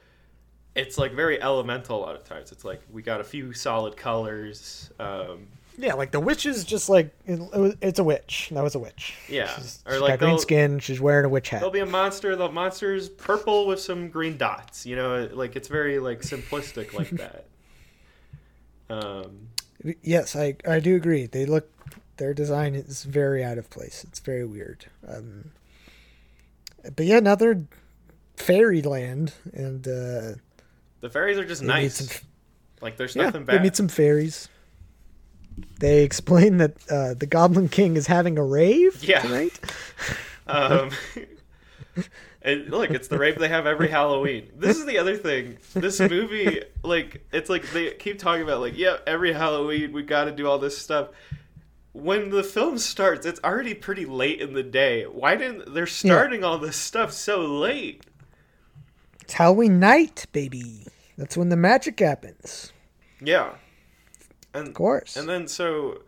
[0.80, 2.52] it's like very elemental a lot of times.
[2.52, 4.90] It's like we got a few solid colors.
[5.00, 5.48] Um
[5.78, 8.50] yeah like the witch is just like it, it it's a witch.
[8.52, 9.16] That was a witch.
[9.28, 10.80] Yeah, She's, or she's like got green skin.
[10.80, 11.60] She's wearing a witch hat.
[11.60, 12.36] There'll be a monster.
[12.36, 14.86] The monster's purple with some green dots.
[14.86, 17.46] You know, like it's very like simplistic like that.
[18.90, 19.50] Um,
[20.02, 21.26] Yes, I I do agree.
[21.26, 21.70] They look
[22.18, 24.04] their design is very out of place.
[24.04, 24.86] It's very weird.
[25.08, 25.52] Um,
[26.96, 27.64] but yeah, now they're
[28.36, 30.32] fairyland, and uh,
[31.02, 31.96] the fairies are just they nice.
[32.10, 32.28] some
[32.82, 33.60] like there's yeah, nothing bad.
[33.60, 34.48] they meet some fairies.
[35.80, 39.22] They explain that uh, the Goblin King is having a rave Yeah.
[39.22, 39.60] tonight.
[40.48, 40.90] Um,
[42.42, 44.50] and look, it's the rave they have every Halloween.
[44.56, 45.58] This is the other thing.
[45.76, 50.24] This movie, like, it's like they keep talking about, like, yeah, every Halloween we got
[50.24, 51.10] to do all this stuff.
[51.94, 55.04] When the film starts, it's already pretty late in the day.
[55.04, 58.04] Why didn't they're starting all this stuff so late?
[59.30, 60.88] It's Halloween night, baby.
[61.16, 62.74] That's when the magic happens.
[63.22, 63.52] Yeah,
[64.56, 65.16] and Of course.
[65.16, 66.02] And then so,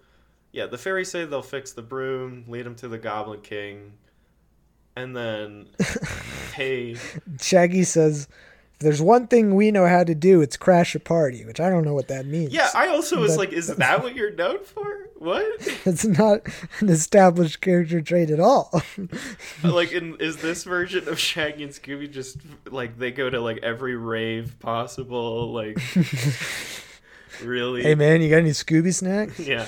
[0.52, 3.94] yeah, the fairies say they'll fix the broom, lead him to the Goblin King,
[4.96, 5.68] and then
[6.56, 6.96] hey,
[7.40, 8.28] Shaggy says,
[8.82, 11.84] there's one thing we know how to do, it's crash a party, which I don't
[11.86, 12.52] know what that means.
[12.54, 14.86] Yeah, I also was But- like, is that what you're known for?
[15.18, 15.46] What?
[15.86, 16.42] it's not
[16.80, 18.70] an established character trait at all.
[18.74, 22.38] Uh, like, in, is this version of Shaggy and Scooby just
[22.70, 25.52] like they go to like every rave possible?
[25.54, 25.78] Like,
[27.44, 27.84] really?
[27.84, 29.40] hey man, you got any Scooby snacks?
[29.48, 29.68] Yeah,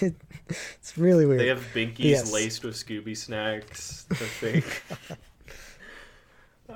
[0.00, 0.14] it,
[0.80, 1.40] it's really weird.
[1.40, 2.32] they have binkies Yes.
[2.32, 4.06] laced with Scooby snacks.
[4.10, 4.82] I think.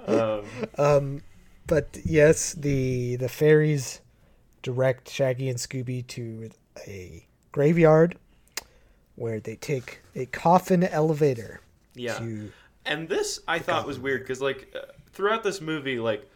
[0.06, 0.44] Um,
[0.78, 1.22] Um,
[1.66, 4.00] but yes, the the fairies
[4.62, 6.50] direct Shaggy and Scooby to
[6.86, 8.16] a graveyard
[9.16, 11.60] where they take a coffin elevator
[11.94, 12.18] yeah.
[12.86, 16.28] And this I thought was weird because like uh, throughout this movie, like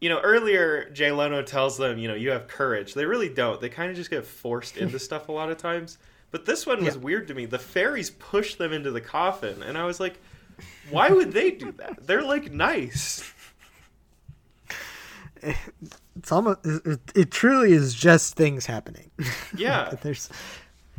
[0.00, 2.94] you know, earlier Jay Leno tells them, you know, you have courage.
[2.94, 3.60] They really don't.
[3.60, 5.98] They kind of just get forced into stuff a lot of times.
[6.30, 7.00] But this one was Yeah.
[7.02, 7.46] weird to me.
[7.46, 10.20] The fairies push them into the coffin, and I was like,
[10.90, 12.06] why would they do that?
[12.06, 13.30] They're like nice.
[16.16, 19.10] it's almost it, it truly is just things happening.
[19.56, 19.94] Yeah.
[20.02, 20.28] There's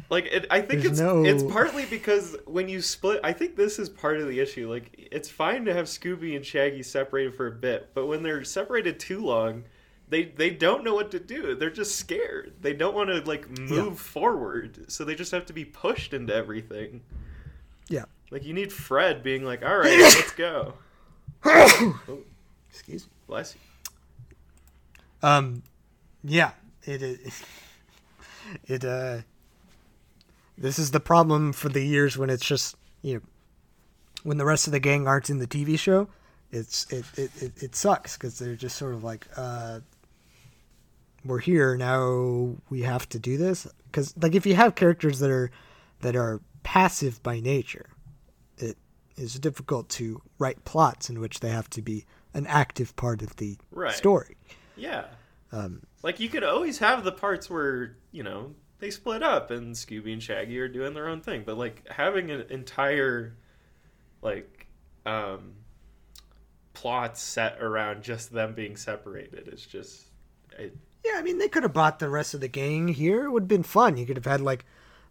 [0.10, 3.56] Like it, I think There's it's no- it's partly because when you split, I think
[3.56, 4.70] this is part of the issue.
[4.70, 8.44] Like it's fine to have Scooby and Shaggy separated for a bit, but when they're
[8.44, 9.66] separated too long,
[10.08, 11.54] they they don't know what to do.
[11.56, 12.54] They're just scared.
[12.62, 16.34] They don't want to like move forward, so they just have to be pushed into
[16.34, 17.02] everything.
[17.90, 18.06] yeah.
[18.32, 20.74] Like you need Fred being like, "All right, let's go."
[21.46, 22.20] Oh,
[22.70, 23.12] Excuse me.
[23.28, 23.62] bless you.
[25.28, 25.64] Um,
[26.24, 26.52] yeah,
[26.84, 27.44] it is.
[28.66, 29.20] It uh,
[30.58, 33.22] this is the problem for the years when it's just you know,
[34.24, 36.08] when the rest of the gang aren't in the TV show,
[36.52, 39.82] it's it it it, it sucks because they're just sort of like uh,
[41.24, 45.30] we're here now, we have to do this because like if you have characters that
[45.30, 45.52] are
[46.02, 47.99] that are passive by nature, it
[49.20, 53.36] is difficult to write plots in which they have to be an active part of
[53.38, 53.94] the Right.
[53.94, 54.38] story.
[54.76, 55.06] Yeah.
[55.52, 59.76] Um, Like you could always have the parts where you know they split up and
[59.76, 63.36] Scooby and Shaggy are doing their own thing, but like having an entire
[64.22, 64.68] like
[65.06, 65.54] um
[66.74, 70.04] plot set around just them being separated is just
[70.58, 73.26] it, Yeah, I mean, they could have brought the rest of the gang here.
[73.26, 73.98] It would have been fun.
[73.98, 74.66] You could have had like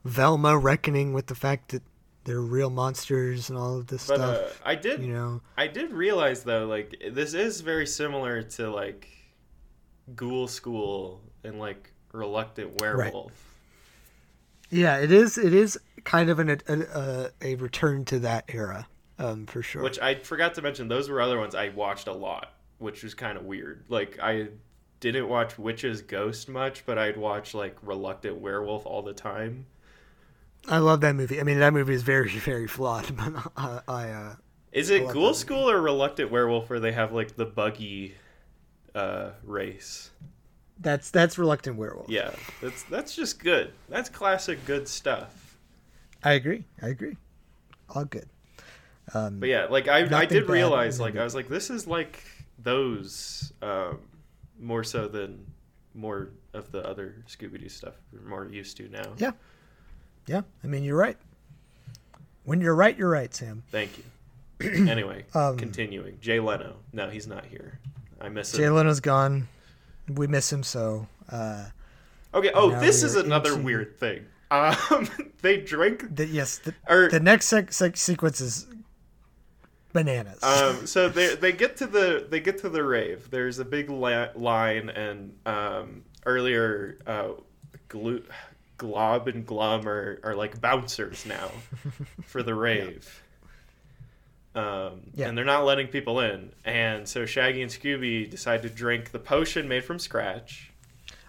[0.05, 1.83] Velma reckoning with the fact that
[2.29, 4.61] they're real monsters and all of this but stuff.
[4.63, 8.71] uh, I did you know, I did realize though like this is very similar to
[8.71, 9.09] like
[10.15, 13.33] Ghoul School and like Reluctant Werewolf.
[14.71, 15.39] yeah, it is.
[15.39, 18.87] It is kind of an, a, a, a return to that era,
[19.19, 19.83] um, for sure.
[19.83, 23.15] Which I forgot to mention, those were other ones I watched a lot, which was
[23.15, 23.85] kind of weird.
[23.89, 24.49] Like I
[25.01, 29.67] didn't watch Witch's Ghost much, but I'd watch like Reluctant Werewolf all the time.
[30.69, 31.41] I love that movie.
[31.41, 34.35] I mean, that movie is very, very flawed, but I, I uh,
[34.73, 38.15] Is it Ghoul School or Reluctant Werewolf where they have like the buggy
[38.95, 40.11] uh, race?
[40.81, 42.09] that's that's Reluctant Werewolf.
[42.09, 42.31] Yeah,
[42.61, 43.73] that's that's just good.
[43.89, 45.57] That's classic good stuff.
[46.23, 46.65] I agree.
[46.83, 47.17] I agree.
[47.91, 48.29] All good.
[49.15, 52.23] Um, But yeah, like I I did realize like I was like this is like
[52.59, 54.01] those um,
[54.61, 55.47] more so than
[55.95, 59.13] more of the other Scooby Doo stuff we're more used to now.
[59.17, 59.33] Yeah.
[60.29, 60.43] Yeah.
[60.63, 61.17] I mean, you're right.
[62.45, 63.63] When you're right, you're right, Sam.
[63.71, 64.05] Thank you.
[64.89, 66.19] anyway, Um, continuing.
[66.21, 66.77] Jay Leno.
[66.93, 67.79] No, he's not here.
[68.21, 68.59] I miss him.
[68.59, 69.49] Jay Leno's gone.
[70.09, 71.07] We miss him so.
[71.31, 71.67] Uh,
[72.35, 72.51] okay.
[72.55, 74.25] Oh, this we is another into- weird thing.
[74.51, 75.09] Um,
[75.43, 76.15] they drink.
[76.17, 78.67] the, yes, the, Or the next sec- sec- sequence is
[79.93, 80.43] bananas.
[80.43, 83.31] um, so they they get to the they get to the rave.
[83.31, 87.29] There's a big la- line, and um, earlier, uh,
[87.89, 88.23] Glo-
[88.79, 91.51] Glob and Glum are, are like bouncers now
[92.25, 93.23] for the rave.
[94.55, 95.29] Um, Yeah.
[95.29, 96.53] And they're not letting people in.
[96.65, 100.71] And so Shaggy and Scooby decide to drink the potion made from scratch.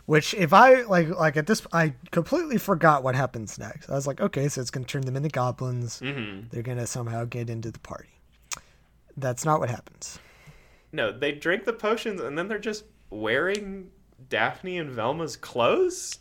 [0.06, 3.90] Which, if I like, like at this, I completely forgot what happens next.
[3.90, 6.00] I was like, okay, so it's gonna turn them into goblins.
[6.00, 8.10] hmm They're gonna somehow get into the party.
[9.18, 10.18] That's not what happens.
[10.92, 13.92] No, they drink the potions and then they're just wearing
[14.30, 16.18] Daphne and Velma's clothes.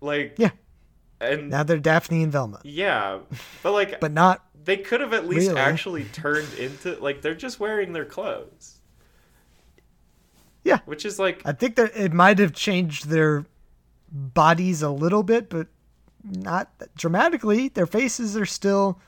[0.00, 0.50] Like, yeah.
[1.20, 3.18] and Now they're Daphne and Velma, yeah,
[3.62, 4.44] but like, but not.
[4.64, 5.60] they could have at least Really?
[5.60, 8.78] actually turned into like they're just wearing their clothes,
[10.64, 13.46] Yeah, which is like I think that it might have changed their
[14.10, 15.66] bodies a little bit, but
[16.24, 17.68] not dramatically.
[17.68, 19.00] Their faces are still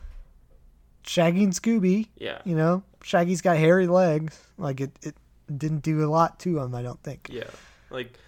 [1.06, 2.08] Shaggy and Scooby.
[2.16, 4.38] yeah, You know, Shaggy's got hairy legs.
[4.58, 5.14] Like it, it
[5.56, 6.74] didn't do a lot to him.
[6.74, 7.28] I don't think.
[7.30, 7.44] yeah,
[7.90, 8.18] like,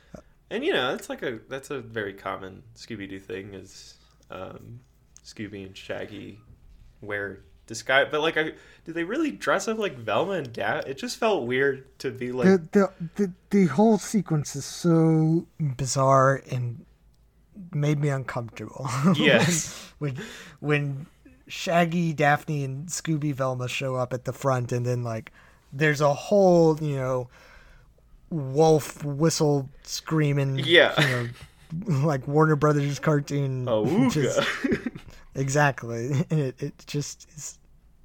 [0.53, 3.95] and you know that's like a that's a very common Scooby Doo thing is
[4.31, 4.81] um,
[5.25, 6.41] Scooby and Shaggy
[7.01, 8.09] wear disguise.
[8.11, 8.53] But like, I
[8.85, 10.85] did they really dress up like Velma and Dad?
[10.87, 15.47] It just felt weird to be like, the, the the the whole sequence is so
[15.59, 16.85] bizarre and
[17.73, 18.89] made me uncomfortable.
[19.17, 19.93] Yes.
[19.99, 20.19] when
[20.61, 21.07] when
[21.49, 25.33] Shaggy, Daphne, and Scooby Velma show up at the front, and then like
[25.73, 27.29] there's a whole you know
[28.33, 31.01] wolf whistle screaming, Yeah.
[31.01, 31.09] you
[31.87, 33.67] know, like Warner Brothers cartoon.
[33.69, 34.41] oh, just-
[35.35, 37.59] exactly and it, it just is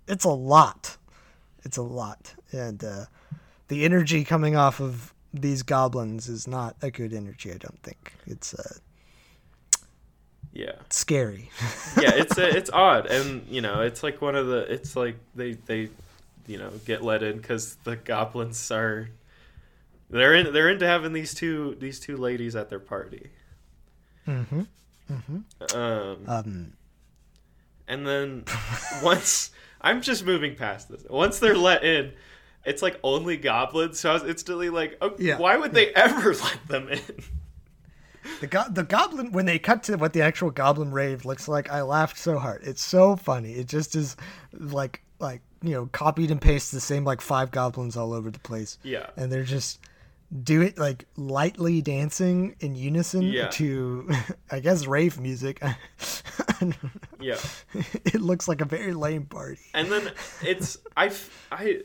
[0.07, 0.95] it's a lot
[1.65, 3.03] it's a lot and uh
[3.67, 8.13] the energy coming off of these goblins is not a good energy i don't think
[8.27, 8.73] it's uh
[10.53, 10.71] yeah.
[10.89, 11.49] scary
[11.99, 14.59] yeah, it's uh, it's odd, and you know, it's like one of the.
[14.71, 15.89] It's like they they,
[16.47, 19.09] you know, get let in because the goblins are.
[20.09, 20.53] They're in.
[20.53, 23.29] They're into having these two these two ladies at their party.
[24.27, 24.61] mm-hmm.
[25.75, 26.73] Um, um
[27.87, 28.43] and then
[29.03, 29.51] once
[29.81, 31.05] I'm just moving past this.
[31.09, 32.13] Once they're let in,
[32.65, 33.99] it's like only goblins.
[33.99, 35.37] So I was instantly like, okay, Yeah.
[35.37, 36.99] why would they ever let them in?
[38.41, 41.69] the go- the goblin when they cut to what the actual goblin rave looks like
[41.71, 44.17] i laughed so hard it's so funny it just is
[44.51, 48.39] like like you know copied and pasted the same like five goblins all over the
[48.39, 49.07] place Yeah.
[49.15, 49.79] and they're just
[50.43, 53.47] do it like lightly dancing in unison Yeah.
[53.47, 54.09] to
[54.51, 55.61] i guess rave music
[57.19, 57.37] Yeah.
[57.73, 60.11] it looks like a very lame party and then
[60.43, 61.11] it's I
[61.51, 61.81] I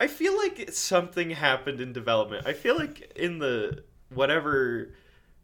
[0.00, 2.44] I feel like something happened in development.
[2.46, 4.94] I feel like in the whatever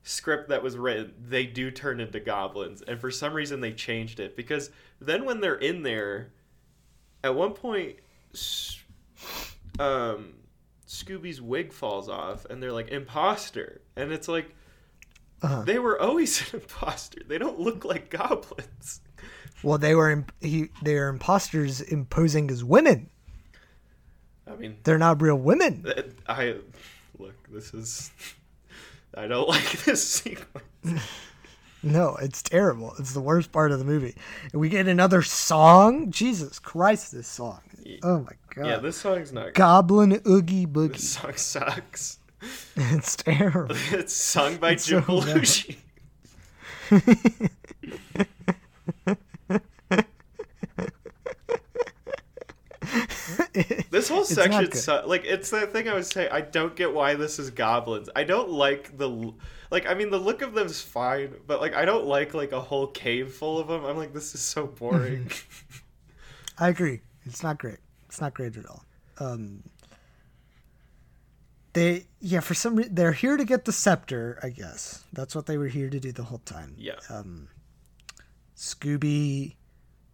[0.03, 4.19] script that was written, they do turn into goblins, and for some reason they changed
[4.19, 4.71] it because
[5.01, 6.33] then when they're in there,
[7.23, 7.97] at one point,
[9.79, 10.35] um,
[10.89, 14.55] Scooby's wig falls off, and they're like imposter, and it's like.
[15.41, 15.63] Uh-huh.
[15.63, 17.21] They were always an imposter.
[17.29, 19.01] They don't look like goblins.
[19.63, 23.09] well they were imp- he they are imposters imposing as women
[24.51, 25.85] I mean, they're not real women
[26.27, 26.57] I
[27.19, 27.35] look.
[27.51, 28.11] This is.
[29.15, 30.65] I don't like this sequence.
[31.81, 32.93] No, it's terrible.
[32.99, 34.17] It's the worst part of the movie.
[34.53, 36.11] And we get another song.
[36.11, 37.61] Jesus Christ, this song.
[38.03, 38.67] Oh my god.
[38.67, 39.55] Yeah, this song's not.
[39.55, 40.99] Goblin Oogie This Boogie.
[40.99, 42.19] song sucks.
[42.77, 43.75] It's terrible.
[43.93, 45.77] It's sung by It's so Jim Belushi.
[53.91, 56.31] this whole section, su- like, it's that thing I was saying.
[56.33, 58.09] I don't get why this is goblins.
[58.15, 59.33] I don't like the,
[59.71, 62.61] like, I mean, the look of them's fine, but like, I don't like like a
[62.61, 63.85] whole cave full of them.
[63.85, 65.31] I'm like, this is so boring.
[66.59, 67.01] I agree.
[67.25, 67.79] It's not great.
[68.09, 68.85] It's not great at all.
[69.19, 69.63] Um,
[71.75, 74.39] they yeah for some reason they're here to get the scepter.
[74.43, 76.75] I guess that's what they were here to do the whole time.
[76.79, 77.49] yeah, Um,
[78.57, 79.55] Scooby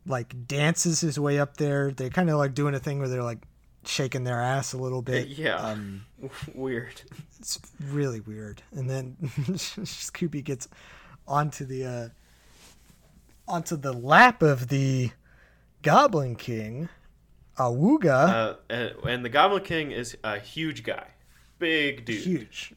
[0.06, 1.90] like dances his way up there.
[1.92, 3.38] They're kind of like doing a thing where they're like
[3.86, 5.28] shaking their ass a little bit.
[5.38, 6.04] yeah, Um,
[6.54, 7.00] weird.
[7.38, 8.62] it's really weird.
[8.72, 10.68] And then Scooby gets
[11.26, 12.08] onto the uh,
[13.46, 15.10] onto the lap of the
[15.82, 16.88] Goblin King,
[17.58, 18.56] Awuga.
[18.70, 21.06] Uh, and, the Goblin King is a huge guy,
[21.58, 22.22] big dude.
[22.22, 22.74] huge.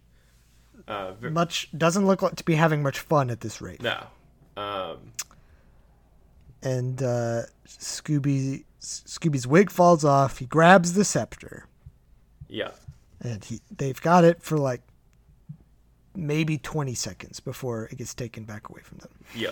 [0.87, 3.81] Uh, Much doesn't look like to be having much fun at this rate.
[3.81, 4.07] no.
[4.55, 5.11] Um,
[6.63, 10.37] And uh, Scooby Scooby's wig falls off.
[10.39, 11.65] He grabs the scepter,
[12.47, 12.71] yeah.
[13.21, 14.81] and he they've got it for like
[16.15, 19.11] maybe 20 seconds before it gets taken back away from them.
[19.35, 19.51] Yeah.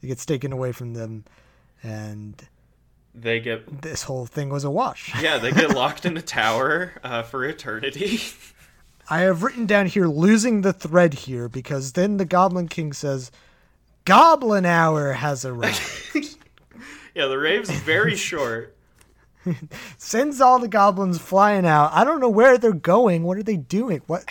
[0.00, 1.24] It gets taken away from them,
[1.82, 2.40] and
[3.20, 5.12] They get this whole thing was a wash.
[5.22, 8.20] yeah, they get locked in a tower uh, for eternity.
[9.10, 13.30] I have written down here losing the thread here because then the Goblin King says,
[14.04, 15.80] Goblin Hour has arrived.
[17.14, 18.74] yeah, the rave's very short.
[19.96, 21.90] Sends all the goblins flying out.
[21.92, 23.22] I don't know where they're going.
[23.22, 24.02] What are they doing?
[24.06, 24.24] What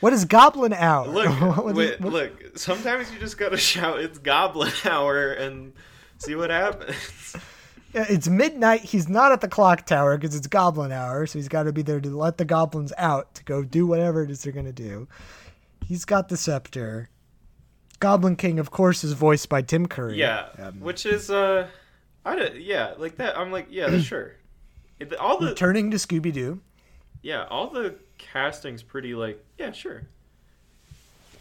[0.00, 1.08] What is Goblin Hour?
[1.08, 2.56] Look, wait, look.
[2.58, 5.72] Sometimes you just gotta shout, "It's Goblin Hour," and
[6.18, 7.36] see what happens.
[7.92, 8.82] Yeah, It's midnight.
[8.82, 11.82] He's not at the clock tower because it's Goblin Hour, so he's got to be
[11.82, 15.08] there to let the goblins out to go do whatever it is they're gonna do.
[15.86, 17.08] He's got the scepter.
[17.98, 20.16] Goblin King, of course, is voiced by Tim Curry.
[20.18, 21.66] Yeah, Um, which is uh,
[22.24, 23.36] I don't, yeah, like that.
[23.36, 24.36] I'm like, yeah, sure.
[25.18, 26.60] All the Turning to Scooby Doo.
[27.22, 30.02] yeah, all the casting's pretty like, yeah, sure.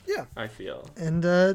[0.08, 0.26] Yeah.
[0.36, 0.90] I feel.
[0.98, 1.54] And uh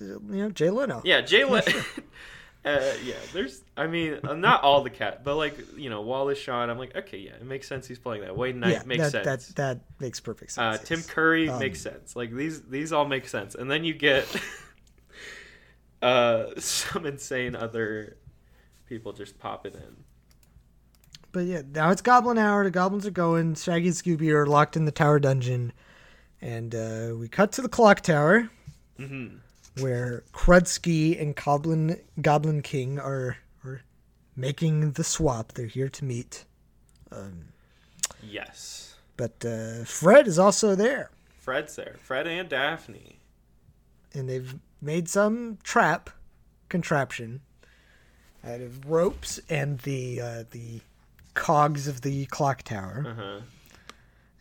[0.00, 1.00] you know, Jay Leno.
[1.04, 1.62] Yeah, Jay Le-
[2.64, 3.62] uh, yeah, there's.
[3.76, 6.70] I mean, uh, not all the cat, but like you know, Wallace Shawn.
[6.70, 7.86] I'm like, okay, yeah, it makes sense.
[7.88, 8.36] He's playing that.
[8.36, 9.48] Wayne Knight Yeah, makes that, sense.
[9.48, 10.88] that that makes perfect uh, sense.
[10.88, 11.02] Tim.
[11.02, 12.14] Curry Um, makes sense.
[12.14, 13.54] Like these, these all make sense.
[13.56, 14.26] And then you get
[16.02, 18.16] uh, some insane other
[18.88, 20.04] people just popping in.
[21.32, 22.64] but yeah, now it's Goblin Hour.
[22.64, 23.54] The goblins are going.
[23.54, 25.72] Shaggy and Scooby are locked in the tower dungeon,
[26.40, 28.48] and uh, we cut to the clock tower,
[29.80, 33.82] where Krudsky and Goblin Goblin King are are
[34.36, 35.52] making the swap.
[35.52, 36.44] They're here to meet,
[38.22, 38.96] Yes.
[39.16, 41.96] but uh, Fred is also there, Fred's there.
[42.02, 43.18] Fred and Daphne.
[44.14, 46.10] and they've made some trap
[46.68, 47.40] contraption
[48.44, 50.80] out of ropes and the uh, the
[51.34, 53.04] cogs of the clock tower.
[53.06, 53.40] Uh huh.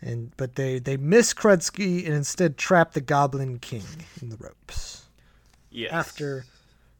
[0.03, 3.83] And but they they miss Krudsky and instead trap the Goblin King
[4.21, 5.00] in the ropes
[5.71, 5.91] Yes.
[5.91, 6.45] after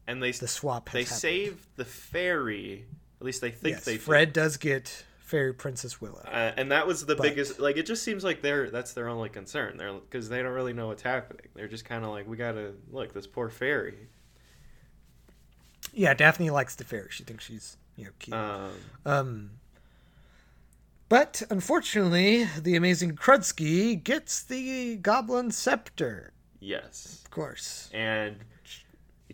[0.06, 0.88] and they the swap.
[0.88, 1.18] Has they happened.
[1.20, 2.86] save the fairy.
[3.20, 3.92] At least they think Yes, they.
[3.94, 3.98] do.
[4.00, 6.22] Fred does get Fairy Princess Willow.
[6.26, 7.60] Uh, and that was the But- biggest.
[7.60, 9.76] Like it just seems like they're that's their only concern.
[9.76, 11.46] They're because they don't really know what's happening.
[11.54, 14.08] They're just kind of like we gotta look this poor fairy.
[15.92, 17.08] Yeah, Daphne likes the fairy.
[17.10, 18.34] She thinks she's you know cute.
[18.36, 18.72] Um,
[19.04, 19.50] Um,
[21.08, 26.32] but unfortunately, the amazing Krudsky gets the Goblin Scepter.
[26.60, 28.36] yes, Of course, and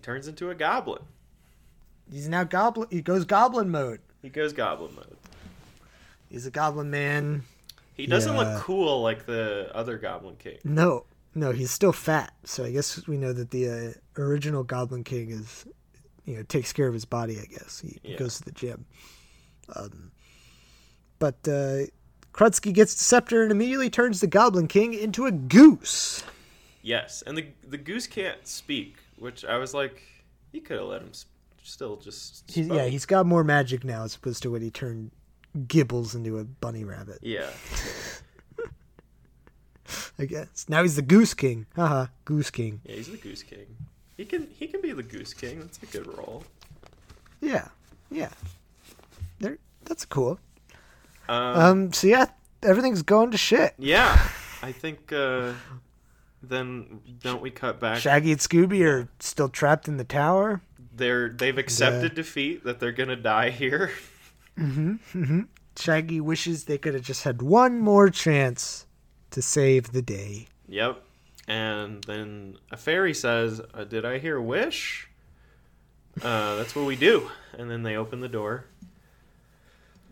[0.09, 1.03] turns into a goblin.
[2.11, 2.89] he's now Goblin.
[2.91, 4.01] He goes Goblin mode.
[4.23, 5.19] He goes goblin mode.
[6.31, 7.43] He's a Goblin man.
[7.95, 8.55] He doesn't Yeah.
[8.55, 10.57] look cool like the other Goblin King.
[10.65, 11.05] No,
[11.35, 12.33] no, he's still fat.
[12.45, 15.67] So I guess we know that the uh, original Goblin King is,
[16.25, 17.39] you know, takes care of his body.
[17.39, 18.17] I guess he, he Yeah.
[18.19, 18.87] goes to the gym.
[19.77, 20.11] Um,
[21.19, 21.85] but uh,
[22.33, 26.25] Krudsky gets the scepter and immediately turns the Goblin King into a goose.
[26.81, 30.03] Yes, and the the goose can't speak, which I was like,
[30.53, 31.13] he could have let him
[31.63, 32.51] still just.
[32.51, 35.11] He's, yeah, he's got more magic now as opposed to when he turned
[35.57, 37.19] Gibbles into a bunny rabbit.
[37.23, 37.51] Yeah,
[40.19, 41.67] I guess now he's the Goose King.
[41.75, 42.81] Haha, Goose King.
[42.85, 43.67] yeah, he's the goose king.
[44.17, 45.61] He can he can be the goose king.
[45.61, 46.45] That's a good role.
[47.41, 47.69] Yeah,
[48.11, 48.31] yeah.
[49.39, 50.39] There, that's cool.
[51.29, 52.27] Um, Um, so yeah,
[52.63, 53.75] everything's going to shit.
[53.79, 54.19] yeah,
[54.63, 55.13] I think.
[55.13, 55.53] uh
[56.43, 57.99] Then don't we cut back?
[57.99, 60.61] Shaggy and Scooby are still trapped in the tower.
[60.95, 63.91] They're they've accepted defeat that they're gonna die here.
[65.77, 68.87] Shaggy wishes they could have just had one more chance
[69.31, 70.47] to save the day.
[70.69, 71.03] Yep.
[71.47, 75.09] And then a fairy says, uh, "Did I hear wish?"
[76.23, 77.31] Uh, that's what we do.
[77.57, 78.65] And then they open the door.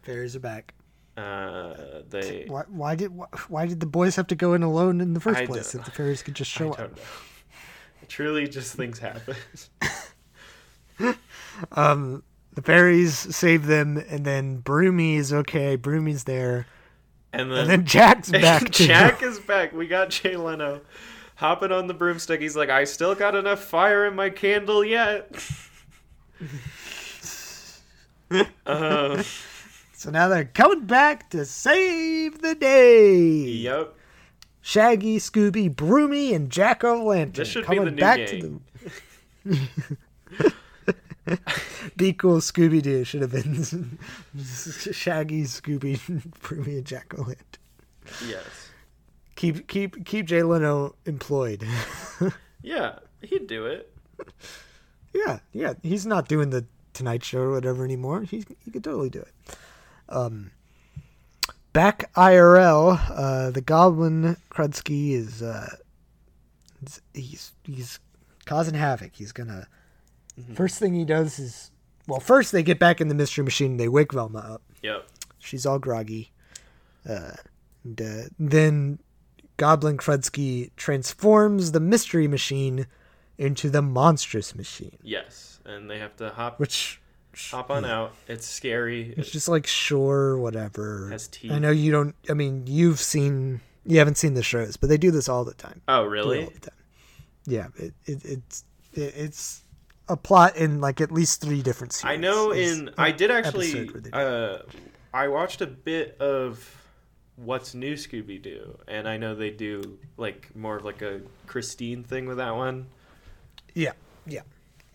[0.02, 0.72] Fairies are back.
[1.16, 2.44] Uh, they.
[2.46, 5.20] Why, why did why, why did the boys have to go in alone in the
[5.20, 6.98] first I place if the fairies could just show up?
[8.08, 9.36] Truly, just things happen.
[11.72, 12.22] Um,
[12.54, 15.76] the fairies save them, and then Broomy is okay.
[15.76, 16.66] Broomy's there,
[17.32, 18.70] And then, and then Jack's back.
[18.70, 19.72] Jack is back.
[19.72, 20.80] We got Jay Leno
[21.36, 22.40] hopping on the broomstick.
[22.40, 25.30] He's like, "I still got enough fire in my candle yet."
[28.66, 29.22] uh,
[29.98, 33.38] So now they're coming back to save the day.
[33.48, 33.94] yep.
[34.60, 38.60] Shaggy, Scooby, Broomy, and Jack O'Lantern This should be coming the new back gang.
[39.44, 39.54] to
[40.44, 40.52] the.
[41.96, 43.54] Be cool, Scooby Doo should have been
[44.38, 45.98] Shaggy, Scooby,
[46.40, 47.36] Broomy, and Jack O'Lantern.
[48.28, 48.44] Yes.
[49.34, 51.64] Keep keep keep Jay Leno employed.
[52.62, 53.92] Yeah, he'd do it.
[55.12, 56.64] yeah, yeah, he's not doing the
[56.94, 58.22] Tonight Show or whatever anymore.
[58.22, 59.32] He he could totally do it.
[60.08, 60.50] Um,
[61.72, 65.68] back IRL, uh, the Goblin Krudsky is uh,
[67.14, 67.98] he's- he's
[68.44, 69.12] causing havoc.
[69.14, 69.66] He's gonna
[70.54, 71.70] first thing he does is
[72.06, 73.78] well, first they get back in the mystery machine.
[73.78, 74.62] They wake Velma up.
[74.82, 75.08] Yep.
[75.40, 76.30] She's all groggy.
[77.08, 77.32] Uh,
[77.84, 78.98] and uh, then
[79.56, 82.86] Goblin Krudsky transforms the mystery machine
[83.38, 87.00] into the monstrous machine, Yes, and they have to hop which
[87.50, 88.14] hop on out.
[88.28, 89.14] It's scary.
[89.16, 91.08] it's just like sure, whatever.
[91.10, 91.52] Has teeth.
[91.52, 92.14] I know you don't.
[92.28, 93.60] I mean, you've seen.
[93.84, 95.80] You haven't seen the shows, but they do this all the time.
[95.86, 96.44] oh, really?
[96.44, 96.74] all the time.
[97.46, 98.64] Yeah, it, it, it's
[98.94, 99.62] it, it's
[100.08, 102.14] a plot in like at least three different series.
[102.14, 102.50] I know.
[102.52, 103.70] In I did actually.
[103.70, 104.62] episode where they do Uh,
[105.14, 106.72] I watched a bit of
[107.36, 112.02] what's new Scooby Doo, and I know they do like more of like a Christine
[112.02, 112.86] thing with that one.
[113.74, 113.92] Yeah,
[114.26, 114.40] yeah.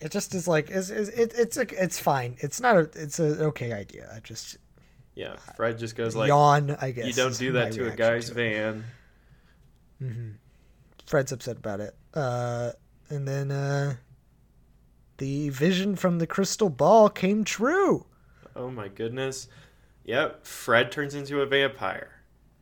[0.02, 2.36] It just is like it's it's it's a, it's fine.
[2.40, 4.10] It's not a it's an okay idea.
[4.14, 4.58] I just
[5.14, 6.76] Yeah, Fred just goes like, yawn.
[6.80, 8.34] I guess "You don't do that to a guy's it.
[8.34, 8.84] van."
[11.06, 11.94] Fred's upset about it.
[12.14, 12.72] Uh,
[13.08, 13.94] and then uh,
[15.18, 18.06] the vision from the crystal ball came true.
[18.56, 19.48] Oh my goodness.
[20.04, 22.10] Yep, Fred turns into a vampire.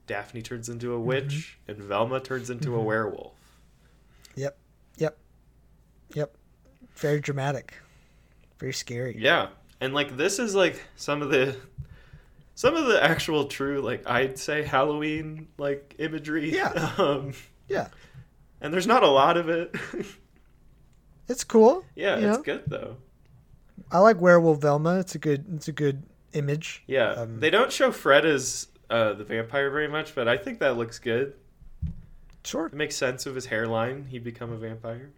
[0.06, 1.06] Daphne turns into a Mm-hmm.
[1.06, 3.32] witch, and Velma turns into a werewolf.
[4.34, 4.58] Yep,
[4.98, 5.16] yep,
[6.14, 6.34] yep.
[7.00, 7.74] Very dramatic.
[8.58, 9.16] Very scary.
[9.18, 9.48] Yeah,
[9.80, 11.56] and like this is like some of the
[12.54, 16.54] some of the actual true like I'd say Halloween like imagery.
[16.54, 16.92] Yeah.
[16.98, 17.32] Um,
[17.68, 17.88] Yeah,
[18.60, 19.74] and there's not a lot of it.
[21.28, 21.84] it's cool.
[21.94, 22.42] yeah, it's know?
[22.42, 22.96] good though.
[23.90, 24.98] I like Werewolf Velma.
[25.00, 25.46] It's a good.
[25.54, 26.02] It's a good
[26.32, 26.82] image.
[26.86, 30.60] Yeah, Um, they don't show Fred as uh, the vampire very much, but I think
[30.60, 31.34] that looks good.
[32.44, 32.66] Sure.
[32.66, 34.04] It makes sense of his hairline.
[34.10, 35.10] He'd become a vampire.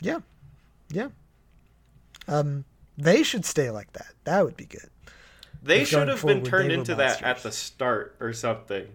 [0.00, 0.20] Yeah.
[0.90, 1.08] Yeah.
[2.28, 2.64] Um,
[2.96, 4.12] they should stay like that.
[4.24, 4.88] That would be good.
[5.62, 8.86] They If should have been turned they into that at the start or something.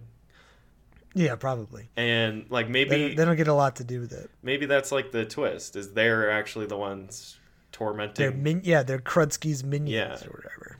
[1.15, 1.89] Yeah, probably.
[1.97, 4.29] And like maybe don't- they don't get a lot to do with it.
[4.43, 7.37] maybe that's like the twist is they're actually the ones
[7.71, 8.13] tormenting.
[8.23, 9.89] They're min- yeah, they're Krudsky's minions
[10.21, 10.27] Yeah.
[10.27, 10.77] or whatever.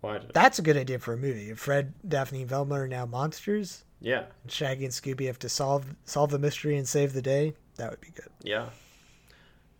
[0.00, 1.50] Why That's a good idea for a movie.
[1.50, 5.94] If Fred, Daphne, and Velma are now monsters, yeah, Shaggy and Scooby have to solve
[6.04, 8.28] solve the mystery and save the day, that would be good.
[8.42, 8.70] yeah.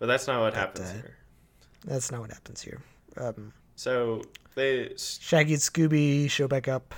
[0.00, 1.16] But that's not what happens uh, here.
[1.84, 2.80] That's not what happens here.
[3.16, 4.22] Um, So
[4.56, 6.94] they Shaggy and Scooby show back up.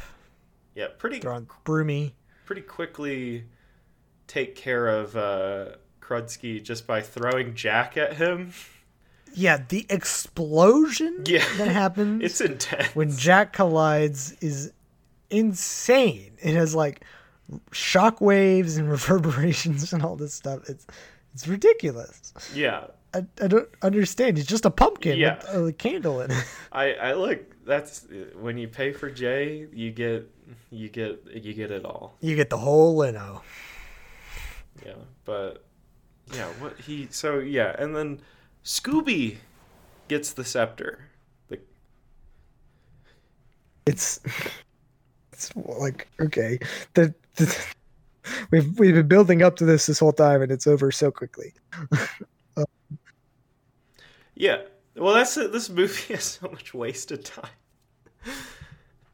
[0.75, 2.13] yeah pretty They're on Broomy.
[2.47, 3.45] pretty quickly
[4.27, 5.67] take care of uh,
[6.01, 8.53] Krudsky just by throwing Jack at him.
[9.35, 11.45] Yeah, the explosion Yeah.
[11.59, 12.95] that happens It's intense.
[12.95, 14.73] when Jack collides is
[15.31, 16.33] insane.
[16.43, 17.05] It has like
[17.73, 20.69] shock waves and reverberations and all this stuff.
[20.69, 20.87] It's
[21.35, 22.33] it's ridiculous.
[22.55, 24.39] yeah, I, I don't understand.
[24.39, 25.37] It's just a pumpkin Yeah.
[25.59, 26.45] with a candle in it.
[26.73, 27.41] I I look.
[27.65, 28.07] That's
[28.41, 30.29] when you pay for Jay, you get
[30.71, 32.17] you get you get it all.
[32.21, 33.43] You get the whole Leno.
[34.85, 34.95] Yeah,
[35.25, 35.65] but
[36.35, 38.21] yeah, what he so yeah, and then
[38.65, 39.37] Scooby
[40.09, 41.07] gets the scepter.
[41.49, 41.61] The
[43.87, 44.21] It's
[45.33, 46.59] it's like okay,
[46.95, 47.57] the, the
[48.51, 51.53] we've we've been building up to this this whole time, and it's over so quickly.
[54.35, 54.63] yeah,
[54.97, 55.53] well, that's it.
[55.53, 57.51] This movie has so much wasted time.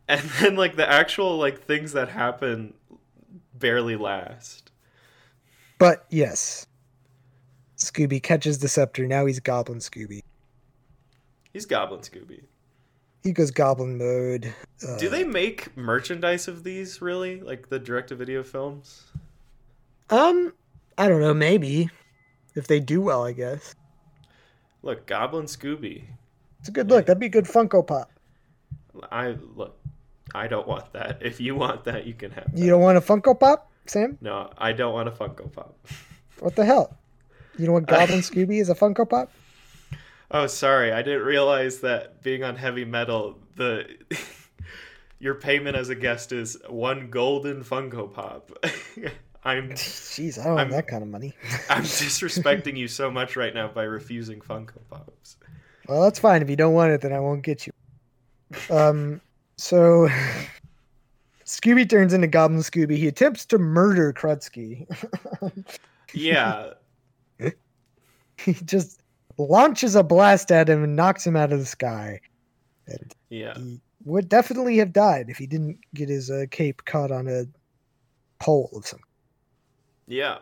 [0.09, 2.73] And then like the actual like things that happen
[3.55, 4.71] barely last.
[5.79, 6.67] But yes,
[7.77, 9.07] Scooby catches the scepter.
[9.07, 10.23] Now he's Goblin Scooby.
[11.53, 12.45] He's Goblin Scooby.
[13.23, 14.55] He goes Goblin mode.
[14.87, 17.41] Uh, Do they make merchandise of these really?
[17.41, 19.05] Like the direct to video films?
[20.11, 20.55] Um,
[20.97, 21.35] I don't know.
[21.35, 21.91] Maybe
[22.55, 23.75] if they do well, I guess
[24.83, 26.05] Look, Goblin Scooby.
[26.61, 27.07] it's a good look.
[27.07, 28.11] That'd be a good Funko Pop.
[29.11, 29.77] I look.
[30.35, 31.19] I don't want that.
[31.23, 32.57] If you want that, you can have that.
[32.59, 34.17] You don't want a Funko Pop, Sam?
[34.21, 35.77] No, I don't want a Funko Pop.
[36.41, 36.97] What the hell?
[37.59, 39.29] You don't want Goblin Scooby as a Funko Pop?
[40.31, 40.93] Oh, sorry.
[40.93, 43.87] I didn't realize that being on Heavy Meddle, the
[45.19, 48.51] your payment as a guest is one golden Funko Pop.
[49.45, 51.33] I'm Jeez, I don't I'm- have that kind of money.
[51.71, 55.37] I'm disrespecting you so much right now by refusing Funko Pops.
[55.89, 56.43] Well, that's fine.
[56.43, 57.73] If you don't want it, then I won't get you.
[58.69, 59.23] Um,
[59.57, 60.09] so
[61.47, 62.97] Scooby turns into Goblin Scooby.
[62.97, 64.87] He attempts to murder Krudsky.
[66.13, 66.73] Yeah,
[68.39, 69.01] he just
[69.39, 72.21] launches a blast at him and knocks him out of the sky.
[72.87, 77.11] And yeah, he would definitely have died if he didn't get his uh, cape caught
[77.11, 77.45] on a
[78.39, 79.01] pole of some.
[80.07, 80.39] yeah.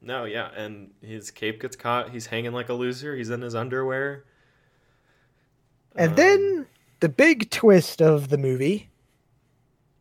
[0.00, 2.10] No, yeah, and his cape gets caught.
[2.10, 3.16] He's hanging like a loser.
[3.16, 4.24] He's in his underwear.
[5.96, 6.66] And Um, then
[7.00, 8.90] the big twist of the movie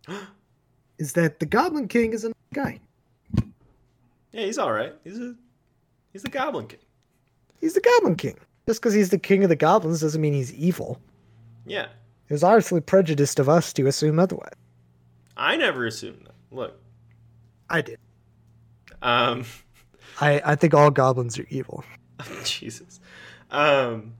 [0.99, 2.79] is that the Goblin King is a guy.
[4.31, 4.93] yeah, he's all right.
[5.03, 5.33] He's a
[6.13, 6.79] he's the Goblin King.
[7.59, 8.38] He's the Goblin King.
[8.67, 10.99] Just because he's the king of the goblins doesn't mean he's evil.
[11.65, 11.88] Yeah,
[12.29, 14.53] It was obviously prejudiced of us to assume otherwise.
[15.38, 16.35] I never assumed that.
[16.55, 16.79] Look,
[17.69, 17.99] I did.
[19.01, 19.45] um,
[20.21, 21.84] I, I think all goblins are evil.
[22.43, 22.99] Jesus.
[23.51, 24.13] Um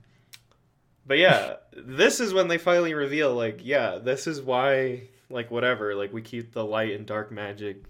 [1.06, 5.94] but yeah, this is when they finally reveal like yeah, this is why like whatever,
[5.94, 7.82] like we keep the light and dark magic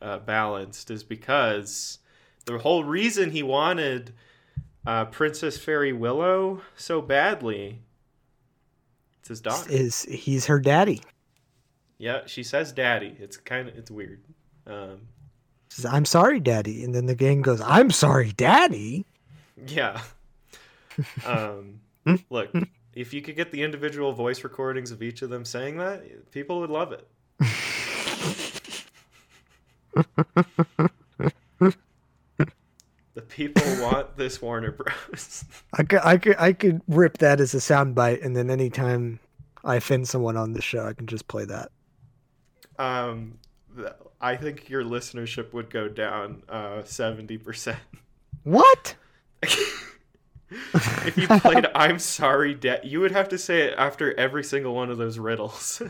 [0.00, 1.98] uh balanced is because
[2.46, 4.12] the whole reason he wanted
[4.86, 7.80] uh Princess Fairy Willow so badly
[9.20, 9.70] it's his daughter.
[9.70, 11.02] Is he's her daddy?
[11.98, 13.14] Yeah, she says daddy.
[13.18, 14.22] It's kind of it's weird.
[14.66, 15.08] Um
[15.70, 16.82] Says, I'm sorry, daddy.
[16.82, 19.06] And then the gang goes, I'm sorry, daddy.
[19.66, 20.00] Yeah.
[21.24, 21.80] Um,
[22.28, 22.52] look,
[22.94, 26.60] if you could get the individual voice recordings of each of them saying that, people
[26.60, 27.08] would love it.
[33.14, 35.44] the people want this Warner Bros.
[35.74, 39.20] I could, I could, I could rip that as a soundbite, and then anytime
[39.64, 41.70] I offend someone on the show, I can just play that.
[42.78, 43.38] um,
[44.20, 47.78] I think your listenership would go down uh, seventy percent.
[48.44, 48.96] What?
[49.42, 54.74] if you played I'm sorry, Dad, you would have to say it after every single
[54.74, 55.80] one of those riddles.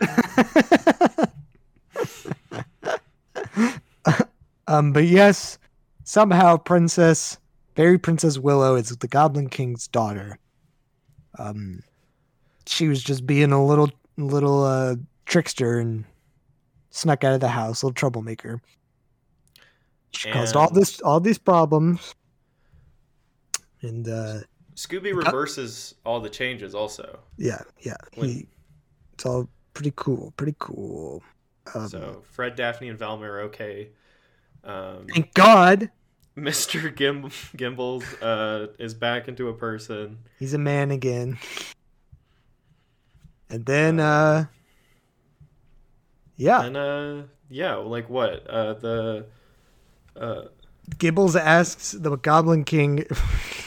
[4.71, 5.59] Um, but yes,
[6.05, 7.39] somehow Princess,
[7.77, 10.39] Fairy Princess Willow is the Goblin King's daughter.
[11.39, 11.83] Um,
[12.67, 14.97] she was just being a little, little uh,
[15.27, 16.05] trickster and
[16.91, 18.61] snuck out of the house, little troublemaker.
[20.13, 22.15] She caused all And- this, all these problems,
[23.83, 24.41] and uh,
[24.75, 27.21] Scooby reverses all the changes also.
[27.39, 28.47] yeah, yeah, When- he,
[29.15, 31.23] it's all pretty cool, pretty cool.
[31.75, 33.91] Um, So Fred, Daphne, and Velma are okay.
[34.65, 35.91] Um, thank God
[36.37, 36.95] Mr.
[36.95, 40.19] Gim- Gimbals uh, is back into a person.
[40.39, 41.39] he's a man again.
[43.49, 44.47] And then, uh,
[46.37, 48.47] yeah, And uh, yeah, like what?
[48.47, 49.27] Uh, the
[50.17, 50.43] uh,
[50.97, 53.05] Gibbles asks the Goblin King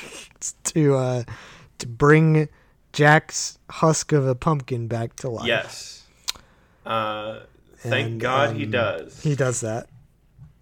[0.63, 1.23] to uh,
[1.79, 2.47] to bring
[2.93, 5.47] Jack's husk of a pumpkin back to life.
[5.47, 6.03] yes.
[6.85, 7.41] Uh,
[7.77, 9.21] thank And, God he um, does.
[9.21, 9.87] He does that.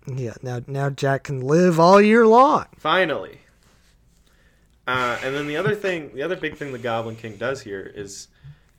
[0.07, 2.65] Yeah, now now Jack can live all year long.
[2.78, 3.40] Finally.
[4.88, 7.91] Uh, and then the other thing, the other big thing the Goblin King does here
[7.95, 8.28] is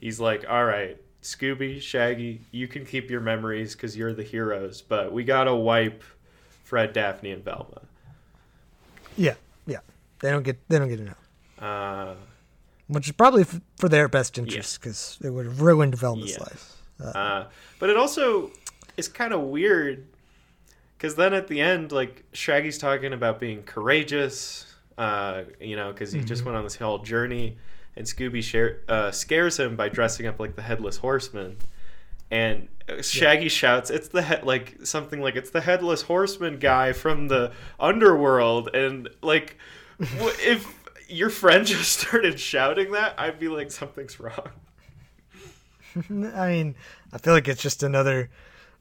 [0.00, 4.82] he's like, all right, Scooby, Shaggy, you can keep your memories because you're the heroes,
[4.82, 6.02] but we got to wipe
[6.64, 7.82] Fred, Daphne, and Velma.
[9.16, 9.34] Yeah,
[9.66, 9.78] yeah.
[10.20, 12.14] They don't get they don't get to know, Uh,
[12.88, 16.40] which is probably f- for their best interest because it would have ruined Velma's Yes.
[16.40, 16.76] life.
[17.14, 17.44] uh,
[17.78, 18.50] but it also
[18.96, 20.06] is kind of weird
[21.02, 26.12] because then at the end, like, Shaggy's talking about being courageous, uh, you know, because
[26.12, 27.56] he just went on this whole journey,
[27.96, 31.56] and Scooby share, uh, scares him by dressing up like the Headless Horseman.
[32.30, 36.92] And uh, Shaggy shouts, "It's the he- like something like it's the headless horseman guy
[36.92, 37.50] from the
[37.80, 39.58] underworld." And like,
[39.98, 40.72] w- if
[41.08, 44.50] your friend just started shouting that, I'd be like, something's wrong.
[46.08, 46.76] I mean,
[47.12, 48.30] I feel like it's just another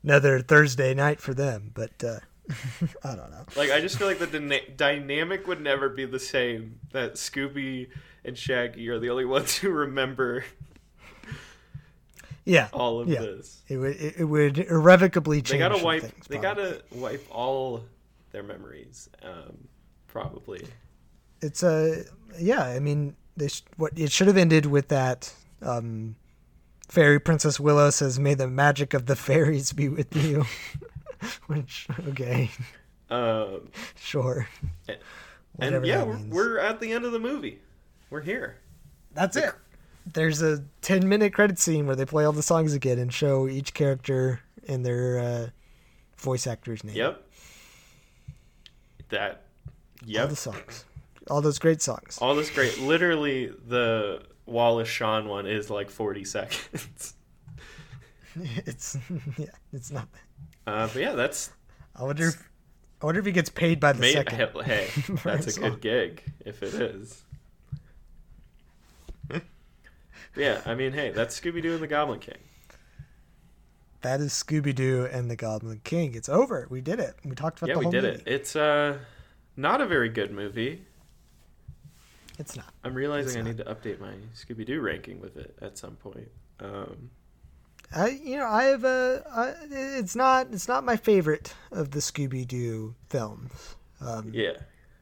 [0.03, 2.19] another Thursday night for them, but uh,
[3.03, 3.45] I don't know.
[3.55, 6.79] Like, I just feel like the dyna- dynamic would never be the same.
[6.91, 7.87] That Scooby
[8.25, 10.43] and Shaggy are the only ones who remember
[12.45, 13.19] Yeah, all of yeah.
[13.21, 13.61] this.
[13.67, 15.51] It would it, would irrevocably change.
[15.51, 16.01] They gotta wipe.
[16.01, 17.83] things, they gotta wipe all
[18.31, 19.09] their memories.
[19.21, 19.67] Um,
[20.07, 20.65] probably.
[21.41, 22.03] It's a
[22.39, 22.63] yeah.
[22.63, 25.31] I mean, they sh- what it should have ended with that.
[25.61, 26.15] Um,
[26.91, 30.45] fairy Princess Willow says, "May the magic of the fairies be with you."
[31.47, 32.51] Which okay,
[33.09, 34.47] Um, sure.
[34.87, 34.97] and
[35.55, 37.59] Whatever yeah, we're, we're at the end of the movie.
[38.09, 38.57] We're here.
[39.13, 39.53] That's it.
[40.11, 43.47] There's a 10 minute credit scene where they play all the songs again and show
[43.47, 45.47] each character and their uh,
[46.17, 46.95] voice actor's name.
[46.95, 47.23] Yep.
[49.09, 49.43] That.
[50.19, 50.85] All the songs.
[51.29, 52.17] All those great songs.
[52.19, 52.79] All this great.
[52.79, 57.13] Literally, the Wallace Shawn one is like 40 seconds.
[58.65, 58.97] It's
[59.37, 60.07] yeah, it's not.
[60.65, 61.51] Uh, but yeah, that's
[61.97, 62.49] I wonder if
[63.01, 64.49] I wonder if he gets paid by the May- second.
[64.63, 64.87] Hey,
[65.25, 67.23] that's a good gig if it is.
[70.35, 72.37] yeah, I mean, hey, that's Scooby Doo and the Goblin King.
[74.01, 76.15] That is Scooby Doo and the Goblin King.
[76.15, 76.67] It's over.
[76.69, 77.15] We did it.
[77.25, 78.15] We talked about yeah, the we did movie.
[78.15, 78.23] it.
[78.27, 78.97] It's uh,
[79.57, 80.85] not a very good movie.
[82.39, 82.73] It's not.
[82.83, 86.29] I'm realizing I need to update my Scooby Doo ranking with it at some point.
[86.59, 87.09] Um,
[87.93, 89.53] I you know I have a I,
[89.99, 93.75] it's not it's not my favorite of the Scooby Doo films.
[93.99, 94.53] Um, yeah,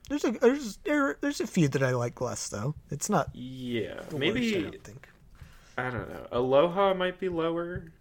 [0.10, 2.76] There's a there's there, there's a few that I like less though.
[2.90, 5.10] It's not yeah, maybe worst, I don't think.
[5.78, 6.28] I don't know.
[6.32, 7.92] Aloha might be lower.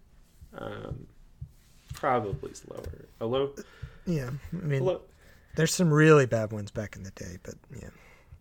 [0.57, 1.07] Um,
[1.93, 3.05] probably is lower.
[3.21, 3.53] Alo-
[4.05, 5.01] Yeah, I mean, Alo-
[5.55, 7.89] there's some really bad ones back in the day, but yeah,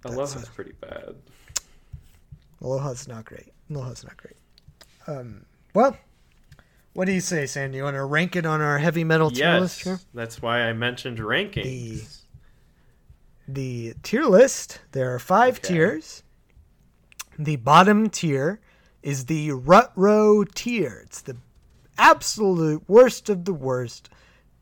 [0.04, 1.14] Aloha's pretty bad.
[2.60, 3.52] Aloha's not great.
[3.70, 4.36] Aloha's not great.
[5.06, 5.44] Um,
[5.74, 5.96] well,
[6.94, 7.70] what do you say, Sam?
[7.70, 9.92] Do you want to rank it on our Heavy Meddle tier list here?
[9.94, 12.22] Yes, that's why I mentioned rankings.
[13.46, 14.80] The tier list.
[14.92, 15.74] There are five Okay.
[15.74, 16.22] tiers.
[17.38, 18.60] The bottom tier
[19.02, 21.02] is the rut row tier.
[21.06, 21.36] It's the
[21.96, 24.10] absolute worst of the worst,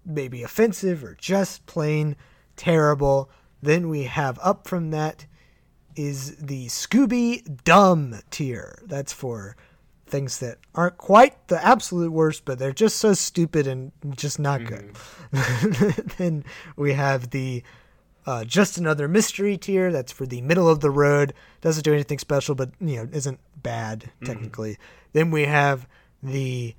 [0.05, 2.17] maybe offensive or just plain
[2.55, 3.31] terrible.
[3.67, 5.27] Then we have up from that
[5.97, 8.81] is the Scooby Dumb tier.
[8.87, 9.57] That's for
[10.07, 14.65] things that aren't quite the absolute worst, but they're just so stupid and just not
[14.65, 14.95] good.
[16.17, 16.45] then
[16.77, 17.65] we have the
[18.25, 19.91] uh, just another mystery tier.
[19.91, 21.35] That's for the middle of the road.
[21.61, 24.79] Doesn't do anything special, but you know isn't bad technically.
[25.13, 25.89] Then we have
[26.23, 26.77] the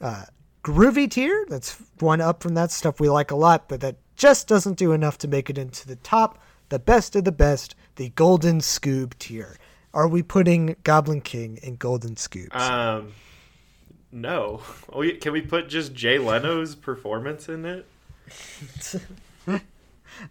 [0.00, 0.24] uh,
[0.64, 1.46] groovy tier.
[1.48, 4.92] That's one up from that stuff we like a lot, but that just doesn't do
[4.92, 6.38] enough to make it into the top,
[6.68, 9.56] the best of the best, the Golden Scoob tier.
[9.94, 12.54] Are we putting Goblin King in Golden Scoobs?
[12.54, 13.12] Um,
[14.12, 14.60] no.
[14.92, 17.86] Oh, Can we put just Jay Leno's performance in it?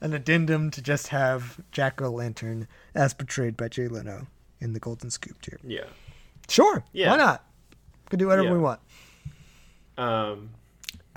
[0.01, 4.27] An addendum to just have Jack O' Lantern as portrayed by Jay Leno
[4.59, 5.59] in the Golden Scoob tier.
[5.63, 5.85] Yeah.
[6.49, 6.83] Sure.
[6.91, 7.11] Yeah.
[7.11, 7.45] Why not?
[8.05, 8.53] We can do whatever Yeah.
[8.53, 8.79] we want.
[9.97, 10.49] Um,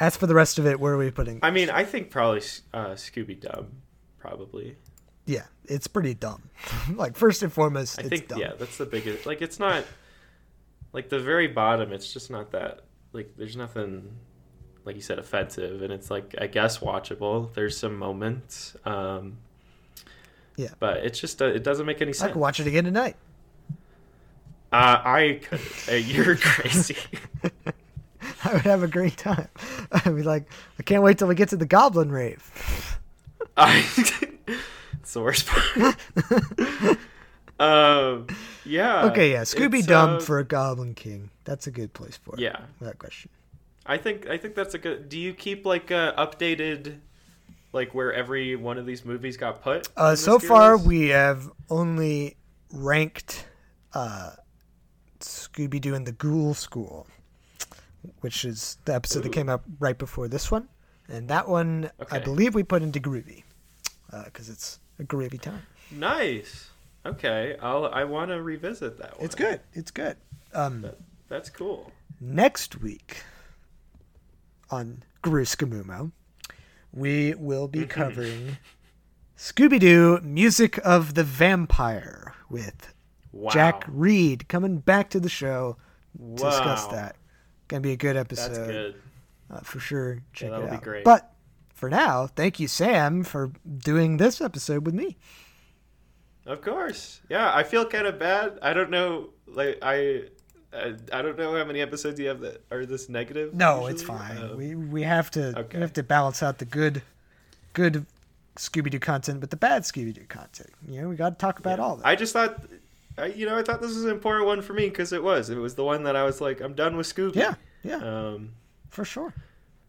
[0.01, 1.39] As for the rest of it, where are we putting?
[1.43, 2.41] I mean, I think probably
[2.73, 3.67] uh, Scooby Doo,
[4.19, 4.77] probably.
[5.27, 6.43] yeah, it's pretty dumb.
[6.95, 8.39] like first and foremost, I it's think dumb.
[8.41, 9.27] yeah, that's the biggest.
[9.27, 9.85] Like, it's not
[10.95, 11.93] like the very bottom.
[11.93, 12.81] It's just not that.
[13.13, 14.11] Like, there's nothing,
[14.85, 17.53] like you said, offensive, and it's like I guess watchable.
[17.53, 18.75] There's some moments.
[18.87, 19.37] Um,
[20.57, 20.69] Yeah.
[20.79, 22.31] but it's just uh, it doesn't make any sense.
[22.31, 23.17] I could watch it again tonight.
[24.73, 25.61] Uh, I could.
[25.91, 26.97] Uh, you're crazy.
[28.45, 29.49] I would have a great time.
[29.93, 32.99] I'd be like, I can't wait till we get to the Goblin Rave.
[33.57, 33.85] I.
[34.93, 35.97] it's the worst part.
[37.61, 38.27] um.
[38.65, 39.07] Yeah.
[39.07, 41.31] Okay, yeah, Scooby it's, Dum uh, for a Goblin King.
[41.45, 42.41] That's a good place for it.
[42.41, 42.61] Yeah.
[42.79, 43.31] without question.
[43.87, 45.09] I think I think that's a good.
[45.09, 46.99] Do you keep like uh, updated,
[47.73, 49.89] like where every one of these movies got put?
[49.97, 52.37] Uh, so far, we have only
[52.73, 53.47] ranked
[53.93, 54.31] uh,
[55.19, 57.07] Scooby Doo in the Ghoul School,
[58.21, 60.69] which is the episode that came out right before this one.
[61.09, 63.43] And that one, I believe we put into Groovy,
[64.25, 65.63] because it's a groovy time.
[65.91, 66.69] nice.
[67.07, 69.25] Okay, I'll I want to revisit that one.
[69.25, 69.61] It's good.
[69.73, 70.17] It's good.
[70.53, 70.99] Um, That,
[71.29, 71.91] that's cool.
[72.21, 73.23] next week
[74.71, 76.13] on Gruskamumo,
[76.93, 78.59] we will be covering
[79.37, 82.93] Scooby Doo Music of the Vampire with
[83.33, 83.51] Wow.
[83.51, 85.77] Jack Reed coming back to the show
[86.19, 87.17] to discuss that.
[87.71, 88.49] Gonna be a good episode.
[88.49, 88.95] That's good.
[89.49, 90.19] Uh, for sure.
[90.33, 91.05] Check that'll it be great.
[91.05, 91.33] But
[91.73, 95.17] for now, thank you, Sam, for doing this episode with me.
[96.47, 97.21] Of course.
[97.29, 98.59] Yeah, I feel kind of bad.
[98.61, 99.31] I don't know.
[99.47, 100.25] Like I.
[100.73, 103.55] I, I don't know how many episodes you have that are this negative.
[103.55, 104.39] No, it's fine.
[104.39, 105.79] Um, we we have to okay.
[105.79, 107.03] we have to balance out the good
[107.73, 108.07] good
[108.57, 110.71] Scooby Doo content with the bad Scooby Doo content.
[110.89, 112.07] You know, we got to talk about all that.
[112.07, 112.63] I just thought,
[113.19, 115.51] I, you know, I thought this was an important one for me because it was.
[115.51, 117.37] It was the one that I was like, I'm done with Scooby.
[117.37, 118.53] yeah, yeah, Um,
[118.89, 119.35] for sure.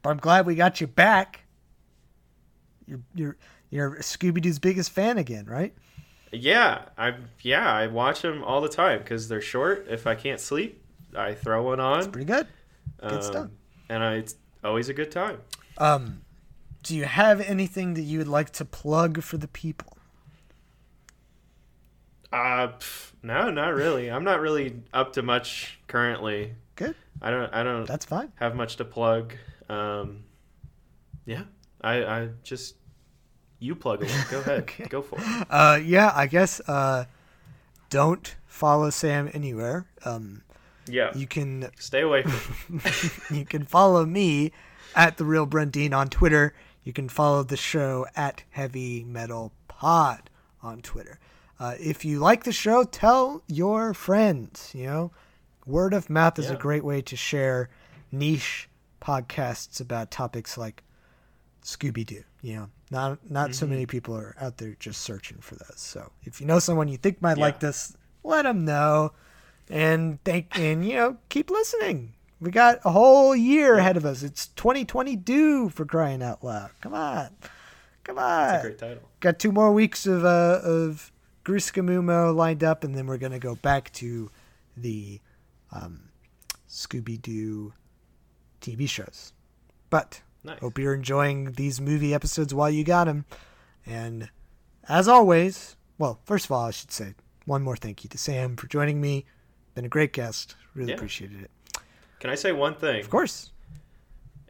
[0.02, 1.42] But I'm glad we got you back.
[2.88, 3.38] You're you're
[3.70, 5.74] you're Scooby Doo's biggest fan again, right?
[6.32, 7.30] yeah, I'm.
[7.42, 9.88] yeah I watch them all the time because they're short.
[9.90, 10.84] If I can't sleep,
[11.16, 12.12] I throw one on.
[12.12, 12.48] Pretty good.
[13.02, 13.48] good um, stuff.
[13.90, 15.40] And I, it's always a good time.
[15.78, 16.22] Um,
[16.84, 19.98] do you have anything that you would like to plug for the people?
[22.32, 24.10] Uh, pff, no, not really.
[24.10, 26.54] I'm not really up to much currently.
[26.76, 26.96] Good.
[27.22, 27.54] I don't.
[27.54, 28.32] I don't That's fine.
[28.36, 29.34] have much to plug.
[29.70, 30.24] Um,
[31.26, 31.44] yeah,
[31.82, 32.76] I, I just
[33.60, 34.12] you plug away.
[34.30, 34.62] Go ahead.
[34.62, 34.86] Okay.
[34.86, 35.48] Go for it.
[35.50, 36.60] Uh, yeah, I guess.
[36.62, 37.06] Uh,
[37.90, 39.86] don't follow Sam anywhere.
[40.06, 40.44] Um,
[40.88, 41.12] Yeah.
[41.16, 42.82] you can Stay away from.
[43.38, 44.52] you can follow me
[44.96, 46.54] at the real Brundine on Twitter.
[46.84, 50.30] You can follow the show at Heavy Meddle Pod
[50.64, 51.20] on Twitter.
[51.62, 54.72] Uh, if you like the show, tell your friends.
[54.74, 55.12] You know,
[55.68, 57.70] word of mouth is a great way to share
[58.12, 58.68] niche
[59.00, 60.82] podcasts about topics like
[61.64, 62.24] Scooby Doo.
[62.42, 63.74] You know, not not so Mm-hmm.
[63.74, 65.76] many people are out there just searching for those.
[65.78, 67.44] So if you know someone you think might Yeah.
[67.46, 69.12] like this, let them know,
[69.70, 72.14] and thank and you know keep listening.
[72.40, 74.24] We got a whole year ahead of us.
[74.24, 76.72] It's 2022 for crying out loud.
[76.82, 77.30] Come on,
[78.04, 78.48] come on.
[78.48, 79.04] That's a great title.
[79.20, 81.11] Got two more weeks of uh, of
[81.44, 84.30] Gruskamumo lined up, and then we're gonna go back to
[84.78, 85.20] the
[85.72, 86.10] um,
[86.70, 87.74] Scooby Doo
[88.62, 89.34] TV shows.
[89.90, 90.60] But Nice.
[90.60, 93.26] hope you're enjoying these movie episodes while you got them.
[93.86, 94.30] And
[94.88, 97.16] as always, well, first of all, I should say
[97.46, 99.26] one more thank you to Sam for joining me.
[99.76, 100.56] Been a great guest.
[100.74, 100.96] Really Yeah.
[100.96, 101.52] appreciated it.
[102.20, 103.02] Can I say one thing?
[103.02, 103.51] Of course.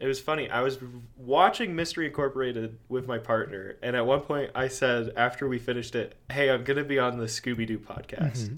[0.02, 0.49] It was funny.
[0.49, 0.80] I was
[1.15, 5.95] watching Mystery Incorporated with my partner, and at one point I said after we finished
[5.95, 8.56] it, "Hey, I'm gonna be on the Scooby Doo podcast," Mm-hmm.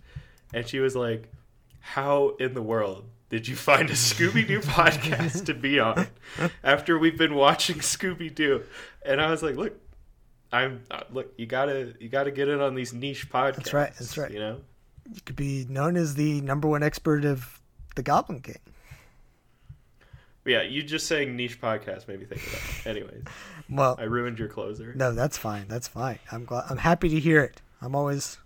[0.53, 1.30] and she was like,
[1.82, 6.07] "How in the world did you find a Scooby Doo podcast to be on
[6.64, 8.64] after we've been watching Scooby Doo?"
[9.06, 9.74] And I was like, "Look,
[10.53, 11.34] I'm uh, look.
[11.38, 13.56] You gotta you gotta get in on these niche podcasts.
[13.57, 14.32] That's right, that's right.
[14.32, 14.61] You know."
[15.14, 17.60] You could be known as the number one expert of
[17.98, 18.56] the Goblin King
[20.45, 22.90] yeah, you just saying niche podcast made me think of that.
[22.90, 23.24] Anyways,
[23.70, 24.94] well, I ruined your closer.
[24.95, 25.68] No, that's fine.
[25.68, 26.20] That's fine.
[26.32, 26.65] I'm glad.
[26.70, 27.61] I'm happy to hear it.
[27.82, 28.38] I'm always,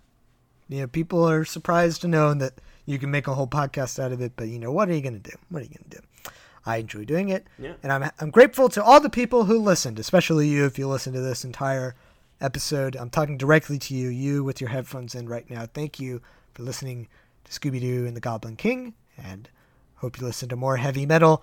[0.68, 2.54] you know, people are surprised to know that
[2.86, 4.32] you can make a whole podcast out of it.
[4.36, 5.36] But you know, what are you going to do?
[5.48, 6.30] What are you going to do?
[6.64, 7.74] I enjoy doing it, yeah.
[7.82, 11.14] and I'm I'm grateful to all the people who listened, especially you if you listened
[11.14, 11.94] to this entire
[12.40, 12.94] episode.
[12.94, 15.66] I'm talking directly to you, you with your headphones in right now.
[15.66, 16.20] Thank you
[16.52, 17.08] for listening
[17.44, 19.48] to Scooby Doo and the Goblin King, and
[19.96, 21.42] hope you listen to more Heavy Meddle.